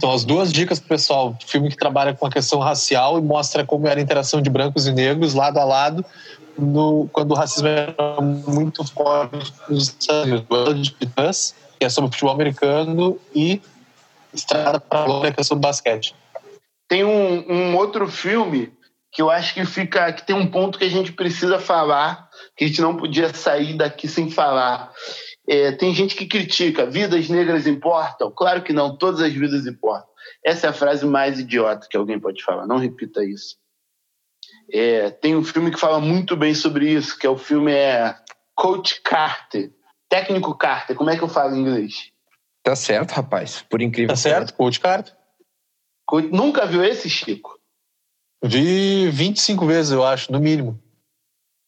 São 0.00 0.10
as 0.10 0.24
duas 0.24 0.52
dicas 0.52 0.78
pro 0.78 0.88
pessoal. 0.88 1.36
Filme 1.46 1.68
que 1.68 1.76
trabalha 1.76 2.14
com 2.14 2.26
a 2.26 2.30
questão 2.30 2.58
racial 2.58 3.18
e 3.18 3.22
mostra 3.22 3.64
como 3.64 3.86
era 3.86 4.00
a 4.00 4.02
interação 4.02 4.40
de 4.40 4.48
brancos 4.48 4.86
e 4.86 4.92
negros 4.92 5.34
lado 5.34 5.58
a 5.58 5.64
lado 5.64 6.04
no, 6.58 7.08
quando 7.12 7.32
o 7.32 7.34
racismo 7.34 7.68
era 7.68 7.94
muito 8.20 8.84
forte 8.84 9.52
nos 9.68 9.88
Estados 9.88 10.24
Unidos. 10.24 10.46
Duelo 10.48 10.74
de 10.74 10.90
Titãs, 10.90 11.54
que 11.78 11.84
é 11.84 11.88
sobre 11.88 12.10
futebol 12.10 12.34
americano, 12.34 13.18
e 13.34 13.60
Estrada 14.32 14.80
para 14.80 15.02
a 15.02 15.04
Glória, 15.04 15.32
que 15.32 15.40
é 15.40 15.44
sobre 15.44 15.62
basquete. 15.62 16.14
Tem 16.86 17.04
um, 17.04 17.44
um 17.50 17.76
outro 17.76 18.08
filme 18.08 18.72
que 19.18 19.22
eu 19.22 19.30
acho 19.30 19.52
que 19.52 19.66
fica 19.66 20.12
que 20.12 20.24
tem 20.24 20.36
um 20.36 20.48
ponto 20.48 20.78
que 20.78 20.84
a 20.84 20.88
gente 20.88 21.10
precisa 21.10 21.58
falar, 21.58 22.30
que 22.56 22.64
a 22.64 22.68
gente 22.68 22.80
não 22.80 22.96
podia 22.96 23.34
sair 23.34 23.76
daqui 23.76 24.06
sem 24.06 24.30
falar. 24.30 24.92
É, 25.48 25.72
tem 25.72 25.92
gente 25.92 26.14
que 26.14 26.24
critica, 26.24 26.86
vidas 26.86 27.28
negras 27.28 27.66
importam? 27.66 28.30
Claro 28.30 28.62
que 28.62 28.72
não, 28.72 28.96
todas 28.96 29.20
as 29.20 29.32
vidas 29.32 29.66
importam. 29.66 30.08
Essa 30.44 30.68
é 30.68 30.70
a 30.70 30.72
frase 30.72 31.04
mais 31.04 31.40
idiota 31.40 31.88
que 31.90 31.96
alguém 31.96 32.20
pode 32.20 32.44
falar, 32.44 32.64
não 32.68 32.76
repita 32.78 33.24
isso. 33.24 33.56
É, 34.72 35.10
tem 35.10 35.34
um 35.34 35.42
filme 35.42 35.72
que 35.72 35.80
fala 35.80 35.98
muito 35.98 36.36
bem 36.36 36.54
sobre 36.54 36.88
isso, 36.88 37.18
que 37.18 37.26
é 37.26 37.30
o 37.30 37.36
filme 37.36 37.72
é 37.72 38.14
Coach 38.54 39.00
Carter, 39.02 39.72
Técnico 40.08 40.56
Carter, 40.56 40.94
como 40.94 41.10
é 41.10 41.16
que 41.16 41.24
eu 41.24 41.28
falo 41.28 41.56
em 41.56 41.62
inglês? 41.62 42.12
Tá 42.62 42.76
certo, 42.76 43.10
rapaz. 43.10 43.62
Por 43.68 43.82
incrível 43.82 44.10
Tá 44.10 44.16
certo? 44.16 44.54
Coach 44.54 44.78
Carter. 44.78 45.12
Co- 46.06 46.20
Nunca 46.20 46.66
viu 46.66 46.84
esse, 46.84 47.10
Chico? 47.10 47.57
Vi 48.42 49.08
25 49.10 49.66
vezes, 49.66 49.92
eu 49.92 50.04
acho, 50.04 50.30
no 50.30 50.38
mínimo. 50.38 50.80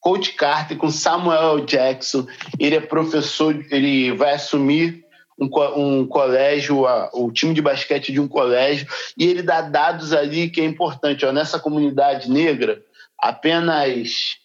Coach 0.00 0.32
Carter 0.32 0.76
com 0.76 0.90
Samuel 0.90 1.64
Jackson. 1.66 2.26
Ele 2.58 2.76
é 2.76 2.80
professor, 2.80 3.54
ele 3.70 4.12
vai 4.12 4.34
assumir 4.34 5.04
um, 5.38 5.48
um 5.76 6.06
colégio, 6.06 6.84
o 7.12 7.30
time 7.30 7.52
de 7.52 7.60
basquete 7.60 8.12
de 8.12 8.20
um 8.20 8.28
colégio, 8.28 8.86
e 9.16 9.26
ele 9.26 9.42
dá 9.42 9.60
dados 9.60 10.12
ali 10.12 10.48
que 10.48 10.60
é 10.60 10.64
importante. 10.64 11.26
Ó, 11.26 11.32
nessa 11.32 11.58
comunidade 11.58 12.30
negra, 12.30 12.82
apenas. 13.18 14.38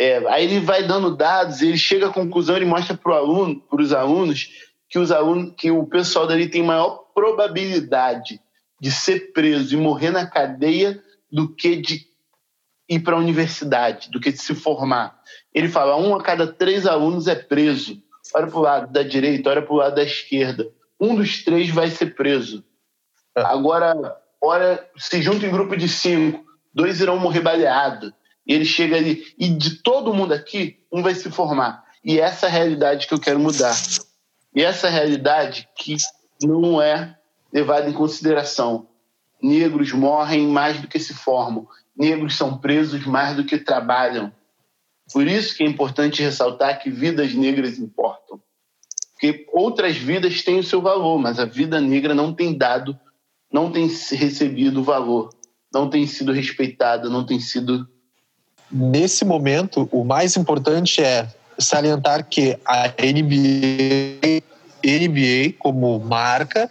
É, 0.00 0.18
aí 0.28 0.44
ele 0.44 0.60
vai 0.60 0.84
dando 0.84 1.16
dados, 1.16 1.60
ele 1.60 1.76
chega 1.76 2.06
à 2.06 2.12
conclusão, 2.12 2.54
ele 2.54 2.64
mostra 2.64 2.96
para 2.96 3.16
aluno, 3.16 3.60
os 3.72 3.92
alunos 3.92 4.48
que 4.88 4.98
os 4.98 5.10
alunos, 5.10 5.54
que 5.56 5.70
o 5.70 5.84
pessoal 5.84 6.26
dali 6.26 6.48
tem 6.48 6.62
maior 6.62 7.04
probabilidade 7.12 8.40
de 8.80 8.90
ser 8.92 9.32
preso 9.32 9.74
e 9.74 9.76
morrer 9.76 10.10
na 10.10 10.24
cadeia 10.24 11.02
do 11.30 11.54
que 11.54 11.76
de 11.76 12.06
ir 12.88 13.00
para 13.00 13.16
a 13.16 13.18
universidade, 13.18 14.10
do 14.10 14.20
que 14.20 14.32
de 14.32 14.38
se 14.38 14.54
formar. 14.54 15.20
Ele 15.52 15.68
fala: 15.68 15.96
um 15.96 16.14
a 16.14 16.22
cada 16.22 16.46
três 16.46 16.86
alunos 16.86 17.26
é 17.26 17.34
preso. 17.34 18.02
Olha 18.34 18.46
para 18.46 18.58
o 18.58 18.62
lado 18.62 18.92
da 18.92 19.02
direita, 19.02 19.50
olha 19.50 19.62
para 19.62 19.72
o 19.72 19.76
lado 19.76 19.94
da 19.94 20.02
esquerda. 20.02 20.70
Um 21.00 21.14
dos 21.14 21.44
três 21.44 21.70
vai 21.70 21.90
ser 21.90 22.14
preso. 22.14 22.64
É. 23.36 23.42
Agora, 23.42 24.16
olha, 24.40 24.84
se 24.96 25.22
junta 25.22 25.46
em 25.46 25.50
grupo 25.50 25.76
de 25.76 25.88
cinco, 25.88 26.44
dois 26.74 27.00
irão 27.00 27.18
morrer 27.18 27.40
baleados. 27.40 28.12
E 28.46 28.54
ele 28.54 28.64
chega 28.64 28.96
ali, 28.96 29.34
e 29.38 29.48
de 29.48 29.82
todo 29.82 30.14
mundo 30.14 30.32
aqui, 30.32 30.80
um 30.90 31.02
vai 31.02 31.14
se 31.14 31.30
formar. 31.30 31.84
E 32.02 32.18
essa 32.18 32.46
é 32.46 32.48
a 32.48 32.52
realidade 32.52 33.06
que 33.06 33.12
eu 33.12 33.20
quero 33.20 33.38
mudar. 33.38 33.76
E 34.54 34.62
essa 34.62 34.88
realidade 34.88 35.68
que 35.76 35.96
não 36.42 36.80
é 36.80 37.16
levada 37.52 37.88
em 37.88 37.92
consideração. 37.92 38.88
Negros 39.42 39.92
morrem 39.92 40.46
mais 40.46 40.80
do 40.80 40.88
que 40.88 40.98
se 40.98 41.14
formam. 41.14 41.66
Negros 41.96 42.36
são 42.36 42.58
presos 42.58 43.04
mais 43.06 43.36
do 43.36 43.44
que 43.44 43.58
trabalham. 43.58 44.32
Por 45.12 45.26
isso 45.26 45.56
que 45.56 45.62
é 45.62 45.66
importante 45.66 46.22
ressaltar 46.22 46.80
que 46.80 46.90
vidas 46.90 47.34
negras 47.34 47.78
importam. 47.78 48.40
Porque 49.12 49.46
outras 49.52 49.96
vidas 49.96 50.42
têm 50.42 50.60
o 50.60 50.64
seu 50.64 50.80
valor, 50.80 51.18
mas 51.18 51.40
a 51.40 51.44
vida 51.44 51.80
negra 51.80 52.14
não 52.14 52.32
tem 52.32 52.56
dado, 52.56 52.96
não 53.52 53.72
tem 53.72 53.88
recebido 54.12 54.84
valor, 54.84 55.30
não 55.72 55.90
tem 55.90 56.06
sido 56.06 56.32
respeitada, 56.32 57.08
não 57.08 57.24
tem 57.24 57.40
sido. 57.40 57.88
Nesse 58.70 59.24
momento, 59.24 59.88
o 59.90 60.04
mais 60.04 60.36
importante 60.36 61.02
é 61.02 61.28
salientar 61.58 62.28
que 62.28 62.56
a 62.64 62.88
NBA, 62.88 64.42
NBA 64.84 65.54
como 65.58 65.98
marca, 65.98 66.70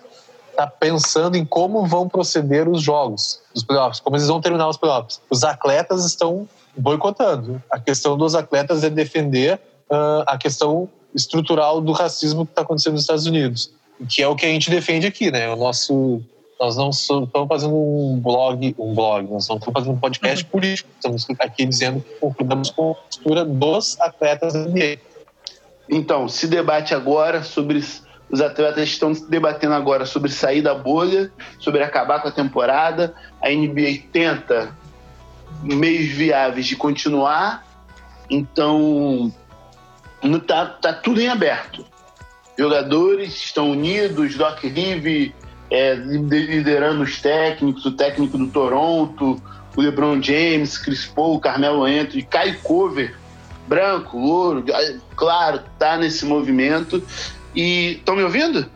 está 0.58 0.66
pensando 0.66 1.38
em 1.38 1.46
como 1.46 1.86
vão 1.86 2.10
proceder 2.10 2.68
os 2.68 2.82
jogos, 2.82 3.40
os 3.54 3.64
playoffs, 3.64 4.00
como 4.00 4.16
eles 4.16 4.28
vão 4.28 4.42
terminar 4.42 4.68
os 4.68 4.76
playoffs. 4.76 5.22
Os 5.30 5.44
atletas 5.44 6.04
estão 6.04 6.50
boicotando. 6.76 7.62
A 7.70 7.80
questão 7.80 8.18
dos 8.18 8.34
atletas 8.34 8.84
é 8.84 8.90
defender 8.90 9.62
uh, 9.90 10.24
a 10.26 10.36
questão 10.36 10.90
estrutural 11.14 11.80
do 11.80 11.92
racismo 11.92 12.44
que 12.44 12.52
está 12.52 12.64
acontecendo 12.64 12.94
nos 12.94 13.04
Estados 13.04 13.28
Unidos, 13.28 13.72
que 14.10 14.24
é 14.24 14.28
o 14.28 14.36
que 14.36 14.48
a 14.48 14.50
gente 14.50 14.72
defende 14.72 15.06
aqui, 15.06 15.30
né? 15.30 15.48
O 15.54 15.56
nosso 15.56 16.22
nós 16.60 16.76
não 16.76 16.90
estamos 16.90 17.30
fazendo 17.48 17.76
um 17.76 18.20
blog, 18.20 18.76
um 18.80 18.96
blog, 18.96 19.30
nós 19.30 19.48
não 19.48 19.58
estamos 19.58 19.74
fazendo 19.74 19.94
um 19.94 20.00
podcast 20.00 20.44
uhum. 20.44 20.50
político. 20.50 20.90
Estamos 20.96 21.28
aqui 21.40 21.68
dizendo 21.68 22.02
que 22.02 22.16
concordamos 22.16 22.72
com 22.72 22.92
a 22.92 22.96
postura 22.96 23.46
dos 23.46 24.00
atletas 24.02 24.54
da 24.54 24.62
NBA. 24.62 24.98
Então, 25.88 26.28
se 26.28 26.48
debate 26.48 26.96
agora 26.96 27.44
sobre 27.44 27.78
os 28.30 28.42
atletas 28.42 28.84
estão 28.90 29.14
debatendo 29.14 29.74
agora 29.74 30.06
sobre 30.06 30.30
sair 30.32 30.62
da 30.62 30.76
bolha, 30.76 31.32
sobre 31.60 31.82
acabar 31.82 32.22
com 32.22 32.28
a 32.28 32.32
temporada. 32.32 33.16
A 33.42 33.50
NBA 33.50 34.10
tenta 34.12 34.76
meios 35.64 36.08
viáveis 36.14 36.66
de 36.66 36.76
continuar. 36.76 37.66
Então, 38.30 39.34
tá, 40.46 40.66
tá 40.66 40.94
tudo 40.94 41.22
em 41.22 41.30
aberto. 41.30 41.86
Jogadores 42.58 43.36
estão 43.36 43.72
unidos, 43.72 44.36
Doc 44.36 44.64
Rive 44.64 45.34
é, 45.70 45.94
liderando 45.94 47.04
os 47.04 47.22
técnicos, 47.22 47.86
o 47.86 47.92
técnico 47.92 48.38
do 48.38 48.48
Toronto, 48.48 49.42
o 49.76 49.82
LeBron 49.82 50.22
James, 50.22 50.78
Chris 50.78 51.06
Paul, 51.06 51.40
Carmelo 51.40 51.84
Anthony, 51.84 52.24
Kai 52.24 52.54
Cover, 52.64 53.16
branco, 53.68 54.18
louro, 54.18 54.66
claro, 55.16 55.62
tá 55.78 55.98
nesse 55.98 56.26
movimento. 56.26 57.02
E 57.58 57.94
estão 57.94 58.16
me 58.16 58.22
ouvindo? 58.22 58.70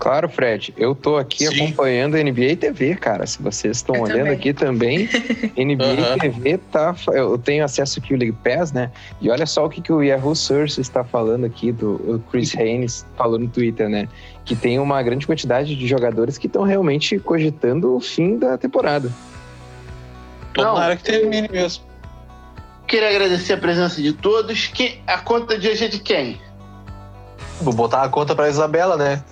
Claro, 0.00 0.28
Fred. 0.28 0.74
Eu 0.76 0.94
tô 0.94 1.16
aqui 1.16 1.46
Sim. 1.46 1.62
acompanhando 1.62 2.16
a 2.16 2.22
NBA 2.22 2.56
TV, 2.58 2.96
cara. 2.96 3.24
Se 3.24 3.40
vocês 3.40 3.76
estão 3.76 4.00
olhando 4.00 4.18
também. 4.18 4.32
aqui 4.32 4.52
também, 4.52 5.08
NBA 5.56 5.84
uhum. 5.84 6.18
TV 6.18 6.58
tá. 6.72 6.96
Eu 7.12 7.38
tenho 7.38 7.64
acesso 7.64 8.00
aqui 8.00 8.14
ao 8.14 8.18
League 8.18 8.36
Pass, 8.42 8.72
né? 8.72 8.90
E 9.20 9.30
olha 9.30 9.46
só 9.46 9.66
o 9.66 9.68
que, 9.68 9.80
que 9.80 9.92
o 9.92 10.02
Yahoo 10.02 10.34
Source 10.34 10.80
está 10.80 11.04
falando 11.04 11.44
aqui, 11.44 11.70
do 11.70 12.20
Chris 12.30 12.56
Haynes 12.56 13.06
falou 13.16 13.38
no 13.38 13.46
Twitter, 13.46 13.88
né? 13.88 14.08
Que 14.44 14.56
tem 14.56 14.78
uma 14.78 15.00
grande 15.02 15.26
quantidade 15.26 15.76
de 15.76 15.86
jogadores 15.86 16.36
que 16.36 16.48
estão 16.48 16.64
realmente 16.64 17.18
cogitando 17.18 17.94
o 17.94 18.00
fim 18.00 18.38
da 18.38 18.58
temporada. 18.58 19.12
Tomara 20.54 20.96
que 20.96 21.04
termine 21.04 21.48
mesmo. 21.48 21.84
Queria 22.88 23.10
agradecer 23.10 23.52
a 23.52 23.58
presença 23.58 24.02
de 24.02 24.14
todos. 24.14 24.66
Que, 24.66 24.98
a 25.06 25.18
conta 25.18 25.56
de 25.56 25.68
hoje 25.68 25.84
é 25.84 25.88
de 25.88 26.00
quem? 26.00 26.40
Vou 27.60 27.74
botar 27.74 28.02
a 28.02 28.08
conta 28.08 28.34
pra 28.34 28.48
Isabela, 28.48 28.96
né? 28.96 29.22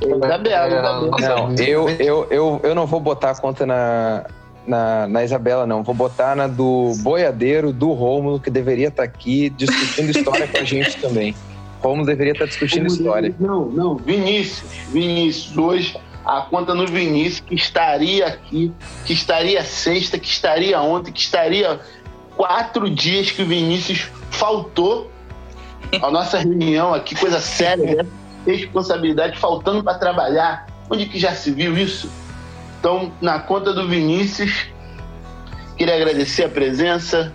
Isabela, 0.00 1.10
Não, 1.18 1.54
eu, 1.58 1.88
eu, 1.90 2.26
eu, 2.30 2.60
eu 2.62 2.74
não 2.74 2.86
vou 2.86 3.00
botar 3.00 3.30
a 3.30 3.34
conta 3.34 3.66
na, 3.66 4.24
na, 4.66 5.08
na 5.08 5.24
Isabela, 5.24 5.66
não. 5.66 5.82
Vou 5.82 5.94
botar 5.94 6.36
na 6.36 6.46
do 6.46 6.92
boiadeiro, 6.98 7.72
do 7.72 7.92
Rômulo, 7.92 8.38
que 8.38 8.50
deveria 8.50 8.88
estar 8.88 9.02
tá 9.02 9.08
aqui 9.08 9.50
discutindo 9.50 10.10
história 10.10 10.46
com 10.46 10.58
a 10.58 10.64
gente 10.64 10.98
também. 11.00 11.34
Rômulo 11.82 12.06
deveria 12.06 12.32
estar 12.32 12.44
tá 12.44 12.50
discutindo 12.50 12.86
história. 12.86 13.34
Não, 13.38 13.66
não. 13.66 13.96
Vinícius, 13.96 14.70
Vinícius, 14.90 15.56
hoje 15.56 16.00
a 16.24 16.42
conta 16.42 16.74
no 16.74 16.86
Vinícius, 16.86 17.40
que 17.40 17.54
estaria 17.54 18.26
aqui, 18.26 18.72
que 19.06 19.14
estaria 19.14 19.64
sexta, 19.64 20.18
que 20.18 20.28
estaria 20.28 20.78
ontem, 20.80 21.10
que 21.10 21.20
estaria 21.20 21.80
quatro 22.36 22.90
dias 22.90 23.30
que 23.30 23.42
o 23.42 23.46
Vinícius 23.46 24.08
faltou 24.30 25.10
a 26.00 26.10
nossa 26.10 26.38
reunião 26.38 26.94
aqui, 26.94 27.14
coisa 27.14 27.40
séria, 27.40 28.02
né? 28.02 28.08
Responsabilidade 28.46 29.38
faltando 29.38 29.82
para 29.82 29.98
trabalhar. 29.98 30.66
Onde 30.90 31.06
que 31.06 31.18
já 31.18 31.32
se 31.32 31.50
viu 31.50 31.76
isso? 31.76 32.10
Então, 32.78 33.12
na 33.20 33.38
conta 33.38 33.72
do 33.72 33.88
Vinícius, 33.88 34.66
queria 35.76 35.94
agradecer 35.96 36.44
a 36.44 36.48
presença, 36.48 37.32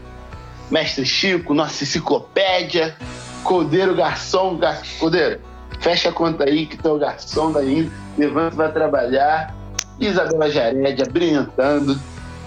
mestre 0.71 1.05
Chico, 1.05 1.53
nossa 1.53 1.83
enciclopédia, 1.83 2.95
Codeiro 3.43 3.93
Garçom, 3.93 4.57
gar... 4.57 4.81
Codeiro, 4.99 5.39
fecha 5.79 6.09
a 6.09 6.13
conta 6.13 6.45
aí 6.45 6.65
que 6.65 6.77
teu 6.77 6.97
garçom 6.97 7.51
daí, 7.51 7.91
levanta 8.17 8.55
vai 8.55 8.71
trabalhar. 8.71 9.53
Isabela 9.99 10.49
Jarédia, 10.49 11.05
brilhantando. 11.05 11.99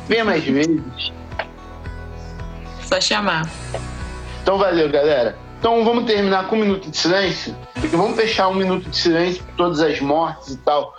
Vem 0.09 0.25
mais 0.25 0.43
vezes. 0.45 1.13
Só 2.83 3.01
chamar. 3.01 3.49
Então 4.43 4.59
valeu, 4.59 4.91
galera. 4.91 5.37
Então 5.59 5.85
vamos 5.85 6.05
terminar 6.05 6.49
com 6.49 6.57
um 6.57 6.61
minuto 6.61 6.91
de 6.91 6.97
silêncio? 6.97 7.57
Porque 7.75 7.97
vamos 7.97 8.17
fechar 8.17 8.49
um 8.49 8.55
minuto 8.55 8.89
de 8.89 8.97
silêncio 8.97 9.43
por 9.45 9.55
todas 9.55 9.81
as 9.81 10.01
mortes 10.01 10.55
e 10.55 10.57
tal. 10.59 10.95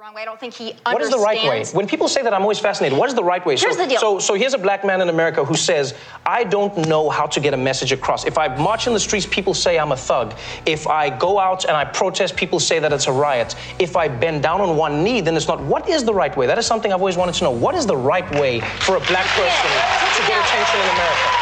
Wrong 0.00 0.14
way. 0.14 0.22
I 0.22 0.24
don't 0.26 0.38
think 0.38 0.52
he 0.52 0.74
What 0.84 1.00
is 1.00 1.10
the 1.10 1.18
right 1.18 1.42
way? 1.48 1.64
When 1.72 1.86
people 1.86 2.06
say 2.08 2.22
that, 2.22 2.34
I'm 2.34 2.42
always 2.42 2.58
fascinated. 2.58 2.98
What 2.98 3.08
is 3.08 3.14
the 3.14 3.24
right 3.24 3.44
way? 3.46 3.56
Here's 3.56 3.76
so, 3.76 3.82
the 3.82 3.88
deal. 3.88 4.00
So, 4.00 4.18
so 4.18 4.34
here's 4.34 4.52
a 4.52 4.58
black 4.58 4.84
man 4.84 5.00
in 5.00 5.08
America 5.08 5.44
who 5.44 5.54
says, 5.54 5.94
I 6.26 6.44
don't 6.44 6.76
know 6.86 7.08
how 7.08 7.26
to 7.26 7.40
get 7.40 7.54
a 7.54 7.56
message 7.56 7.92
across. 7.92 8.26
If 8.26 8.36
I 8.36 8.54
march 8.56 8.86
in 8.86 8.92
the 8.92 9.00
streets, 9.00 9.26
people 9.26 9.54
say 9.54 9.78
I'm 9.78 9.92
a 9.92 9.96
thug. 9.96 10.34
If 10.66 10.86
I 10.86 11.08
go 11.08 11.38
out 11.38 11.64
and 11.64 11.76
I 11.76 11.84
protest, 11.84 12.36
people 12.36 12.60
say 12.60 12.78
that 12.78 12.92
it's 12.92 13.06
a 13.06 13.12
riot. 13.12 13.54
If 13.78 13.96
I 13.96 14.08
bend 14.08 14.42
down 14.42 14.60
on 14.60 14.76
one 14.76 15.02
knee, 15.02 15.22
then 15.22 15.34
it's 15.34 15.48
not. 15.48 15.60
What 15.62 15.88
is 15.88 16.04
the 16.04 16.14
right 16.14 16.36
way? 16.36 16.46
That 16.46 16.58
is 16.58 16.66
something 16.66 16.92
I've 16.92 17.00
always 17.00 17.16
wanted 17.16 17.34
to 17.36 17.44
know. 17.44 17.50
What 17.50 17.74
is 17.74 17.86
the 17.86 17.96
right 17.96 18.30
way 18.32 18.60
for 18.60 18.96
a 18.96 19.00
black 19.00 19.26
person 19.26 19.70
to 19.70 20.22
get 20.28 20.38
attention 20.44 20.80
in 20.80 20.88
America? 20.90 20.96
Taking 20.96 21.24
it 21.24 21.32
out 21.32 21.35